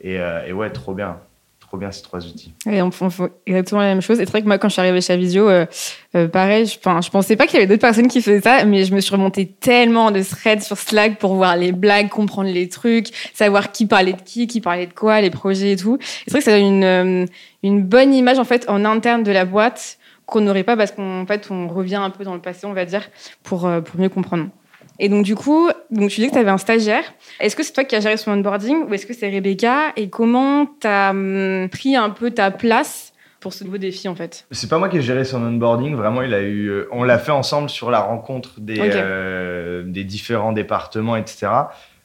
Et, 0.00 0.18
euh, 0.18 0.46
et, 0.46 0.52
ouais, 0.52 0.70
trop 0.70 0.94
bien. 0.94 1.18
Trop 1.60 1.76
bien 1.76 1.92
ces 1.92 2.02
trois 2.02 2.24
outils. 2.24 2.54
Et 2.70 2.80
on, 2.80 2.90
fait 2.90 3.30
exactement 3.44 3.82
la 3.82 3.88
même 3.88 4.00
chose. 4.00 4.18
Et 4.20 4.24
c'est 4.24 4.30
vrai 4.30 4.40
que 4.40 4.46
moi, 4.46 4.56
quand 4.56 4.68
je 4.68 4.72
suis 4.72 4.80
arrivée 4.80 5.02
chez 5.02 5.12
Avisio, 5.12 5.50
euh, 5.50 5.66
euh, 6.14 6.26
pareil, 6.26 6.64
je, 6.64 6.78
pensais 7.10 7.36
pas 7.36 7.46
qu'il 7.46 7.54
y 7.54 7.56
avait 7.58 7.66
d'autres 7.66 7.82
personnes 7.82 8.08
qui 8.08 8.22
faisaient 8.22 8.40
ça, 8.40 8.64
mais 8.64 8.84
je 8.84 8.94
me 8.94 9.00
suis 9.00 9.14
remontée 9.14 9.44
tellement 9.46 10.10
de 10.10 10.22
threads 10.22 10.62
sur 10.62 10.78
Slack 10.78 11.18
pour 11.18 11.34
voir 11.34 11.56
les 11.56 11.72
blagues, 11.72 12.08
comprendre 12.08 12.50
les 12.50 12.70
trucs, 12.70 13.08
savoir 13.34 13.70
qui 13.70 13.84
parlait 13.84 14.14
de 14.14 14.22
qui, 14.22 14.46
qui 14.46 14.62
parlait 14.62 14.86
de 14.86 14.94
quoi, 14.94 15.20
les 15.20 15.28
projets 15.28 15.72
et 15.72 15.76
tout. 15.76 15.98
C'est 16.00 16.30
vrai 16.30 16.38
que 16.38 16.44
ça 16.46 16.52
donne 16.52 16.82
une, 16.82 17.26
une 17.62 17.82
bonne 17.82 18.14
image 18.14 18.38
en 18.38 18.44
fait 18.44 18.64
en 18.70 18.86
interne 18.86 19.22
de 19.22 19.32
la 19.32 19.44
boîte 19.44 19.98
qu'on 20.24 20.40
n'aurait 20.40 20.64
pas 20.64 20.76
parce 20.76 20.92
qu'en 20.92 21.26
fait 21.26 21.48
on 21.50 21.68
revient 21.68 21.96
un 21.96 22.10
peu 22.10 22.24
dans 22.24 22.34
le 22.34 22.40
passé, 22.40 22.66
on 22.66 22.72
va 22.72 22.86
dire, 22.86 23.10
pour, 23.42 23.70
pour 23.84 24.00
mieux 24.00 24.08
comprendre. 24.08 24.48
Et 24.98 25.08
donc, 25.08 25.24
du 25.24 25.34
coup, 25.36 25.70
donc 25.90 26.10
tu 26.10 26.20
dis 26.20 26.26
que 26.28 26.32
tu 26.32 26.38
avais 26.38 26.50
un 26.50 26.58
stagiaire. 26.58 27.04
Est-ce 27.40 27.54
que 27.54 27.62
c'est 27.62 27.72
toi 27.72 27.84
qui 27.84 27.94
as 27.94 28.00
géré 28.00 28.16
son 28.16 28.32
onboarding 28.32 28.88
ou 28.88 28.94
est-ce 28.94 29.06
que 29.06 29.14
c'est 29.14 29.30
Rebecca? 29.30 29.92
Et 29.96 30.08
comment 30.08 30.66
tu 30.66 30.86
as 30.86 31.10
hum, 31.10 31.68
pris 31.70 31.96
un 31.96 32.10
peu 32.10 32.30
ta 32.30 32.50
place 32.50 33.12
pour 33.40 33.52
ce 33.52 33.64
nouveau 33.64 33.78
défi 33.78 34.08
en 34.08 34.14
fait? 34.14 34.46
C'est 34.50 34.68
pas 34.68 34.78
moi 34.78 34.88
qui 34.88 34.98
ai 34.98 35.02
géré 35.02 35.24
son 35.24 35.42
onboarding, 35.42 35.94
vraiment 35.94 36.22
il 36.22 36.34
a 36.34 36.40
eu 36.40 36.68
euh, 36.68 36.88
on 36.90 37.04
l'a 37.04 37.18
fait 37.18 37.32
ensemble 37.32 37.70
sur 37.70 37.90
la 37.90 38.00
rencontre 38.00 38.60
des 38.60 38.78
euh, 38.80 39.84
des 39.84 40.04
différents 40.04 40.52
départements 40.52 41.16
etc. 41.16 41.48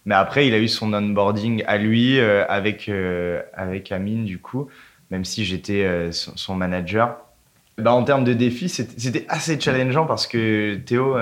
Mais 0.05 0.15
après 0.15 0.47
il 0.47 0.53
a 0.53 0.59
eu 0.59 0.67
son 0.67 0.93
onboarding 0.93 1.63
à 1.65 1.77
lui 1.77 2.19
euh, 2.19 2.45
avec 2.47 2.91
avec 3.53 3.91
Amine 3.91 4.25
du 4.25 4.39
coup, 4.39 4.67
même 5.09 5.25
si 5.25 5.45
j'étais 5.45 6.11
son, 6.11 6.55
manager. 6.55 7.17
Bah, 7.79 7.91
en 7.93 8.03
termes 8.03 8.23
de 8.23 8.33
défi, 8.33 8.69
c'était 8.69 9.25
assez 9.29 9.59
challengeant 9.59 10.05
parce 10.05 10.27
que 10.27 10.75
Théo 10.75 11.15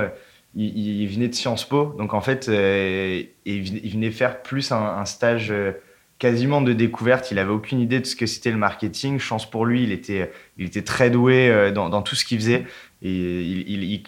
il, 0.56 1.08
venait 1.08 1.30
de 1.30 1.36
Sciences 1.36 1.68
Po, 1.68 1.96
donc 1.98 2.14
en 2.14 2.22
fait, 2.22 2.50
euh, 2.50 3.24
il, 3.46 3.92
venait 3.92 4.12
faire 4.12 4.42
plus 4.42 4.72
un, 4.72 5.06
stage 5.06 5.52
euh, 5.52 5.72
quasiment 6.20 6.62
de 6.62 6.74
découverte. 6.74 7.32
Il 7.32 7.40
avait 7.40 7.52
aucune 7.52 7.80
idée 7.80 8.00
de 8.00 8.06
ce 8.06 8.16
que 8.16 8.26
c'était 8.26 8.52
le 8.52 8.58
marketing. 8.58 9.18
Chance 9.18 9.50
pour 9.50 9.66
lui, 9.66 9.84
il 9.84 9.92
était, 9.92 10.32
il 10.58 10.66
était 10.66 10.82
très 10.82 11.10
doué 11.10 11.50
euh, 11.50 11.72
dans, 11.72 12.02
tout 12.02 12.16
ce 12.16 12.26
qu'il 12.26 12.38
faisait 12.38 12.66
et 13.02 13.10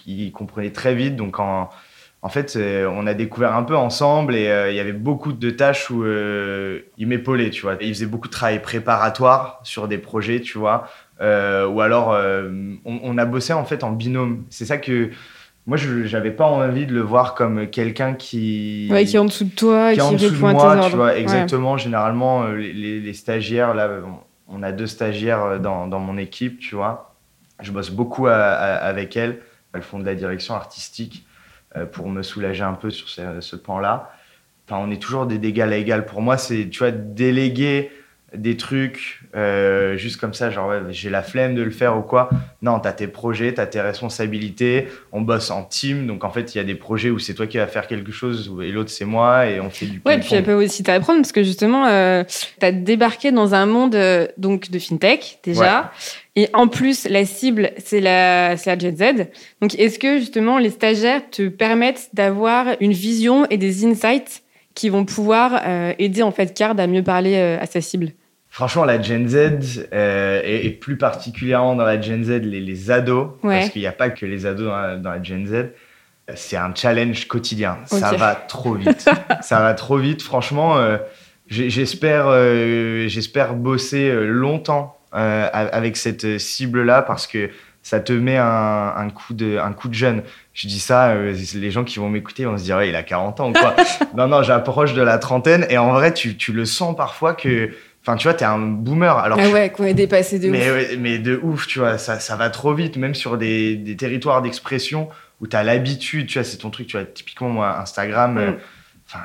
il, 0.06 0.32
comprenait 0.34 0.72
très 0.72 0.94
vite. 0.94 1.16
Donc 1.16 1.40
en, 1.40 1.70
en 2.22 2.30
fait, 2.30 2.58
on 2.58 3.08
a 3.08 3.14
découvert 3.14 3.56
un 3.56 3.64
peu 3.64 3.76
ensemble 3.76 4.36
et 4.36 4.70
il 4.70 4.76
y 4.76 4.80
avait 4.80 4.92
beaucoup 4.94 5.34
de 5.34 5.50
tâches 5.50 5.90
où 5.90 6.06
il 6.06 7.08
m'épaulait, 7.08 7.50
tu 7.50 7.64
vois. 7.64 7.76
il 7.82 7.94
faisait 7.94 8.06
beaucoup 8.06 8.28
de 8.28 8.34
travail 8.34 8.62
préparatoire 8.62 9.62
sur 9.64 9.88
des 9.88 9.98
projets, 9.98 10.42
tu 10.42 10.60
vois. 10.60 10.88
ou 11.20 11.82
alors, 11.82 12.10
on, 12.86 13.00
on, 13.04 13.18
a 13.18 13.26
bossé 13.26 13.54
en 13.54 13.66
fait 13.66 13.84
en 13.84 13.92
binôme. 13.92 14.44
C'est 14.50 14.66
ça 14.66 14.78
que 14.78 15.10
moi, 15.66 15.78
je 15.78 16.12
n'avais 16.12 16.32
pas 16.32 16.46
envie 16.46 16.86
de 16.86 16.94
le 16.94 17.00
voir 17.00 17.36
comme 17.36 17.68
quelqu'un 17.68 18.14
qui. 18.16 18.90
Ouais, 18.92 19.06
qui 19.06 19.16
est 19.16 19.20
en 19.20 19.26
dessous 19.26 19.46
de 19.46 19.56
toi, 19.56 19.94
qui, 19.94 20.00
est 20.00 20.02
en 20.02 20.12
dessous 20.12 20.30
de 20.30 20.38
moi, 20.38 20.90
tu 20.90 20.96
vois. 20.96 21.18
Exactement. 21.18 21.78
Généralement, 21.78 22.44
euh, 22.44 22.56
les, 22.56 23.00
les, 23.00 23.14
stagiaires, 23.14 23.74
là, 23.74 23.90
on 24.50 24.62
a 24.62 24.74
deux 24.74 24.88
stagiaires 24.88 25.44
euh, 25.44 25.60
dans, 25.60 25.88
dans, 25.88 26.00
mon 26.00 26.18
équipe, 26.18 26.60
tu 26.60 26.76
vois. 26.76 27.16
Je 27.62 27.72
bosse 27.72 27.92
beaucoup 27.92 28.28
avec 28.28 29.16
elles. 29.16 29.40
Elles 29.74 29.84
font 29.84 30.00
de 30.00 30.06
la 30.06 30.16
direction 30.16 30.54
artistique 30.54 31.26
euh, 31.78 31.86
pour 31.86 32.10
me 32.10 32.24
soulager 32.24 32.64
un 32.64 32.74
peu 32.74 32.90
sur 32.90 33.08
ce, 33.08 33.40
ce 33.40 33.56
pan-là. 33.56 34.12
Enfin, 34.68 34.82
on 34.86 34.92
est 34.92 35.02
toujours 35.02 35.26
des 35.26 35.38
d'égal 35.38 35.72
à 35.72 35.78
égal. 35.78 36.06
Pour 36.06 36.22
moi, 36.22 36.38
c'est, 36.38 36.68
tu 36.70 36.80
vois, 36.80 36.92
déléguer 36.92 37.90
des 38.36 38.58
trucs 38.58 39.22
euh, 39.36 39.96
juste 39.98 40.18
comme 40.18 40.34
ça, 40.34 40.50
genre 40.50 40.72
j'ai 40.90 41.10
la 41.10 41.24
flemme 41.24 41.56
de 41.56 41.62
le 41.62 41.72
faire 41.72 41.98
ou 41.98 42.02
quoi. 42.02 42.30
Non, 42.62 42.80
tu 42.80 42.88
as 42.88 42.94
tes 42.94 43.08
projets, 43.08 43.54
tu 43.54 43.62
as 43.62 43.68
tes 43.68 43.82
responsabilités, 43.82 44.88
on 45.12 45.22
bosse 45.22 45.52
en 45.52 45.64
team, 45.64 46.08
donc 46.08 46.24
en 46.24 46.32
fait 46.32 46.54
il 46.54 46.58
y 46.58 46.62
a 46.62 46.64
des 46.64 46.76
projets 46.76 47.10
où 47.10 47.20
c'est 47.20 47.34
toi 47.34 47.48
qui 47.48 47.58
vas 47.58 47.68
faire 47.68 47.88
quelque 47.88 48.12
chose 48.12 48.52
et 48.62 48.72
l'autre 48.72 48.90
c'est 48.90 49.06
moi 49.06 49.48
et 49.48 49.60
on 49.60 49.70
fait 49.70 49.86
du 49.86 50.02
Ouais, 50.06 50.20
puis 50.20 50.36
elle 50.36 50.44
peut 50.44 50.54
aussi 50.54 50.84
t'apprendre 50.84 51.22
parce 51.22 51.32
que 51.32 51.44
justement 51.44 51.86
euh, 51.88 52.24
tu 52.60 52.66
as 52.66 52.72
débarqué 52.72 53.32
dans 53.32 53.54
un 53.54 53.66
monde 53.66 53.96
euh, 53.96 54.28
donc 54.38 54.72
de 54.72 54.80
fintech 54.80 55.40
déjà. 55.44 55.92
Et 56.36 56.50
en 56.54 56.68
plus, 56.68 57.08
la 57.08 57.26
cible, 57.26 57.74
c'est 57.78 58.00
la, 58.00 58.56
la 58.56 58.78
Gen 58.80 58.98
Z. 58.98 59.28
Donc, 59.62 59.76
est-ce 59.78 60.00
que 60.00 60.18
justement 60.18 60.58
les 60.58 60.72
stagiaires 60.72 61.22
te 61.30 61.48
permettent 61.48 62.10
d'avoir 62.14 62.70
une 62.80 62.92
vision 62.92 63.46
et 63.52 63.58
des 63.58 63.86
insights 63.86 64.42
qui 64.74 64.90
vont 64.90 65.06
pouvoir 65.06 65.62
aider 66.00 66.24
en 66.24 66.32
fait 66.32 66.56
Card 66.56 66.80
à 66.80 66.88
mieux 66.88 67.04
parler 67.04 67.38
à 67.38 67.68
sa 67.68 67.82
cible? 67.82 68.14
Franchement, 68.54 68.86
la 68.86 69.02
Gen 69.02 69.28
Z, 69.28 69.88
euh, 69.94 70.40
et, 70.46 70.70
plus 70.70 70.96
particulièrement 70.96 71.74
dans 71.74 71.86
la 71.86 72.00
Gen 72.00 72.24
Z, 72.24 72.30
les, 72.44 72.62
les 72.62 72.92
ados, 72.92 73.30
parce 73.42 73.70
qu'il 73.70 73.82
n'y 73.82 73.88
a 73.88 73.92
pas 73.92 74.12
que 74.12 74.28
les 74.28 74.46
ados 74.46 74.68
dans 75.02 75.10
la, 75.10 75.24
Gen 75.24 75.48
Z, 75.48 75.72
c'est 76.36 76.56
un 76.56 76.72
challenge 76.76 77.28
quotidien. 77.28 77.80
Ça 77.88 78.12
va 78.12 78.36
trop 78.36 78.76
vite. 78.76 79.10
ça 79.42 79.60
va 79.60 79.74
trop 79.74 79.98
vite. 79.98 80.22
Franchement, 80.22 80.78
euh, 80.78 80.98
j'espère 81.48 82.26
euh, 82.28 83.08
j'espère 83.08 83.56
bosser 83.56 84.08
euh, 84.08 84.28
longtemps 84.28 85.00
euh, 85.16 85.50
avec 85.52 85.98
cette 85.98 86.38
cible-là 86.38 87.02
parce 87.02 87.26
que 87.26 87.50
ça 87.82 88.00
te 88.00 88.14
met 88.14 88.38
un, 88.38 88.94
un, 88.96 89.10
coup 89.10 89.34
de, 89.34 89.58
un 89.58 89.74
coup 89.74 89.88
de 89.88 89.96
jeune. 89.96 90.22
Je 90.54 90.68
dis 90.68 90.80
ça, 90.80 91.16
les 91.16 91.72
gens 91.72 91.84
qui 91.84 91.98
vont 91.98 92.08
m'écouter 92.08 92.46
vont 92.46 92.58
se 92.60 92.64
dire, 92.64 92.78
ouais, 92.78 92.90
il 92.90 92.96
a 92.96 93.02
40 93.02 93.40
ans 93.40 93.50
ou 93.50 93.54
quoi. 93.54 93.76
non, 94.16 94.28
non, 94.28 94.44
j'approche 94.44 94.94
de 94.94 95.02
la 95.02 95.18
trentaine 95.18 95.66
et 95.72 95.80
en 95.80 95.92
vrai, 95.92 96.14
tu, 96.14 96.38
tu 96.38 96.54
le 96.54 96.66
sens 96.66 96.96
parfois 96.96 97.34
que 97.34 97.72
Enfin, 98.06 98.18
tu 98.18 98.28
vois, 98.28 98.34
t'es 98.34 98.46
un 98.46 98.60
boomer. 98.60 99.18
Alors 99.18 99.40
ah 99.42 99.50
ouais, 99.50 99.70
qu'on 99.70 99.86
est 99.86 99.94
dépassé 99.94 100.38
de 100.38 100.50
mais, 100.50 100.70
ouf. 100.70 100.98
mais 101.00 101.20
de 101.20 101.40
ouf, 101.42 101.68
tu 101.68 101.80
vois, 101.80 101.98
ça, 101.98 102.20
ça 102.20 102.36
va 102.36 102.50
trop 102.50 102.74
vite, 102.74 102.98
même 102.98 103.16
sur 103.16 103.38
des, 103.38 103.78
des 103.78 103.96
territoires 103.96 104.42
d'expression 104.42 105.08
où 105.40 105.48
t'as 105.48 105.64
l'habitude, 105.64 106.28
tu 106.28 106.40
vois, 106.40 106.44
c'est 106.44 106.58
ton 106.58 106.70
truc, 106.70 106.88
tu 106.88 106.98
vois, 106.98 107.06
typiquement, 107.06 107.50
moi, 107.50 107.80
Instagram, 107.80 108.38
euh, 108.38 108.52
mm. 108.52 108.58
enfin, 109.08 109.20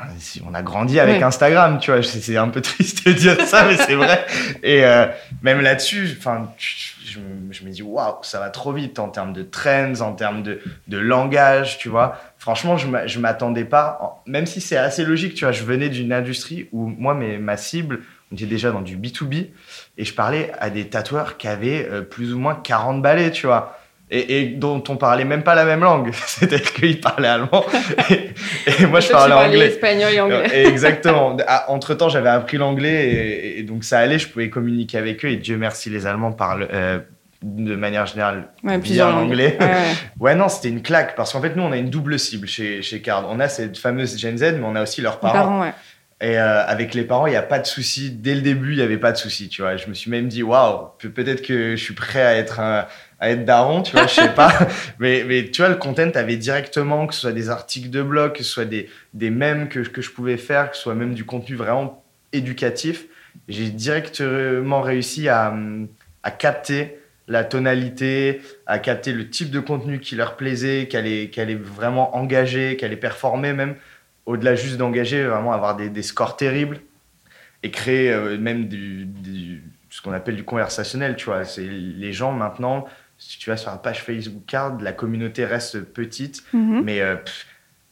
on 0.49 0.55
a 0.55 0.63
grandi 0.63 0.99
avec 0.99 1.23
Instagram, 1.23 1.79
tu 1.79 1.91
vois, 1.91 2.03
c'est 2.03 2.37
un 2.37 2.49
peu 2.49 2.61
triste 2.63 3.07
de 3.07 3.13
dire 3.13 3.41
ça, 3.43 3.65
mais 3.65 3.77
c'est 3.77 3.95
vrai. 3.95 4.25
Et 4.63 4.85
euh, 4.85 5.07
même 5.43 5.61
là-dessus, 5.61 6.17
enfin, 6.19 6.53
je, 6.57 7.19
je, 7.51 7.65
me 7.65 7.71
dis, 7.71 7.83
waouh, 7.83 8.17
ça 8.23 8.39
va 8.41 8.51
trop 8.51 8.73
vite 8.73 8.99
en 8.99 9.09
termes 9.09 9.33
de 9.33 9.43
trends, 9.43 10.01
en 10.01 10.13
termes 10.13 10.43
de, 10.43 10.61
de 10.89 10.99
langage, 10.99 11.79
tu 11.79 11.89
vois. 11.89 12.17
Franchement, 12.37 12.77
je 12.77 13.19
m'attendais 13.19 13.65
pas, 13.65 14.23
même 14.27 14.47
si 14.47 14.61
c'est 14.61 14.77
assez 14.77 15.05
logique, 15.05 15.35
tu 15.35 15.45
vois, 15.45 15.53
je 15.53 15.65
venais 15.65 15.89
d'une 15.89 16.13
industrie 16.13 16.69
où 16.73 16.87
moi, 16.87 17.15
mais, 17.15 17.39
ma 17.39 17.57
cible, 17.57 18.01
J'étais 18.33 18.47
déjà 18.51 18.71
dans 18.71 18.83
du 18.83 18.97
B2B 18.97 19.49
et 19.97 20.05
je 20.05 20.15
parlais 20.15 20.53
à 20.59 20.71
des 20.71 20.89
tatoueurs 20.89 21.37
qui 21.39 21.49
avaient 21.49 21.89
euh, 21.91 22.03
plus 22.03 22.35
ou 22.35 22.39
moins 22.39 22.55
40 22.55 23.01
balais, 23.01 23.31
tu 23.31 23.47
vois. 23.47 23.79
Et, 24.11 24.47
dont 24.47 24.83
on 24.89 24.97
parlait 24.97 25.27
même 25.27 25.43
pas 25.43 25.55
la 25.55 25.67
même 25.67 25.81
langue. 25.81 26.13
C'est-à-dire 26.27 26.73
qu'ils 26.73 27.01
parlaient 27.01 27.29
allemand 27.29 27.65
et, 28.11 28.87
moi 28.87 29.01
je 29.01 29.11
parlais 29.11 29.35
anglais. 29.35 29.67
espagnol 29.67 30.13
et 30.13 30.21
anglais. 30.21 30.47
Euh, 30.53 30.69
exactement. 30.69 31.37
Ah, 31.47 31.67
entre 31.69 31.95
temps, 31.95 32.09
j'avais 32.09 32.31
appris 32.31 32.57
l'anglais 32.57 33.57
et, 33.59 33.63
donc 33.63 33.85
ça 33.85 33.99
allait, 33.99 34.19
je 34.19 34.29
pouvais 34.29 34.49
communiquer 34.51 34.99
avec 34.99 35.25
eux 35.25 35.29
et 35.29 35.37
Dieu 35.37 35.59
merci, 35.59 35.91
les 35.91 36.07
Allemands 36.07 36.33
parlent 36.33 36.69
euh, 36.73 37.01
de 37.43 37.77
manière 37.77 38.07
générale 38.07 38.49
ouais, 38.65 38.79
bien 38.79 39.11
l'anglais. 39.11 39.59
Ouais, 40.21 40.35
non, 40.35 40.49
c'était 40.49 40.71
une 40.71 40.83
claque 40.83 41.15
parce 41.15 41.33
qu'en 41.33 41.41
fait, 41.41 41.55
nous, 41.55 41.63
on 41.63 41.73
a 41.73 41.77
une 41.77 41.91
double 41.91 42.19
cible 42.19 42.49
chez, 42.49 42.83
chez 42.83 43.01
Card. 43.01 43.27
On 43.31 43.41
a 43.41 43.49
cette 43.49 43.79
fameuse 43.79 44.19
Gen 44.19 44.37
Z, 44.37 44.55
mais 44.59 44.65
on 44.65 44.75
a 44.75 44.83
aussi 44.83 45.01
leurs 45.01 45.21
parents. 45.21 45.71
Et 46.21 46.37
euh, 46.37 46.67
avec 46.67 46.95
les 46.95 47.05
parents, 47.05 47.29
il 47.29 47.31
n'y 47.31 47.37
a 47.37 47.43
pas 47.43 47.61
de 47.61 47.67
souci. 47.67 48.11
Dès 48.11 48.35
le 48.35 48.41
début, 48.41 48.73
il 48.73 48.77
n'y 48.77 48.83
avait 48.83 48.99
pas 48.99 49.13
de 49.13 49.17
souci, 49.17 49.49
tu 49.49 49.63
vois. 49.63 49.77
Je 49.77 49.87
me 49.87 49.95
suis 49.95 50.11
même 50.11 50.27
dit, 50.27 50.43
waouh, 50.43 50.89
peut-être 50.99 51.43
que 51.43 51.77
je 51.77 51.83
suis 51.83 51.95
prêt 51.95 52.23
à 52.23 52.35
être 52.35 52.59
un, 52.59 52.87
à 53.21 53.31
être 53.31 53.45
daron, 53.45 53.83
tu 53.83 53.93
vois, 53.93 54.09
je 54.09 54.15
sais 54.15 54.35
pas. 54.35 54.53
mais, 54.99 55.25
mais 55.27 55.49
tu 55.49 55.63
vois, 55.63 55.69
le 55.69 55.77
content 55.77 56.11
avait 56.15 56.37
directement, 56.37 57.07
que 57.07 57.15
ce 57.15 57.21
soit 57.21 57.33
des 57.33 57.51
articles 57.51 57.91
de 57.91 58.03
blog, 58.03 58.33
que 58.33 58.43
ce 58.43 58.51
soit 58.51 58.65
des, 58.65 58.89
des 59.15 59.31
mèmes 59.31 59.69
que, 59.69 59.79
que 59.81 60.03
je 60.03 60.11
pouvais 60.11 60.39
faire, 60.39 60.71
que 60.71 60.77
ce 60.77 60.83
soit 60.83 60.97
même 60.97 61.15
du 61.15 61.25
contenu 61.25 61.55
vraiment 61.55 62.03
éducatif. 62.33 63.07
J'ai 63.47 63.71
directement 63.71 64.81
réussi 64.81 65.29
à, 65.29 65.55
à 66.25 66.31
capter 66.33 66.99
la 67.29 67.45
tonalité, 67.45 68.41
à 68.67 68.79
capter 68.79 69.13
le 69.13 69.29
type 69.29 69.51
de 69.51 69.61
contenu 69.61 70.01
qui 70.01 70.17
leur 70.17 70.37
plaisait, 70.37 70.89
qu'elle 70.89 71.07
est, 71.07 71.29
qu'elle 71.29 71.51
est 71.51 71.63
vraiment 71.63 72.17
engagée, 72.17 72.77
qu'elle 72.77 72.93
est 72.93 72.97
performée 72.97 73.53
même 73.53 73.77
au-delà 74.29 74.55
juste 74.55 74.77
d'engager, 74.77 75.25
vraiment 75.25 75.53
avoir 75.53 75.75
des, 75.75 76.03
scores 76.03 76.37
terribles 76.37 76.81
et 77.63 77.71
créer 77.71 78.13
euh, 78.13 78.37
même 78.37 78.69
du, 78.69 79.65
ce 79.89 80.03
qu'on 80.03 80.13
appelle 80.13 80.37
du 80.37 80.45
conversationnel, 80.45 81.17
tu 81.17 81.25
vois. 81.25 81.47
C'est 81.47 81.67
les 81.67 82.13
gens 82.13 82.33
maintenant, 82.33 82.85
si 83.17 83.39
tu 83.39 83.49
vas 83.49 83.57
sur 83.57 83.71
la 83.71 83.79
page 83.79 84.03
Facebook 84.03 84.43
Card, 84.47 84.79
la 84.83 84.93
communauté 84.93 85.47
reste 85.47 85.81
petite, 85.81 86.45
mhm. 86.53 86.83
mais 86.85 87.01
euh, 87.01 87.17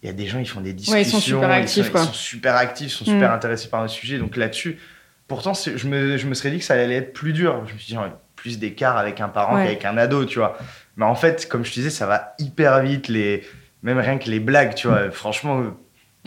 il 0.02 0.06
y 0.06 0.10
a 0.10 0.12
des 0.12 0.26
gens, 0.26 0.38
ils 0.38 0.48
font 0.48 0.60
des 0.60 0.74
discussions, 0.74 1.00
ils 1.00 1.06
sont 1.06 1.20
super 1.20 1.50
actifs, 1.50 1.90
ils 1.90 1.98
sont, 1.98 2.12
super 2.12 2.56
actifs, 2.56 2.86
ils 2.88 2.90
sont 2.90 3.04
super 3.06 3.30
mhm. 3.30 3.36
intéressés 3.36 3.68
par 3.68 3.80
le 3.80 3.88
sujet. 3.88 4.18
Donc 4.18 4.36
là-dessus, 4.36 4.78
pourtant, 5.28 5.54
je 5.54 5.88
me, 5.88 6.18
je 6.18 6.26
me 6.26 6.34
serais 6.34 6.50
dit 6.50 6.58
que 6.58 6.64
ça 6.64 6.74
allait 6.74 6.96
être 6.96 7.14
plus 7.14 7.32
dur. 7.32 7.64
Je 7.66 7.72
me 7.72 7.78
suis 7.78 7.94
dit, 7.94 8.00
plus 8.36 8.58
d'écart 8.58 8.98
avec 8.98 9.22
un 9.22 9.28
parent 9.28 9.56
Ouais. 9.56 9.64
qu'avec 9.64 9.86
un 9.86 9.96
ado, 9.96 10.26
tu 10.26 10.38
vois. 10.38 10.58
Mais 10.98 11.06
en 11.06 11.14
fait, 11.14 11.48
comme 11.48 11.64
je 11.64 11.70
te 11.70 11.76
disais, 11.76 11.88
ça 11.88 12.04
va 12.06 12.34
hyper 12.38 12.82
vite. 12.82 13.08
Les, 13.08 13.42
même 13.82 13.98
rien 13.98 14.18
que 14.18 14.28
les 14.28 14.38
blagues, 14.38 14.74
tu 14.74 14.86
vois. 14.86 15.10
Franchement, 15.10 15.74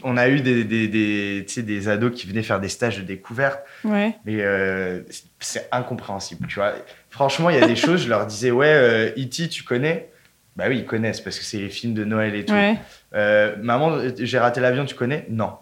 on 0.03 0.17
a 0.17 0.29
eu 0.29 0.41
des, 0.41 0.63
des, 0.63 0.87
des, 0.87 1.43
tu 1.47 1.53
sais, 1.55 1.61
des 1.63 1.87
ados 1.89 2.11
qui 2.13 2.27
venaient 2.27 2.43
faire 2.43 2.59
des 2.59 2.69
stages 2.69 2.97
de 2.97 3.03
découverte. 3.03 3.59
Ouais. 3.83 4.15
Mais 4.25 4.37
euh, 4.41 5.01
c'est- 5.39 5.67
incompréhensible, 5.71 6.47
tu 6.47 6.55
vois. 6.55 6.73
Franchement, 7.09 7.49
il 7.49 7.59
y 7.59 7.61
a 7.61 7.67
des 7.67 7.75
choses, 7.77 8.03
je 8.03 8.09
leur 8.09 8.25
disais, 8.25 8.51
ouais, 8.51 8.67
euh, 8.67 9.09
E.T., 9.17 9.49
tu 9.49 9.63
connais? 9.63 10.09
Bah 10.55 10.65
oui, 10.67 10.79
ils 10.79 10.85
connaissent 10.85 11.21
parce 11.21 11.39
que 11.39 11.45
c'est 11.45 11.57
les 11.57 11.69
films 11.69 11.93
de 11.93 12.03
Noël 12.03 12.35
et 12.35 12.43
tout. 12.45 12.53
Ouais. 12.53 12.75
Euh, 13.15 13.55
Maman, 13.61 13.97
j'ai 14.17 14.39
raté 14.39 14.59
l'avion, 14.59 14.85
tu 14.85 14.95
connais? 14.95 15.25
Non. 15.29 15.53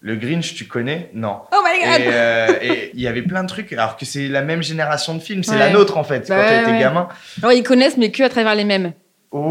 Le 0.00 0.16
Grinch, 0.16 0.54
tu 0.54 0.66
connais? 0.66 1.08
Non. 1.14 1.38
Oh 1.50 1.56
my 1.64 1.82
god 1.82 2.00
Et 2.02 2.06
euh, 2.08 2.46
et 2.60 2.90
il 2.92 3.00
y 3.00 3.06
avait 3.06 3.22
plein 3.22 3.42
de 3.42 3.48
trucs, 3.48 3.72
alors 3.72 3.96
que 3.96 4.04
c'est 4.04 4.28
la 4.28 4.42
même 4.42 4.62
génération 4.62 5.14
de 5.14 5.20
films, 5.20 5.42
c'est 5.42 5.52
Ouais. 5.52 5.58
la 5.58 5.70
nôtre 5.70 5.96
en 5.96 6.04
fait, 6.04 6.28
Bah 6.28 6.36
quand 6.36 6.42
ouais, 6.42 6.58
t'étais 6.60 6.72
ouais. 6.72 6.78
gamin. 6.78 7.08
Alors, 7.42 7.52
ils 7.54 7.62
connaissent, 7.62 7.96
mais 7.96 8.10
que 8.10 8.22
à 8.22 8.28
travers 8.28 8.54
les 8.54 8.64
mêmes. 8.64 8.92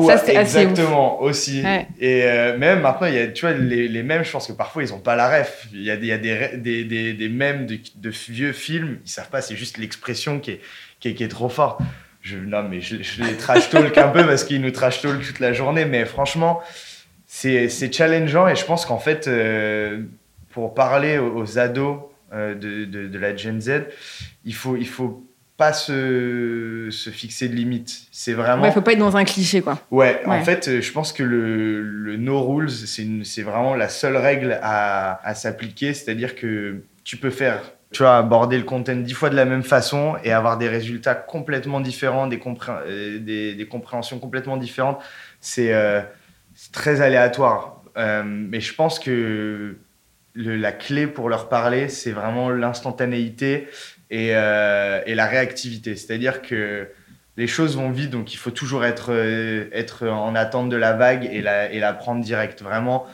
C'est 0.06 0.36
assez 0.38 0.60
exactement, 0.60 1.22
aussi. 1.22 1.62
Ouais. 1.62 1.88
Et 2.00 2.24
euh, 2.24 2.58
même 2.58 2.80
maintenant, 2.80 3.08
il 3.08 3.15
y 3.15 3.19
a, 3.19 3.28
tu 3.28 3.46
vois, 3.46 3.54
les, 3.54 3.89
les 3.89 4.04
mêmes, 4.04 4.24
je 4.24 4.32
pense 4.32 4.48
que 4.48 4.54
parfois, 4.54 4.82
ils 4.82 4.93
ont 4.93 5.00
pas 5.00 5.15
la 5.15 5.28
ref. 5.28 5.67
Il 5.74 5.84
y 5.84 5.91
a 5.91 5.98
des, 5.98 6.08
il 6.08 6.10
y 6.10 6.12
a 6.13 6.17
des, 6.17 6.58
des, 6.58 6.84
des, 6.86 7.13
des 7.13 7.30
mèmes 7.30 7.65
de, 7.65 7.78
de 7.96 8.10
vieux 8.30 8.54
films, 8.54 9.00
ils 9.04 9.10
savent 9.10 9.30
pas, 9.30 9.41
c'est 9.41 9.58
juste 9.58 9.78
l'expression 9.78 10.39
qui 10.39 10.52
est, 10.52 10.62
qui, 11.02 11.10
est, 11.10 11.13
qui 11.15 11.24
est 11.24 11.28
trop 11.28 11.50
forte. 11.50 11.82
Je, 12.22 12.38
non, 12.38 12.63
mais 12.63 12.80
je, 12.80 13.04
je 13.04 13.24
les 13.24 13.36
trash 13.36 13.69
talk 13.69 13.98
un 13.98 14.08
peu 14.08 14.26
parce 14.26 14.46
qu'ils 14.46 14.62
nous 14.62 14.72
trash 14.72 15.02
talk 15.02 15.22
toute 15.22 15.41
la 15.41 15.52
journée, 15.52 15.84
mais 15.84 16.06
franchement, 16.06 16.62
c'est 17.28 17.67
c'est 17.67 17.93
challengeant 17.93 18.48
et 18.48 18.56
je 18.56 18.63
pense 18.63 18.86
qu'en 18.86 19.00
fait, 19.00 19.28
euh, 19.28 20.04
pour 20.52 20.74
parler 20.74 21.17
aux, 21.17 21.36
aux 21.36 21.60
ados 21.60 21.98
euh, 22.32 22.56
de, 22.56 22.86
de, 22.86 23.08
de 23.08 23.19
la 23.19 23.36
Gen 23.36 23.60
Z, 23.60 23.88
il 24.46 24.56
faut, 24.56 24.78
il 24.78 24.88
faut 24.88 25.26
pas 25.63 25.73
se, 25.73 26.88
se 26.91 27.10
fixer 27.10 27.47
de 27.49 27.56
limites. 27.56 28.08
C'est 28.12 28.34
vraiment. 28.34 28.63
Ouais, 28.63 28.71
faut 28.71 28.82
pas 28.82 28.93
être 28.93 28.99
dans 28.99 29.15
un 29.17 29.23
cliché, 29.23 29.62
quoi. 29.62 29.80
Ouais, 29.91 30.21
en 30.26 30.43
fait, 30.43 30.67
euh, 30.67 30.82
je 30.82 30.91
pense 30.91 31.13
que 31.13 31.23
le, 31.23 31.82
le 31.82 32.17
no 32.17 32.41
rules, 32.43 32.69
c'est 32.69 33.41
vraiment 33.43 33.76
la 33.76 33.89
seule 33.89 34.17
règle 34.17 34.60
à, 34.62 35.19
à 35.28 35.34
s'appliquer. 35.36 35.93
C'est-à-dire 35.93 36.36
que 36.36 36.82
tu 37.04 37.17
peux 37.17 37.30
faire, 37.30 37.62
tu 37.91 38.04
vois, 38.04 38.17
aborder 38.17 38.58
le 38.58 38.63
content 38.63 38.95
dix 38.95 39.13
fois 39.13 39.30
de 39.30 39.36
la 39.36 39.45
même 39.45 39.63
façon 39.63 40.15
et 40.23 40.32
avoir 40.32 40.58
des 40.58 40.67
résultats 40.69 41.15
complètement 41.15 41.80
différents, 41.82 42.28
des, 42.28 42.38
compré- 42.39 42.71
euh, 42.88 43.19
des, 43.19 43.56
des 43.56 43.65
compréhensions 43.67 44.19
complètement 44.19 44.58
différentes. 44.58 44.99
C'est 45.39 45.73
euh, 45.73 46.02
très 46.71 47.02
aléatoire. 47.02 47.82
Euh, 47.97 48.23
mais 48.26 48.60
je 48.60 48.73
pense 48.73 48.99
que 48.99 49.76
le- 50.34 50.56
la 50.58 50.71
clé 50.71 51.06
pour 51.08 51.30
leur 51.30 51.47
parler, 51.47 51.89
c'est 51.89 52.12
vraiment 52.12 52.49
l'instantanéité 52.49 53.67
et, 54.13 54.30
euh, 54.36 55.02
et 55.06 55.15
la 55.15 55.26
réactivité. 55.26 55.95
C'est-à-dire 55.95 56.41
que 56.41 56.88
les 57.36 57.47
choses 57.47 57.76
vont 57.76 57.89
vite, 57.89 58.12
donc 58.12 58.34
il 58.34 58.38
faut 58.38 58.52
toujours 58.52 58.86
être, 58.86 59.12
euh, 59.12 59.67
être 59.71 60.08
en 60.08 60.36
attente 60.36 60.69
de 60.69 60.78
la 60.78 60.93
vague 60.93 61.26
et 61.32 61.41
la, 61.41 61.71
et 61.71 61.80
la 61.80 61.93
prendre 61.93 62.23
direct, 62.23 62.62
vraiment. 62.62 63.08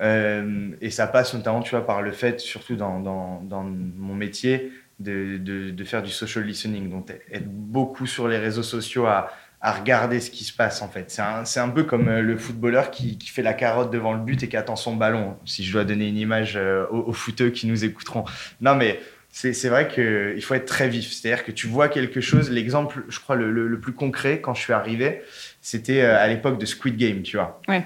Euh, 0.00 0.70
et 0.80 0.90
ça 0.90 1.06
passe 1.06 1.32
notamment, 1.32 1.62
tu 1.62 1.70
vois, 1.70 1.86
par 1.86 2.02
le 2.02 2.12
fait, 2.12 2.38
surtout 2.38 2.76
dans, 2.76 3.00
dans, 3.00 3.40
dans 3.42 3.62
mon 3.62 4.14
métier, 4.14 4.72
de, 5.00 5.38
de, 5.38 5.70
de 5.70 5.84
faire 5.84 6.02
du 6.02 6.10
social 6.10 6.44
listening. 6.44 6.90
Donc 6.90 7.10
être 7.10 7.48
beaucoup 7.48 8.06
sur 8.06 8.28
les 8.28 8.38
réseaux 8.38 8.62
sociaux 8.62 9.06
à, 9.06 9.30
à 9.62 9.72
regarder 9.72 10.20
ce 10.20 10.30
qui 10.30 10.44
se 10.44 10.52
passe, 10.52 10.82
en 10.82 10.88
fait. 10.88 11.10
C'est 11.10 11.22
un, 11.22 11.44
un 11.64 11.68
peu 11.70 11.84
comme 11.84 12.10
le 12.10 12.36
footballeur 12.36 12.90
qui, 12.90 13.16
qui 13.16 13.30
fait 13.30 13.42
la 13.42 13.54
carotte 13.54 13.90
devant 13.90 14.12
le 14.12 14.20
but 14.20 14.42
et 14.42 14.48
qui 14.48 14.56
attend 14.56 14.76
son 14.76 14.96
ballon, 14.96 15.36
si 15.46 15.64
je 15.64 15.72
dois 15.72 15.84
donner 15.84 16.08
une 16.08 16.18
image 16.18 16.58
aux, 16.90 17.10
aux 17.10 17.50
qui 17.52 17.66
nous 17.66 17.84
écouteront. 17.84 18.24
Non, 18.60 18.74
mais 18.74 19.00
c'est 19.34 19.68
vrai 19.68 19.88
qu'il 19.88 20.42
faut 20.42 20.54
être 20.54 20.66
très 20.66 20.88
vif. 20.88 21.10
C'est-à-dire 21.10 21.44
que 21.44 21.50
tu 21.52 21.66
vois 21.66 21.88
quelque 21.88 22.20
chose. 22.20 22.50
L'exemple, 22.50 23.02
je 23.08 23.18
crois, 23.18 23.34
le, 23.34 23.50
le- 23.50 23.66
le 23.66 23.80
plus 23.80 23.92
concret, 23.94 24.40
quand 24.40 24.52
je 24.54 24.60
suis 24.60 24.72
arrivé, 24.74 25.22
c'était 25.62 26.02
euh, 26.02 26.18
à 26.18 26.28
l'époque 26.28 26.58
de 26.58 26.66
Squid 26.66 26.96
Game, 26.98 27.22
tu 27.22 27.36
vois. 27.38 27.60
Ouais. 27.66 27.84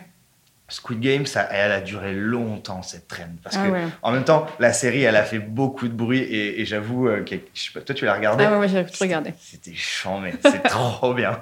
Squid 0.68 0.98
Game, 0.98 1.26
ça, 1.26 1.48
elle 1.52 1.70
a 1.70 1.80
duré 1.80 2.12
longtemps, 2.12 2.82
cette 2.82 3.06
traîne. 3.06 3.36
Parce 3.44 3.56
Ah 3.56 3.66
que, 3.68 3.72
ouais. 3.72 3.84
en 4.02 4.10
même 4.10 4.24
temps, 4.24 4.48
la 4.58 4.72
série, 4.72 5.02
elle 5.04 5.14
a 5.14 5.22
fait 5.22 5.38
beaucoup 5.38 5.86
de 5.86 5.92
bruit. 5.94 6.18
Et, 6.18 6.60
et 6.60 6.64
j'avoue, 6.64 7.06
euh, 7.08 7.22
que- 7.22 7.36
je 7.54 7.62
sais 7.62 7.70
pas, 7.72 7.80
toi, 7.80 7.94
tu 7.94 8.04
l'as 8.04 8.14
regardé 8.14 8.42
Ah 8.44 8.50
ouais, 8.58 8.58
ouais, 8.58 8.68
j'ai 8.68 8.84
regardé. 9.00 9.32
C'était 9.40 9.74
chiant, 9.74 10.18
mais 10.18 10.34
c'est 10.42 10.62
trop 10.68 11.14
bien. 11.14 11.40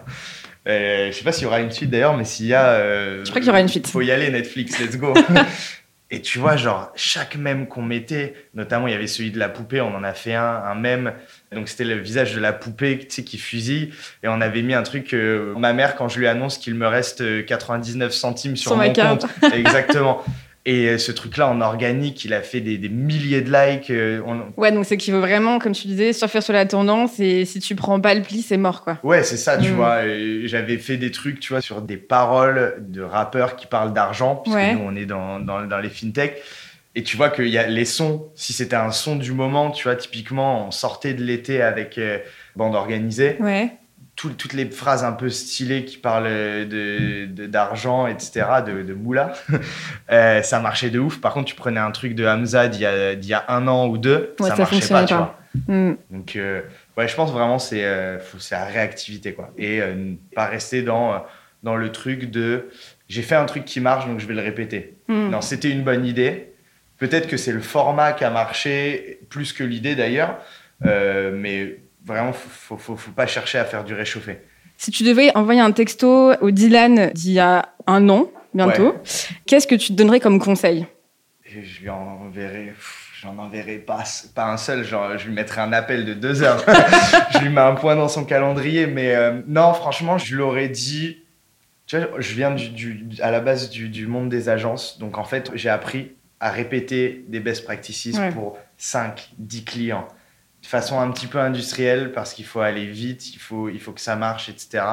Euh, 0.68 1.06
je 1.10 1.12
sais 1.16 1.24
pas 1.24 1.32
s'il 1.32 1.44
y 1.44 1.46
aura 1.46 1.60
une 1.60 1.70
suite 1.70 1.88
d'ailleurs, 1.90 2.14
mais 2.16 2.24
s'il 2.24 2.46
y 2.46 2.54
a. 2.54 2.68
euh, 2.72 3.24
Je 3.24 3.30
crois 3.30 3.40
qu'il 3.40 3.46
y 3.48 3.50
aura 3.50 3.60
une 3.60 3.68
suite. 3.68 3.86
Faut 3.86 4.02
y 4.02 4.10
aller, 4.10 4.30
Netflix, 4.30 4.78
let's 4.78 4.96
go. 4.98 5.14
Et 6.14 6.20
tu 6.20 6.38
vois, 6.38 6.56
genre, 6.56 6.92
chaque 6.94 7.34
mème 7.34 7.66
qu'on 7.66 7.82
mettait, 7.82 8.34
notamment 8.54 8.86
il 8.86 8.92
y 8.92 8.94
avait 8.94 9.08
celui 9.08 9.32
de 9.32 9.38
la 9.40 9.48
poupée, 9.48 9.80
on 9.80 9.92
en 9.96 10.04
a 10.04 10.14
fait 10.14 10.34
un, 10.34 10.44
un 10.44 10.76
mème. 10.76 11.12
Donc 11.52 11.68
c'était 11.68 11.82
le 11.82 11.96
visage 11.96 12.34
de 12.36 12.40
la 12.40 12.52
poupée 12.52 13.00
tu 13.00 13.06
sais, 13.10 13.24
qui 13.24 13.36
fusille. 13.36 13.92
Et 14.22 14.28
on 14.28 14.40
avait 14.40 14.62
mis 14.62 14.74
un 14.74 14.84
truc. 14.84 15.12
euh, 15.12 15.54
ma 15.56 15.72
mère, 15.72 15.96
quand 15.96 16.08
je 16.08 16.20
lui 16.20 16.28
annonce 16.28 16.58
qu'il 16.58 16.76
me 16.76 16.86
reste 16.86 17.20
euh, 17.20 17.42
99 17.42 18.12
centimes 18.12 18.54
sur, 18.54 18.70
Sur 18.70 18.76
ma 18.76 18.86
mon 18.86 18.92
compte. 18.92 19.26
Exactement. 19.52 20.22
Et 20.66 20.86
euh, 20.88 20.96
ce 20.98 21.12
truc-là 21.12 21.46
en 21.48 21.60
organique, 21.60 22.24
il 22.24 22.32
a 22.32 22.40
fait 22.40 22.60
des, 22.62 22.78
des 22.78 22.88
milliers 22.88 23.42
de 23.42 23.52
likes. 23.52 23.90
euh, 23.90 24.22
on- 24.26 24.44
Ouais, 24.58 24.72
donc 24.72 24.86
c'est 24.86 24.96
qu'il 24.96 25.12
faut 25.12 25.20
vraiment, 25.20 25.58
comme 25.58 25.72
tu 25.72 25.86
disais, 25.88 26.14
surfer 26.14 26.40
sur 26.40 26.54
la 26.54 26.64
tendance 26.64 27.20
et 27.20 27.44
si 27.44 27.60
tu 27.60 27.74
prends 27.74 28.00
pas 28.00 28.14
le 28.14 28.22
pli, 28.22 28.40
c'est 28.40 28.56
mort, 28.56 28.82
quoi. 28.82 28.98
Ouais, 29.02 29.22
c'est 29.24 29.36
ça, 29.36 29.58
tu 29.58 29.72
Mm. 29.72 29.74
vois. 29.74 29.98
J'avais 30.46 30.78
fait 30.78 30.96
des 30.96 31.10
trucs, 31.10 31.38
tu 31.40 31.52
vois, 31.52 31.60
sur 31.60 31.82
des 31.82 31.98
paroles 31.98 32.76
de 32.80 33.02
rappeurs 33.02 33.56
qui 33.56 33.66
parlent 33.66 33.92
d'argent, 33.92 34.36
puisque 34.36 34.56
Ouais. 34.56 34.72
nous, 34.74 34.80
on 34.82 34.96
est 34.96 35.04
dans, 35.06 35.38
dans, 35.38 35.66
dans 35.66 35.78
les 35.78 35.90
fintech. 35.90 36.36
Et 36.96 37.02
tu 37.02 37.16
vois 37.18 37.28
qu'il 37.28 37.48
y 37.48 37.58
a 37.58 37.66
les 37.66 37.84
sons, 37.84 38.28
si 38.34 38.52
c'était 38.54 38.76
un 38.76 38.92
son 38.92 39.16
du 39.16 39.32
moment, 39.32 39.70
tu 39.70 39.82
vois, 39.84 39.96
typiquement, 39.96 40.68
on 40.68 40.70
sortait 40.70 41.12
de 41.12 41.24
l'été 41.24 41.60
avec 41.60 41.98
euh, 41.98 42.18
bande 42.56 42.74
organisée, 42.76 43.36
Ouais. 43.40 43.70
Tout- 44.16 44.30
toutes 44.30 44.52
les 44.52 44.66
phrases 44.70 45.02
un 45.04 45.12
peu 45.12 45.28
stylées 45.28 45.84
qui 45.84 45.96
parlent 45.96 46.24
de- 46.28 47.26
de- 47.26 47.46
d'argent, 47.46 48.06
etc., 48.06 48.46
de, 48.66 48.82
de 48.82 48.94
moula, 48.94 49.32
euh, 50.12 50.42
ça 50.42 50.60
marchait 50.60 50.90
de 50.90 50.98
ouf. 51.00 51.20
Par 51.20 51.32
contre, 51.34 51.46
tu 51.46 51.54
prenais 51.54 51.80
un 51.80 51.90
truc 51.90 52.14
de 52.14 52.24
Hamza 52.26 52.68
d'il 52.68 52.80
y, 52.82 53.26
y 53.26 53.34
a 53.34 53.44
un 53.48 53.66
an 53.66 53.86
ou 53.88 53.98
deux, 53.98 54.34
Ouais, 54.40 54.48
ça, 54.50 54.56
ça 54.56 54.62
marchait 54.62 54.88
pas, 54.88 55.04
tu 55.04 55.14
pas. 55.14 55.18
vois. 55.18 55.74
Hmm. 55.74 55.94
Donc, 56.10 56.36
euh, 56.36 56.62
ouais, 56.96 57.06
je 57.08 57.14
pense 57.14 57.30
vraiment 57.32 57.58
c'est 57.58 57.84
euh, 57.84 58.18
la 58.50 58.64
réactivité, 58.64 59.32
quoi. 59.34 59.52
Et 59.58 59.80
euh, 59.80 59.94
ne 59.94 60.14
pas 60.34 60.46
rester 60.46 60.82
dans, 60.82 61.24
dans 61.62 61.76
le 61.76 61.92
truc 61.92 62.30
de 62.30 62.68
j'ai 63.08 63.22
fait 63.22 63.36
un 63.36 63.44
truc 63.44 63.64
qui 63.64 63.80
marche, 63.80 64.06
donc 64.06 64.18
je 64.20 64.26
vais 64.26 64.34
le 64.34 64.40
répéter. 64.42 64.94
Hmm. 65.08 65.30
Non, 65.30 65.40
c'était 65.40 65.70
une 65.70 65.82
bonne 65.82 66.06
idée. 66.06 66.52
Peut-être 66.98 67.28
que 67.28 67.36
c'est 67.36 67.52
le 67.52 67.60
format 67.60 68.12
qui 68.12 68.24
a 68.24 68.30
marché 68.30 69.20
plus 69.28 69.52
que 69.52 69.62
l'idée 69.64 69.94
d'ailleurs, 69.94 70.38
mais 70.84 71.76
vraiment, 72.04 72.32
faut, 72.32 72.76
faut, 72.76 72.96
faut, 72.96 73.10
pas 73.12 73.26
chercher 73.26 73.58
à 73.58 73.64
faire 73.64 73.84
du 73.84 73.94
réchauffé. 73.94 74.38
Si 74.76 74.90
tu 74.90 75.02
devais 75.04 75.34
envoyer 75.36 75.60
un 75.60 75.72
texto 75.72 76.34
au 76.40 76.50
Dylan 76.50 77.10
d'il 77.14 77.32
y 77.32 77.40
a 77.40 77.68
un 77.86 78.08
an, 78.08 78.30
bientôt, 78.52 78.94
qu'est-ce 79.46 79.66
que 79.66 79.74
tu 79.74 79.88
te 79.88 79.92
donnerais 79.94 80.20
comme 80.20 80.38
conseil? 80.38 80.86
Je 81.46 81.80
lui 81.82 81.90
enverrai, 81.90 82.66
pff, 82.66 83.12
j'en 83.22 83.38
enverrai 83.38 83.76
pas, 83.76 84.02
pas 84.34 84.50
un 84.50 84.56
seul, 84.56 84.84
genre 84.84 85.16
je 85.16 85.26
lui 85.28 85.34
mettrai 85.34 85.60
un 85.60 85.72
appel 85.72 86.04
de 86.04 86.14
deux 86.14 86.42
heures. 86.42 86.64
je 87.32 87.38
lui 87.38 87.48
mets 87.50 87.60
un 87.60 87.74
point 87.74 87.94
dans 87.94 88.08
son 88.08 88.24
calendrier, 88.24 88.86
mais 88.86 89.14
euh, 89.14 89.40
non, 89.46 89.72
franchement, 89.72 90.18
je 90.18 90.34
l'aurais 90.36 90.68
dit. 90.68 91.18
Tu 91.86 91.98
vois, 91.98 92.08
je 92.18 92.34
viens 92.34 92.50
du, 92.50 92.70
du- 92.70 93.06
à 93.22 93.30
la 93.30 93.40
base 93.40 93.70
du, 93.70 93.88
du 93.88 94.06
monde 94.06 94.28
des 94.30 94.48
agences, 94.48 94.98
donc 94.98 95.18
en 95.18 95.24
fait, 95.24 95.50
j'ai 95.54 95.68
appris 95.68 96.12
à 96.40 96.50
répéter 96.50 97.24
des 97.28 97.40
best 97.40 97.64
practices 97.64 98.18
Ouais. 98.18 98.30
pour 98.30 98.58
5, 98.78 99.30
10 99.38 99.64
clients 99.64 100.08
de 100.64 100.68
façon 100.68 100.98
un 100.98 101.10
petit 101.10 101.26
peu 101.26 101.38
industrielle 101.38 102.10
parce 102.12 102.32
qu'il 102.34 102.46
faut 102.46 102.60
aller 102.60 102.86
vite, 102.86 103.34
il 103.34 103.38
faut, 103.38 103.68
il 103.68 103.78
faut 103.80 103.92
que 103.92 104.00
ça 104.00 104.16
marche, 104.16 104.48
etc. 104.48 104.84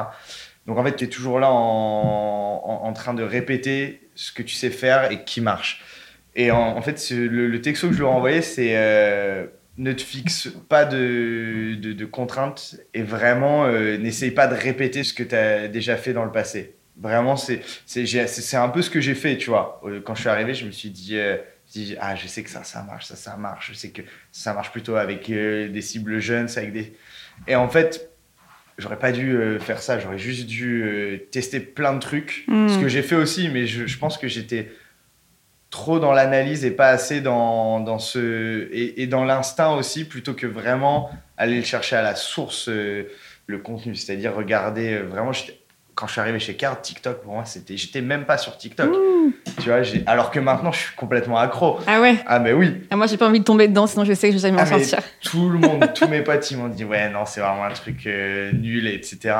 Donc 0.66 0.76
en 0.78 0.84
fait, 0.84 0.94
tu 0.96 1.04
es 1.04 1.08
toujours 1.08 1.40
là 1.40 1.50
en, 1.50 2.80
en- 2.84 2.92
train 2.92 3.14
de 3.14 3.22
répéter 3.22 4.02
ce 4.14 4.32
que 4.32 4.42
tu 4.42 4.54
sais 4.54 4.70
faire 4.70 5.10
et 5.10 5.24
qui 5.24 5.40
marche. 5.40 5.82
Et 6.36 6.50
en, 6.50 6.80
fait, 6.82 7.10
le, 7.10 7.46
le 7.48 7.60
texto 7.62 7.88
que 7.88 7.94
je 7.94 8.02
leur 8.02 8.26
ai 8.28 8.42
c'est 8.42 8.72
euh, 8.76 9.46
ne 9.78 9.92
te 9.92 10.02
fixe 10.02 10.48
pas 10.68 10.84
de, 10.84 11.74
de- 11.74 12.04
contraintes 12.04 12.76
et 12.94 13.02
vraiment 13.02 13.64
euh, 13.64 13.96
n'essaye 13.96 14.30
pas 14.30 14.46
de 14.46 14.54
répéter 14.54 15.04
ce 15.04 15.14
que 15.14 15.22
tu 15.22 15.34
as 15.34 15.68
déjà 15.68 15.96
fait 15.96 16.12
dans 16.12 16.24
le 16.24 16.32
passé. 16.32 16.76
Vraiment, 17.00 17.36
c'est 17.36 17.62
un 18.54 18.68
peu 18.68 18.82
ce 18.82 18.90
que 18.90 19.00
j'ai 19.00 19.14
fait, 19.14 19.38
tu 19.38 19.48
vois. 19.50 19.80
Euh, 19.84 20.00
Quand 20.04 20.14
je 20.14 20.20
suis 20.20 20.28
arrivé, 20.28 20.52
je 20.54 20.66
me 20.66 20.70
suis 20.70 20.90
dit, 20.90 21.16
dit, 21.72 21.96
ah, 22.00 22.14
je 22.14 22.26
sais 22.26 22.42
que 22.42 22.50
ça, 22.50 22.64
ça 22.64 22.82
marche, 22.82 23.06
ça, 23.06 23.16
ça 23.16 23.36
marche. 23.36 23.70
Je 23.72 23.74
sais 23.74 23.90
que 23.90 24.02
ça 24.30 24.52
marche 24.52 24.70
plutôt 24.72 24.96
avec 24.96 25.28
euh, 25.30 25.68
des 25.68 25.80
cibles 25.80 26.20
jeunes, 26.20 26.48
avec 26.56 26.72
des... 26.72 26.96
Et 27.46 27.56
en 27.56 27.68
fait, 27.68 28.10
j'aurais 28.78 28.98
pas 28.98 29.12
dû 29.12 29.36
euh, 29.36 29.58
faire 29.58 29.80
ça. 29.80 29.98
J'aurais 29.98 30.18
juste 30.18 30.46
dû 30.46 30.82
euh, 30.84 31.18
tester 31.30 31.60
plein 31.60 31.94
de 31.94 31.98
trucs. 31.98 32.44
Mm. 32.46 32.68
Ce 32.68 32.78
que 32.78 32.88
j'ai 32.88 33.02
fait 33.02 33.16
aussi, 33.16 33.48
mais 33.48 33.66
je, 33.66 33.86
je 33.86 33.98
pense 33.98 34.18
que 34.18 34.28
j'étais 34.28 34.70
trop 35.70 35.98
dans 35.98 36.12
l'analyse 36.12 36.64
et 36.64 36.70
pas 36.70 36.88
assez 36.88 37.20
dans, 37.20 37.80
dans 37.80 37.98
ce... 37.98 38.68
Et, 38.72 39.02
et 39.02 39.06
dans 39.06 39.24
l'instinct 39.24 39.74
aussi, 39.74 40.04
plutôt 40.04 40.34
que 40.34 40.46
vraiment 40.46 41.10
aller 41.38 41.56
le 41.56 41.64
chercher 41.64 41.96
à 41.96 42.02
la 42.02 42.14
source, 42.14 42.68
le 42.68 43.58
contenu. 43.58 43.94
C'est-à-dire 43.94 44.34
regarder 44.34 44.98
vraiment... 44.98 45.32
Quand 45.94 46.06
je 46.06 46.12
suis 46.12 46.20
arrivé 46.22 46.38
chez 46.38 46.54
Card, 46.54 46.80
TikTok, 46.80 47.22
pour 47.22 47.34
moi, 47.34 47.44
c'était... 47.44 47.76
J'étais 47.76 48.00
même 48.00 48.24
pas 48.24 48.38
sur 48.38 48.56
TikTok. 48.56 48.90
Tu 49.60 49.68
vois, 49.68 49.82
j'ai... 49.82 50.02
alors 50.06 50.30
que 50.30 50.40
maintenant, 50.40 50.72
je 50.72 50.78
suis 50.78 50.94
complètement 50.96 51.38
accro. 51.38 51.78
Ah 51.86 52.00
ouais 52.00 52.16
Ah, 52.26 52.38
mais 52.38 52.52
oui. 52.52 52.82
Ah, 52.90 52.96
moi, 52.96 53.06
j'ai 53.06 53.16
pas 53.16 53.28
envie 53.28 53.40
de 53.40 53.44
tomber 53.44 53.68
dedans, 53.68 53.86
sinon 53.86 54.04
je 54.04 54.12
sais 54.14 54.28
que 54.28 54.36
je 54.36 54.38
vais 54.38 54.48
jamais 54.48 54.56
m'en 54.62 54.68
Ah, 54.68 54.76
mais 54.78 54.84
sortir. 54.84 55.08
tout 55.22 55.48
le 55.48 55.58
monde, 55.58 55.92
tous 55.94 56.08
mes 56.08 56.22
potes, 56.22 56.50
ils 56.50 56.56
m'ont 56.56 56.68
dit 56.68 56.84
ouais 56.84 57.08
non 57.10 57.24
c'est 57.26 57.40
vraiment 57.40 57.64
un 57.64 57.70
truc 57.72 58.06
euh, 58.06 58.50
nul 58.52 58.86
etc. 58.88 59.34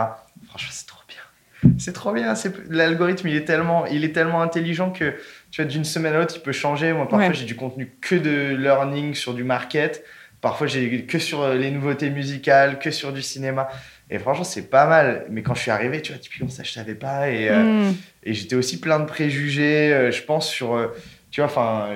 Franchement 0.48 0.70
c'est 0.70 0.87
trop 0.87 1.03
bien, 1.09 1.72
c'est 1.79 1.92
trop 1.92 2.12
bien. 2.12 2.35
C'est... 2.35 2.53
L'algorithme 2.70 3.29
il 3.29 3.37
est 3.37 3.44
tellement, 3.44 3.87
il 3.87 4.05
est 4.05 4.12
tellement 4.12 4.42
intelligent 4.42 4.90
que 4.90 5.14
tu 5.51 5.62
vois 5.62 5.70
d'une 5.70 5.84
semaine 5.84 6.14
à 6.14 6.18
l'autre 6.18 6.34
il 6.37 6.43
peut 6.43 6.53
changer. 6.53 6.93
Moi 6.93 7.09
parfois 7.09 7.28
Ouais. 7.28 7.34
j'ai 7.34 7.45
du 7.47 7.57
contenu 7.57 7.93
que 8.01 8.14
de 8.14 8.55
learning 8.57 9.14
sur 9.14 9.34
du 9.34 9.45
market, 9.45 10.05
parfois 10.41 10.66
j'ai 10.66 11.05
que 11.05 11.18
sur 11.18 11.43
euh, 11.43 11.55
les 11.55 11.70
nouveautés 11.70 12.11
musicales, 12.11 12.78
que 12.78 12.91
sur 12.91 13.12
du 13.12 13.22
cinéma. 13.22 13.68
Et 14.15 14.19
franchement 14.19 14.45
c'est 14.45 14.69
pas 14.71 14.87
mal. 14.87 15.27
Mais 15.31 15.43
quand 15.43 15.55
je 15.55 15.61
suis 15.63 15.71
arrivé, 15.71 16.03
tu 16.03 16.13
vois 16.13 16.21
typiquement 16.21 16.49
ça 16.51 16.63
je 16.63 16.71
savais 16.71 16.95
pas 16.95 17.31
et 17.31 17.49
euh, 17.49 17.63
Hmm. 17.91 17.95
et 18.25 18.35
j'étais 18.35 18.55
aussi 18.57 18.79
plein 18.79 19.01
de 19.01 19.07
préjugés, 19.07 19.93
euh, 19.93 20.11
je 20.13 20.23
pense, 20.23 20.49
sur. 20.49 20.75
euh, 20.75 20.89
tu 21.31 21.41
vois, 21.41 21.47
enfin, 21.49 21.89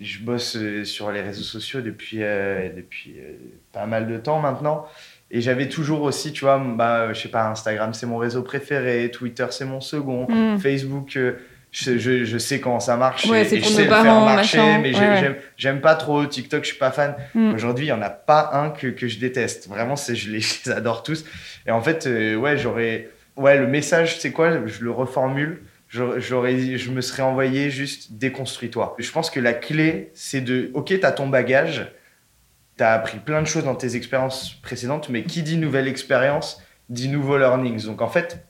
je 0.00 0.18
bosse 0.20 0.56
sur 0.84 1.10
les 1.10 1.20
réseaux 1.20 1.42
sociaux 1.42 1.80
depuis, 1.80 2.18
depuis 2.18 3.16
pas 3.72 3.86
mal 3.86 4.06
de 4.06 4.16
temps 4.18 4.38
maintenant. 4.38 4.86
Et 5.32 5.40
j'avais 5.40 5.68
toujours 5.68 6.02
aussi, 6.02 6.32
tu 6.32 6.44
vois, 6.44 6.58
bah, 6.60 7.12
je 7.12 7.20
sais 7.22 7.28
pas, 7.28 7.48
Instagram, 7.50 7.92
c'est 7.92 8.06
mon 8.06 8.18
réseau 8.18 8.42
préféré, 8.44 9.10
Twitter, 9.10 9.46
c'est 9.50 9.64
mon 9.64 9.80
second, 9.80 10.28
Hmm. 10.30 10.58
Facebook, 10.58 11.18
je, 11.74 11.98
je, 11.98 12.24
je 12.24 12.38
sais 12.38 12.60
comment 12.60 12.78
ça 12.78 12.96
marche 12.96 13.26
Ouais, 13.26 13.42
et, 13.52 13.60
je 13.60 13.68
sais 13.68 13.82
le 13.82 13.88
faire 13.88 14.04
marcher, 14.04 14.58
machin. 14.58 14.78
mais 14.78 14.94
Ouais, 14.94 15.40
j'aime, 15.56 15.80
pas 15.80 15.96
trop 15.96 16.24
TikTok, 16.24 16.62
je 16.62 16.68
suis 16.68 16.78
pas 16.78 16.92
fan. 16.92 17.16
Hmm. 17.34 17.52
Aujourd'hui, 17.52 17.86
il 17.86 17.88
y 17.88 17.92
en 17.92 18.00
a 18.00 18.10
pas 18.10 18.50
un 18.52 18.70
que, 18.70 18.86
que 18.86 19.08
je 19.08 19.18
déteste. 19.18 19.68
Vraiment, 19.68 19.96
c'est, 19.96 20.14
je, 20.14 20.30
les, 20.30 20.40
je 20.40 20.66
les 20.66 20.70
adore 20.70 21.02
tous. 21.02 21.24
Et 21.66 21.72
en 21.72 21.80
fait, 21.82 22.06
euh, 22.06 22.36
ouais, 22.36 22.56
j'aurais. 22.56 23.08
Ouais, 23.36 23.58
le 23.58 23.66
message, 23.66 24.20
c'est 24.20 24.30
quoi? 24.30 24.64
Je 24.66 24.84
le 24.84 24.92
reformule. 24.92 25.62
J'aurais, 25.88 26.76
je 26.76 26.90
me 26.90 27.00
serais 27.00 27.22
envoyé 27.22 27.70
juste 27.70 28.12
déconstruis-toi. 28.12 28.96
Je 28.98 29.10
pense 29.12 29.30
que 29.30 29.40
la 29.40 29.52
clé, 29.52 30.10
c'est 30.14 30.40
de. 30.40 30.70
Ok, 30.74 30.94
t'as 31.00 31.12
ton 31.12 31.28
bagage, 31.28 31.92
t'as 32.76 32.92
appris 32.94 33.18
plein 33.18 33.42
de 33.42 33.46
choses 33.46 33.64
dans 33.64 33.74
tes 33.74 33.96
expériences 33.96 34.54
précédentes, 34.62 35.08
mais 35.08 35.24
qui 35.24 35.42
dit 35.42 35.56
nouvelle 35.56 35.88
expérience 35.88 36.62
dit 36.88 37.08
nouveaux 37.08 37.38
learnings. 37.38 37.84
Donc 37.84 38.02
en 38.02 38.08
fait, 38.08 38.44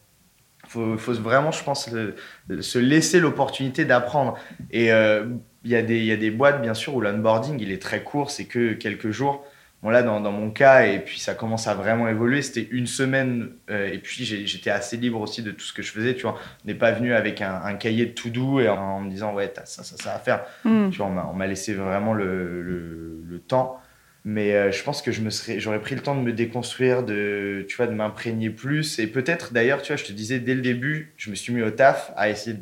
faut, 0.74 0.98
faut 0.98 1.12
vraiment, 1.14 1.52
je 1.52 1.62
pense, 1.64 1.90
le- 1.90 2.62
se 2.62 2.78
laisser 2.78 3.20
l'opportunité 3.20 3.84
d'apprendre. 3.84 4.36
Et 4.70 4.92
euh, 4.92 5.24
il 5.64 5.70
y, 5.70 5.76
a 5.76 5.82
des- 5.82 5.98
il 5.98 6.04
y 6.06 6.12
a 6.12 6.16
des 6.16 6.30
boîtes, 6.30 6.60
bien 6.60 6.74
sûr, 6.74 6.94
où 6.94 7.00
l'onboarding, 7.00 7.58
il 7.60 7.70
est 7.72 7.80
très 7.80 8.02
court, 8.02 8.30
c'est 8.30 8.44
que 8.44 8.74
quelques 8.74 9.10
jours. 9.10 9.44
Bon, 9.82 9.90
là, 9.90 10.02
dans, 10.02 10.20
dans 10.22 10.32
mon 10.32 10.50
cas, 10.50 10.86
et 10.86 10.98
puis 10.98 11.18
ça 11.20 11.34
commence 11.34 11.66
à 11.68 11.74
vraiment 11.74 12.08
évoluer, 12.08 12.40
c'était 12.40 12.66
une 12.70 12.86
semaine, 12.86 13.50
euh, 13.70 13.92
et 13.92 13.98
puis 13.98 14.24
j'étais 14.24 14.70
assez 14.70 14.96
libre 14.96 15.20
aussi 15.20 15.42
de 15.42 15.50
tout 15.50 15.60
ce 15.64 15.74
que 15.74 15.82
je 15.82 15.92
faisais, 15.92 16.14
tu 16.14 16.22
vois. 16.22 16.38
On 16.64 16.68
n'est 16.68 16.74
pas 16.74 16.92
venu 16.92 17.12
avec 17.12 17.42
un, 17.42 17.60
un 17.62 17.74
cahier 17.74 18.06
de 18.06 18.12
to-do 18.12 18.60
et 18.60 18.68
en, 18.70 18.78
en 18.78 19.00
me 19.00 19.10
disant, 19.10 19.34
ouais, 19.34 19.48
t'as 19.48 19.66
ça, 19.66 19.82
ça, 19.84 19.96
ça 19.98 20.14
à 20.14 20.18
faire. 20.18 20.44
Hmm. 20.64 20.88
Tu 20.90 20.96
vois, 20.98 21.06
on 21.08 21.10
m'a- 21.10 21.28
on 21.30 21.34
m'a 21.34 21.46
laissé 21.46 21.74
vraiment 21.74 22.14
le, 22.14 22.62
le, 22.62 23.20
le 23.28 23.38
temps. 23.40 23.78
Mais 24.24 24.54
euh, 24.54 24.72
je 24.72 24.82
pense 24.82 25.02
que 25.02 25.12
je 25.12 25.20
me 25.20 25.28
serais, 25.28 25.60
j'aurais 25.60 25.80
pris 25.80 25.94
le 25.94 26.00
temps 26.00 26.14
de 26.14 26.22
me 26.22 26.32
déconstruire, 26.32 27.02
de, 27.02 27.66
tu 27.68 27.76
vois, 27.76 27.86
de 27.86 27.92
m'imprégner 27.92 28.48
plus. 28.48 28.98
Et 28.98 29.06
peut-être, 29.06 29.52
d'ailleurs, 29.52 29.82
tu 29.82 29.88
vois, 29.88 29.96
je 29.96 30.04
te 30.04 30.12
disais 30.12 30.40
dès 30.40 30.54
le 30.54 30.62
début, 30.62 31.12
je 31.18 31.30
me 31.30 31.34
suis 31.34 31.52
mis 31.52 31.60
au 31.60 31.70
taf 31.70 32.10
à 32.16 32.30
essayer 32.30 32.56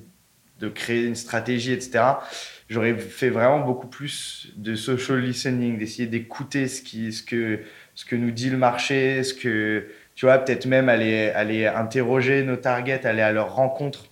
de 0.58 0.68
créer 0.68 1.04
une 1.04 1.14
stratégie, 1.14 1.72
etc. 1.72 2.04
J'aurais 2.68 2.96
fait 2.96 3.30
vraiment 3.30 3.60
beaucoup 3.60 3.86
plus 3.86 4.52
de 4.56 4.74
social 4.74 5.20
listening, 5.20 5.78
d'essayer 5.78 6.08
d'écouter 6.08 6.66
ce, 6.66 6.82
qui, 6.82 7.12
ce, 7.12 7.22
que, 7.22 7.60
ce 7.94 8.04
que 8.04 8.16
nous 8.16 8.32
dit 8.32 8.50
le 8.50 8.56
marché, 8.56 9.22
ce 9.22 9.34
que, 9.34 9.86
tu 10.16 10.26
vois, 10.26 10.38
peut-être 10.38 10.66
même 10.66 10.88
aller, 10.88 11.30
aller 11.30 11.66
interroger 11.66 12.42
nos 12.42 12.56
targets, 12.56 13.06
aller 13.06 13.22
à 13.22 13.30
leur 13.30 13.54
rencontre. 13.54 14.06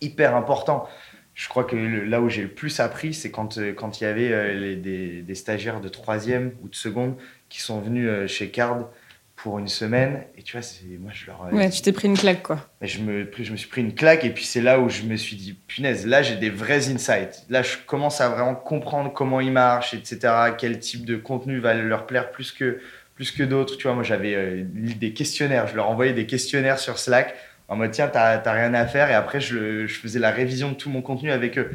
Hyper 0.00 0.36
important 0.36 0.88
je 1.34 1.48
crois 1.48 1.64
que 1.64 1.76
le- 1.76 2.04
là 2.04 2.20
où 2.20 2.28
j'ai 2.28 2.42
le 2.42 2.48
plus 2.48 2.80
appris, 2.80 3.12
c'est 3.14 3.30
quand 3.30 3.58
euh, 3.58 3.72
quand 3.72 4.00
il 4.00 4.04
y 4.04 4.06
avait 4.06 4.32
euh, 4.32 4.54
les- 4.54 4.76
des, 4.76 5.22
des 5.22 5.34
stagiaires 5.34 5.80
de 5.80 5.88
troisième 5.88 6.52
ou 6.62 6.68
de 6.68 6.74
seconde 6.76 7.16
qui 7.48 7.60
sont 7.60 7.80
venus 7.80 8.08
euh, 8.08 8.26
chez 8.26 8.48
Card 8.50 8.88
pour 9.36 9.58
une 9.58 9.66
semaine. 9.68 10.22
Et 10.38 10.42
tu 10.42 10.56
vois, 10.56 10.66
moi 11.00 11.10
je 11.12 11.26
leur 11.26 11.48
Ouais, 11.52 11.68
tu 11.68 11.82
t'es 11.82 11.92
pris 11.92 12.06
une 12.06 12.16
claque, 12.16 12.42
quoi. 12.44 12.68
mais 12.80 12.86
je 12.86 13.02
me 13.02 13.28
je 13.36 13.50
me 13.52 13.56
suis 13.56 13.68
pris 13.68 13.80
une 13.80 13.94
claque 13.94 14.24
et 14.24 14.30
puis 14.30 14.44
c'est 14.44 14.60
là 14.60 14.78
où 14.78 14.88
je 14.88 15.02
me 15.02 15.16
suis 15.16 15.36
dit 15.36 15.54
punaise, 15.66 16.06
là 16.06 16.22
j'ai 16.22 16.36
des 16.36 16.50
vrais 16.50 16.88
insights. 16.88 17.44
Là 17.50 17.62
je 17.62 17.76
commence 17.84 18.20
à 18.20 18.28
vraiment 18.28 18.54
comprendre 18.54 19.12
comment 19.12 19.40
ils 19.40 19.50
marchent, 19.52 19.92
etc. 19.92 20.32
Quel 20.56 20.78
type 20.78 21.04
de 21.04 21.16
contenu 21.16 21.58
va 21.58 21.74
leur 21.74 22.06
plaire 22.06 22.30
plus 22.30 22.52
que 22.52 22.80
plus 23.16 23.30
que 23.32 23.42
d'autres. 23.42 23.76
Tu 23.76 23.84
vois, 23.84 23.94
moi 23.94 24.02
j'avais 24.04 24.34
euh, 24.34 24.62
des 24.64 25.12
questionnaires, 25.12 25.66
je 25.66 25.74
leur 25.76 25.88
envoyais 25.90 26.12
des 26.12 26.26
questionnaires 26.26 26.78
sur 26.78 26.98
Slack 26.98 27.34
en 27.68 27.76
mode 27.76 27.90
tiens, 27.92 28.08
t'as 28.08 28.38
rien 28.52 28.74
à 28.74 28.86
faire. 28.86 29.10
Et 29.10 29.14
après, 29.14 29.40
je, 29.40 29.86
je 29.86 29.94
faisais 29.98 30.18
la 30.18 30.30
révision 30.30 30.70
de 30.70 30.74
tout 30.74 30.90
mon 30.90 31.02
contenu 31.02 31.30
avec 31.30 31.58
eux. 31.58 31.70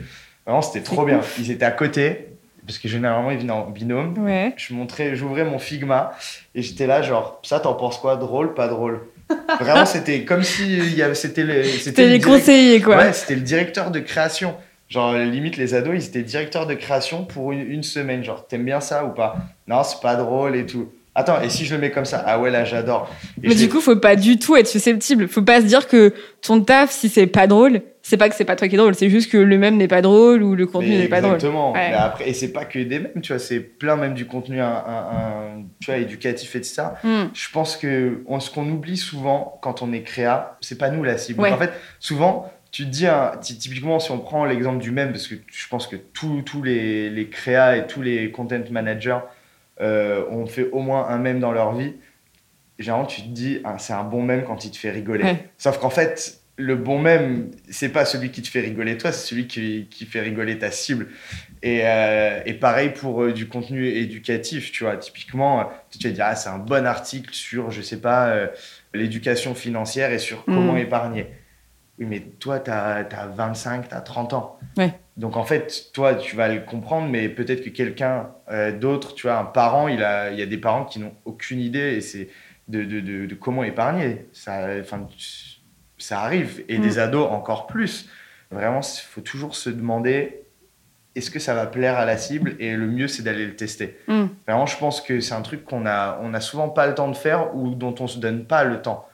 Vraiment, 0.46 0.62
c'était 0.62 0.82
trop 0.84 1.06
bien. 1.06 1.22
Ils 1.38 1.52
étaient 1.52 1.66
à 1.66 1.72
côté, 1.72 2.28
parce 2.66 2.78
que 2.80 2.88
généralement, 2.88 3.32
ils 3.32 3.38
venaient 3.40 3.52
en 3.52 3.70
binôme. 3.70 4.18
Ouais. 4.20 4.54
Je 4.58 4.74
montrais, 4.74 5.16
j'ouvrais 5.16 5.46
mon 5.46 5.60
Figma 5.60 6.12
et 6.56 6.62
j'étais 6.62 6.88
là, 6.88 7.02
genre, 7.02 7.40
ça, 7.44 7.60
t'en 7.60 7.74
penses 7.74 7.98
quoi? 7.98 8.16
Drôle, 8.16 8.54
pas 8.54 8.68
drôle? 8.68 9.02
Vraiment, 9.60 9.86
c'était 9.88 10.24
comme 10.26 10.44
si 10.44 10.78
il 10.78 10.96
y 10.96 11.02
avait- 11.04 11.14
c'était 11.16 11.44
le, 11.44 11.64
C'était 11.64 12.04
le 12.06 12.10
les 12.14 12.18
direct- 12.20 12.40
conseillers, 12.40 12.82
quoi. 12.82 12.98
Ouais, 12.98 13.14
c'était 13.14 13.36
le 13.36 13.42
directeur 13.42 13.92
de 13.92 14.00
création. 14.00 14.56
Genre, 14.88 15.14
limite, 15.14 15.56
les 15.58 15.76
ados, 15.76 15.94
ils 16.04 16.08
étaient 16.08 16.24
directeurs 16.24 16.66
de 16.66 16.74
création 16.74 17.24
pour 17.24 17.52
une, 17.52 17.62
une 17.62 17.84
semaine. 17.84 18.24
Genre, 18.24 18.48
t'aimes 18.48 18.66
bien 18.66 18.80
ça 18.80 19.06
ou 19.06 19.10
pas? 19.10 19.36
Non, 19.68 19.84
c'est 19.84 20.02
pas 20.02 20.16
drôle 20.16 20.56
et 20.56 20.66
tout. 20.66 20.92
Attends, 21.20 21.42
et 21.42 21.50
si 21.50 21.66
je 21.66 21.76
le 21.76 21.82
mets 21.82 21.92
comme 21.92 22.06
ça? 22.06 22.24
Ah 22.26 22.40
ouais, 22.40 22.50
là, 22.50 22.64
j'adore. 22.64 23.14
Mais 23.44 23.54
du 23.56 23.68
coup, 23.68 23.82
faut 23.82 23.96
pas 23.98 24.16
du 24.16 24.40
tout 24.40 24.56
être 24.56 24.68
susceptible. 24.68 25.28
Faut 25.28 25.42
pas 25.42 25.60
se 25.60 25.66
dire 25.66 25.88
que 25.88 26.14
ton 26.42 26.62
taf, 26.62 26.92
si 26.92 27.10
c'est 27.10 27.28
pas 27.28 27.46
drôle, 27.46 27.82
c'est 28.02 28.16
pas 28.16 28.30
que 28.30 28.36
c'est 28.36 28.46
pas 28.46 28.56
toi 28.56 28.68
qui 28.70 28.76
est 28.76 28.78
drôle, 28.78 28.96
c'est 28.96 29.10
juste 29.10 29.30
que 29.30 29.38
le 29.38 29.58
même 29.58 29.76
n'est 29.76 29.90
pas 29.90 30.02
drôle 30.02 30.42
ou 30.44 30.56
le 30.56 30.66
contenu 30.66 30.96
n'est 30.96 31.10
pas 31.10 31.20
drôle. 31.20 31.36
Exactement. 31.36 31.74
Ouais. 31.74 31.92
Après, 31.94 32.30
et 32.30 32.34
c'est 32.34 32.54
pas 32.54 32.64
que 32.64 32.80
des 32.80 33.00
mêmes, 33.00 33.22
tu 33.22 33.34
vois, 33.34 33.40
c'est 33.40 33.60
plein 33.60 33.98
même 33.98 34.14
du 34.14 34.26
contenu 34.28 34.62
un, 34.62 34.66
un- 34.68 34.72
un- 34.78 35.64
tu 35.82 35.92
vois, 35.92 35.98
éducatif, 36.00 36.56
etc. 36.56 36.84
Hmm. 37.04 37.26
Je 37.34 37.50
pense 37.52 37.76
que 37.76 38.24
on- 38.28 38.40
ce 38.40 38.50
qu'on 38.50 38.68
oublie 38.70 38.98
souvent 38.98 39.60
quand 39.62 39.82
on 39.82 39.92
est 39.92 40.04
créa, 40.04 40.58
c'est 40.62 40.78
pas 40.78 40.90
nous 40.90 41.04
la 41.04 41.18
cible. 41.18 41.42
Ouais. 41.42 41.52
En 41.52 41.58
fait, 41.58 41.72
souvent, 42.00 42.50
tu 42.72 42.86
te 42.86 42.90
dis, 42.90 43.08
typiquement, 43.58 44.00
si 44.00 44.12
on 44.12 44.20
prend 44.20 44.46
l'exemple 44.46 44.78
du 44.80 44.92
même, 44.92 45.12
parce 45.12 45.28
que 45.28 45.36
je 45.48 45.68
pense 45.68 45.86
que 45.88 45.96
tous 45.96 46.44
tous 46.44 46.64
les, 46.64 47.10
les 47.10 47.28
créas 47.28 47.76
et 47.78 47.88
tous 47.88 48.02
les 48.02 48.32
content 48.32 48.62
managers 48.72 49.18
euh, 49.82 50.26
ont 50.30 50.46
fait 50.46 50.70
au 50.72 50.80
moins 50.80 51.08
un 51.08 51.18
même 51.18 51.40
dans 51.40 51.52
leur 51.52 51.74
vie. 51.76 51.94
Généralement, 52.78 53.08
tu 53.08 53.22
te 53.22 53.28
dis, 53.28 53.60
ah, 53.64 53.78
c'est 53.78 53.94
un 53.94 54.04
bon 54.04 54.24
même 54.24 54.44
quand 54.44 54.64
il 54.66 54.72
te 54.72 54.78
fait 54.78 54.92
rigoler. 54.92 55.24
Ouais. 55.24 55.50
Sauf 55.58 55.80
qu'en 55.80 55.90
fait, 55.90 56.40
le 56.56 56.76
bon 56.76 57.00
même, 57.00 57.52
c'est 57.70 57.90
pas 57.90 58.06
celui 58.06 58.32
qui 58.32 58.42
te 58.42 58.48
fait 58.48 58.62
rigoler 58.62 58.98
toi, 58.98 59.12
c'est 59.12 59.28
celui 59.28 59.48
qui, 59.48 59.88
qui 59.90 60.06
fait 60.06 60.22
rigoler 60.22 60.58
ta 60.58 60.72
cible. 60.72 61.08
Et, 61.62 61.82
euh, 61.84 62.40
et 62.46 62.54
pareil 62.54 62.90
pour 62.90 63.24
euh, 63.24 63.34
du 63.34 63.48
contenu 63.48 63.86
éducatif, 63.86 64.72
tu 64.72 64.84
vois. 64.86 64.96
Typiquement, 64.98 65.62
euh, 65.62 65.64
tu 65.98 66.08
vas 66.08 66.14
dire, 66.14 66.26
ah, 66.28 66.36
c'est 66.36 66.50
un 66.50 66.58
bon 66.58 66.86
article 66.86 67.34
sur, 67.34 67.72
je 67.72 67.82
sais 67.82 68.00
pas, 68.00 68.34
l'éducation 68.94 69.56
financière 69.56 70.12
et 70.12 70.20
sur 70.20 70.46
comment 70.46 70.74
Mm. 70.74 70.78
épargner. 70.80 71.28
Oui, 72.00 72.06
mais 72.06 72.20
toi, 72.22 72.60
tu 72.60 72.72
as, 72.72 73.04
25, 73.36 73.90
tu 73.90 73.96
as 73.96 74.02
30 74.02 74.34
ans. 74.34 74.58
Ouais. 74.78 74.94
Donc 75.18 75.36
en 75.36 75.44
fait, 75.44 75.90
toi, 75.94 76.16
tu 76.16 76.36
vas 76.38 76.48
le 76.48 76.62
comprendre, 76.62 77.10
mais 77.10 77.28
peut-être 77.28 77.62
que 77.64 77.70
quelqu'un 77.70 78.30
euh, 78.50 78.72
d'autre, 78.72 79.14
tu 79.16 79.28
vois, 79.28 79.38
un 79.38 79.44
parent, 79.46 79.88
il, 79.90 80.02
a, 80.02 80.32
il 80.32 80.40
y 80.40 80.42
a 80.42 80.46
des 80.46 80.58
parents 80.58 80.86
qui 80.86 81.00
n'ont 81.00 81.14
aucune 81.26 81.60
idée 81.60 81.96
et 81.96 82.02
c'est 82.02 82.30
de, 82.70 82.86
de, 82.86 83.02
de, 83.02 83.26
de 83.26 83.36
comment 83.36 83.64
épargner. 83.64 84.28
Ça, 84.32 84.70
arrive. 86.12 86.64
Et 86.70 86.78
Mm. 86.78 86.82
des 86.82 87.00
ados 87.00 87.30
encore 87.30 87.68
plus. 87.68 88.10
Vraiment, 88.52 88.80
il 88.82 89.02
faut 89.08 89.22
toujours 89.22 89.56
se 89.56 89.70
demander 89.70 90.44
est-ce 91.16 91.30
que 91.32 91.40
ça 91.40 91.54
va 91.54 91.66
plaire 91.66 91.98
à 91.98 92.06
la 92.06 92.18
cible 92.18 92.56
Et 92.60 92.76
le 92.76 92.88
mieux, 92.88 93.08
c'est 93.08 93.24
d'aller 93.24 93.46
le 93.46 93.56
tester. 93.56 93.98
Hmm. 94.08 94.28
Vraiment, 94.48 94.66
je 94.66 94.78
pense 94.78 95.02
que 95.02 95.20
c'est 95.20 95.34
un 95.34 95.42
truc 95.42 95.66
qu'on 95.66 95.86
a, 95.86 96.20
on 96.22 96.34
a 96.34 96.40
souvent 96.40 96.70
pas 96.70 96.88
le 96.88 96.96
temps 96.96 97.10
de 97.10 97.18
faire 97.18 97.54
ou 97.56 97.76
dont 97.76 97.94
on 98.00 98.08
se 98.08 98.20
donne 98.20 98.46
pas 98.46 98.64
le 98.64 98.82
temps 98.82 99.06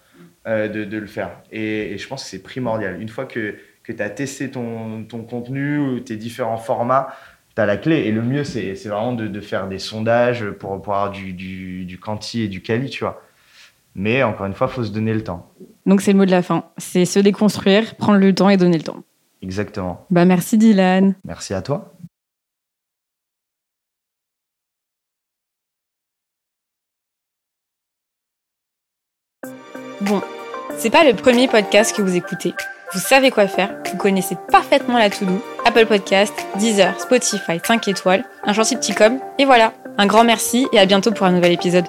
euh, 0.48 0.68
de, 0.68 0.84
de 0.86 0.98
le 0.98 1.08
faire. 1.08 1.32
Et, 1.52 1.94
et 1.94 1.98
je 1.98 2.08
pense 2.08 2.24
que 2.24 2.30
c'est 2.30 2.44
primordial. 2.44 3.02
Une 3.02 3.10
fois 3.10 3.26
que, 3.26 3.56
que 3.84 3.92
tu 3.92 4.02
as 4.02 4.10
testé 4.10 4.52
ton, 4.52 5.04
ton 5.04 5.24
contenu 5.24 5.78
ou 5.80 6.00
tes 6.00 6.16
différents 6.18 6.58
formats, 6.58 7.10
tu 7.56 7.62
as 7.62 7.66
la 7.66 7.78
clé. 7.78 7.98
Et 8.06 8.12
le 8.12 8.22
mieux, 8.22 8.44
c'est 8.44 8.74
vraiment 8.86 9.14
de, 9.14 9.28
de 9.28 9.42
faire 9.42 9.68
des 9.68 9.80
sondages 9.80 10.50
pour, 10.52 10.82
pour 10.82 10.94
avoir 10.94 11.12
du, 11.12 11.34
du, 11.34 11.86
du 11.86 12.00
quanti 12.00 12.42
et 12.42 12.48
du 12.48 12.62
quali, 12.62 12.90
tu 12.90 13.04
vois. 13.04 13.22
Mais 13.96 14.24
encore 14.24 14.46
une 14.46 14.54
fois, 14.54 14.68
faut 14.68 14.84
se 14.84 14.92
donner 14.92 15.14
le 15.14 15.24
temps. 15.24 15.50
Donc 15.86 16.02
c'est 16.02 16.12
le 16.12 16.18
mot 16.18 16.26
de 16.26 16.32
la 16.32 16.42
fin. 16.42 16.66
C'est 16.78 17.06
se 17.06 17.20
déconstruire, 17.20 17.96
prendre 17.96 18.20
le 18.20 18.36
temps 18.36 18.50
et 18.50 18.58
donner 18.58 18.78
le 18.78 18.84
temps. 18.84 19.04
Exactement. 19.42 20.06
Bah 20.10 20.26
merci 20.26 20.58
Dylan. 20.58 21.16
Merci 21.24 21.54
à 21.54 21.62
toi. 21.62 21.94
Bon, 30.02 30.22
c'est 30.78 30.90
pas 30.90 31.04
le 31.04 31.14
premier 31.14 31.48
podcast 31.48 31.96
que 31.96 32.02
vous 32.02 32.16
écoutez. 32.16 32.54
Vous 32.94 33.00
savez 33.00 33.32
quoi 33.32 33.48
faire, 33.48 33.72
vous 33.92 33.98
connaissez 33.98 34.38
parfaitement 34.52 34.98
la 34.98 35.10
to-do, 35.10 35.44
Apple 35.66 35.86
Podcast, 35.86 36.34
Deezer, 36.56 37.00
Spotify, 37.00 37.60
5 37.64 37.88
étoiles, 37.88 38.24
un 38.44 38.54
gentil 38.54 38.76
petit 38.76 38.94
com, 38.94 39.20
et 39.38 39.46
voilà. 39.46 39.74
Un 39.98 40.08
grand 40.08 40.24
merci 40.24 40.68
et 40.74 40.80
à 40.80 40.86
bientôt 40.86 41.12
pour 41.12 41.26
un 41.26 41.32
nouvel 41.32 41.54
épisode. 41.54 41.86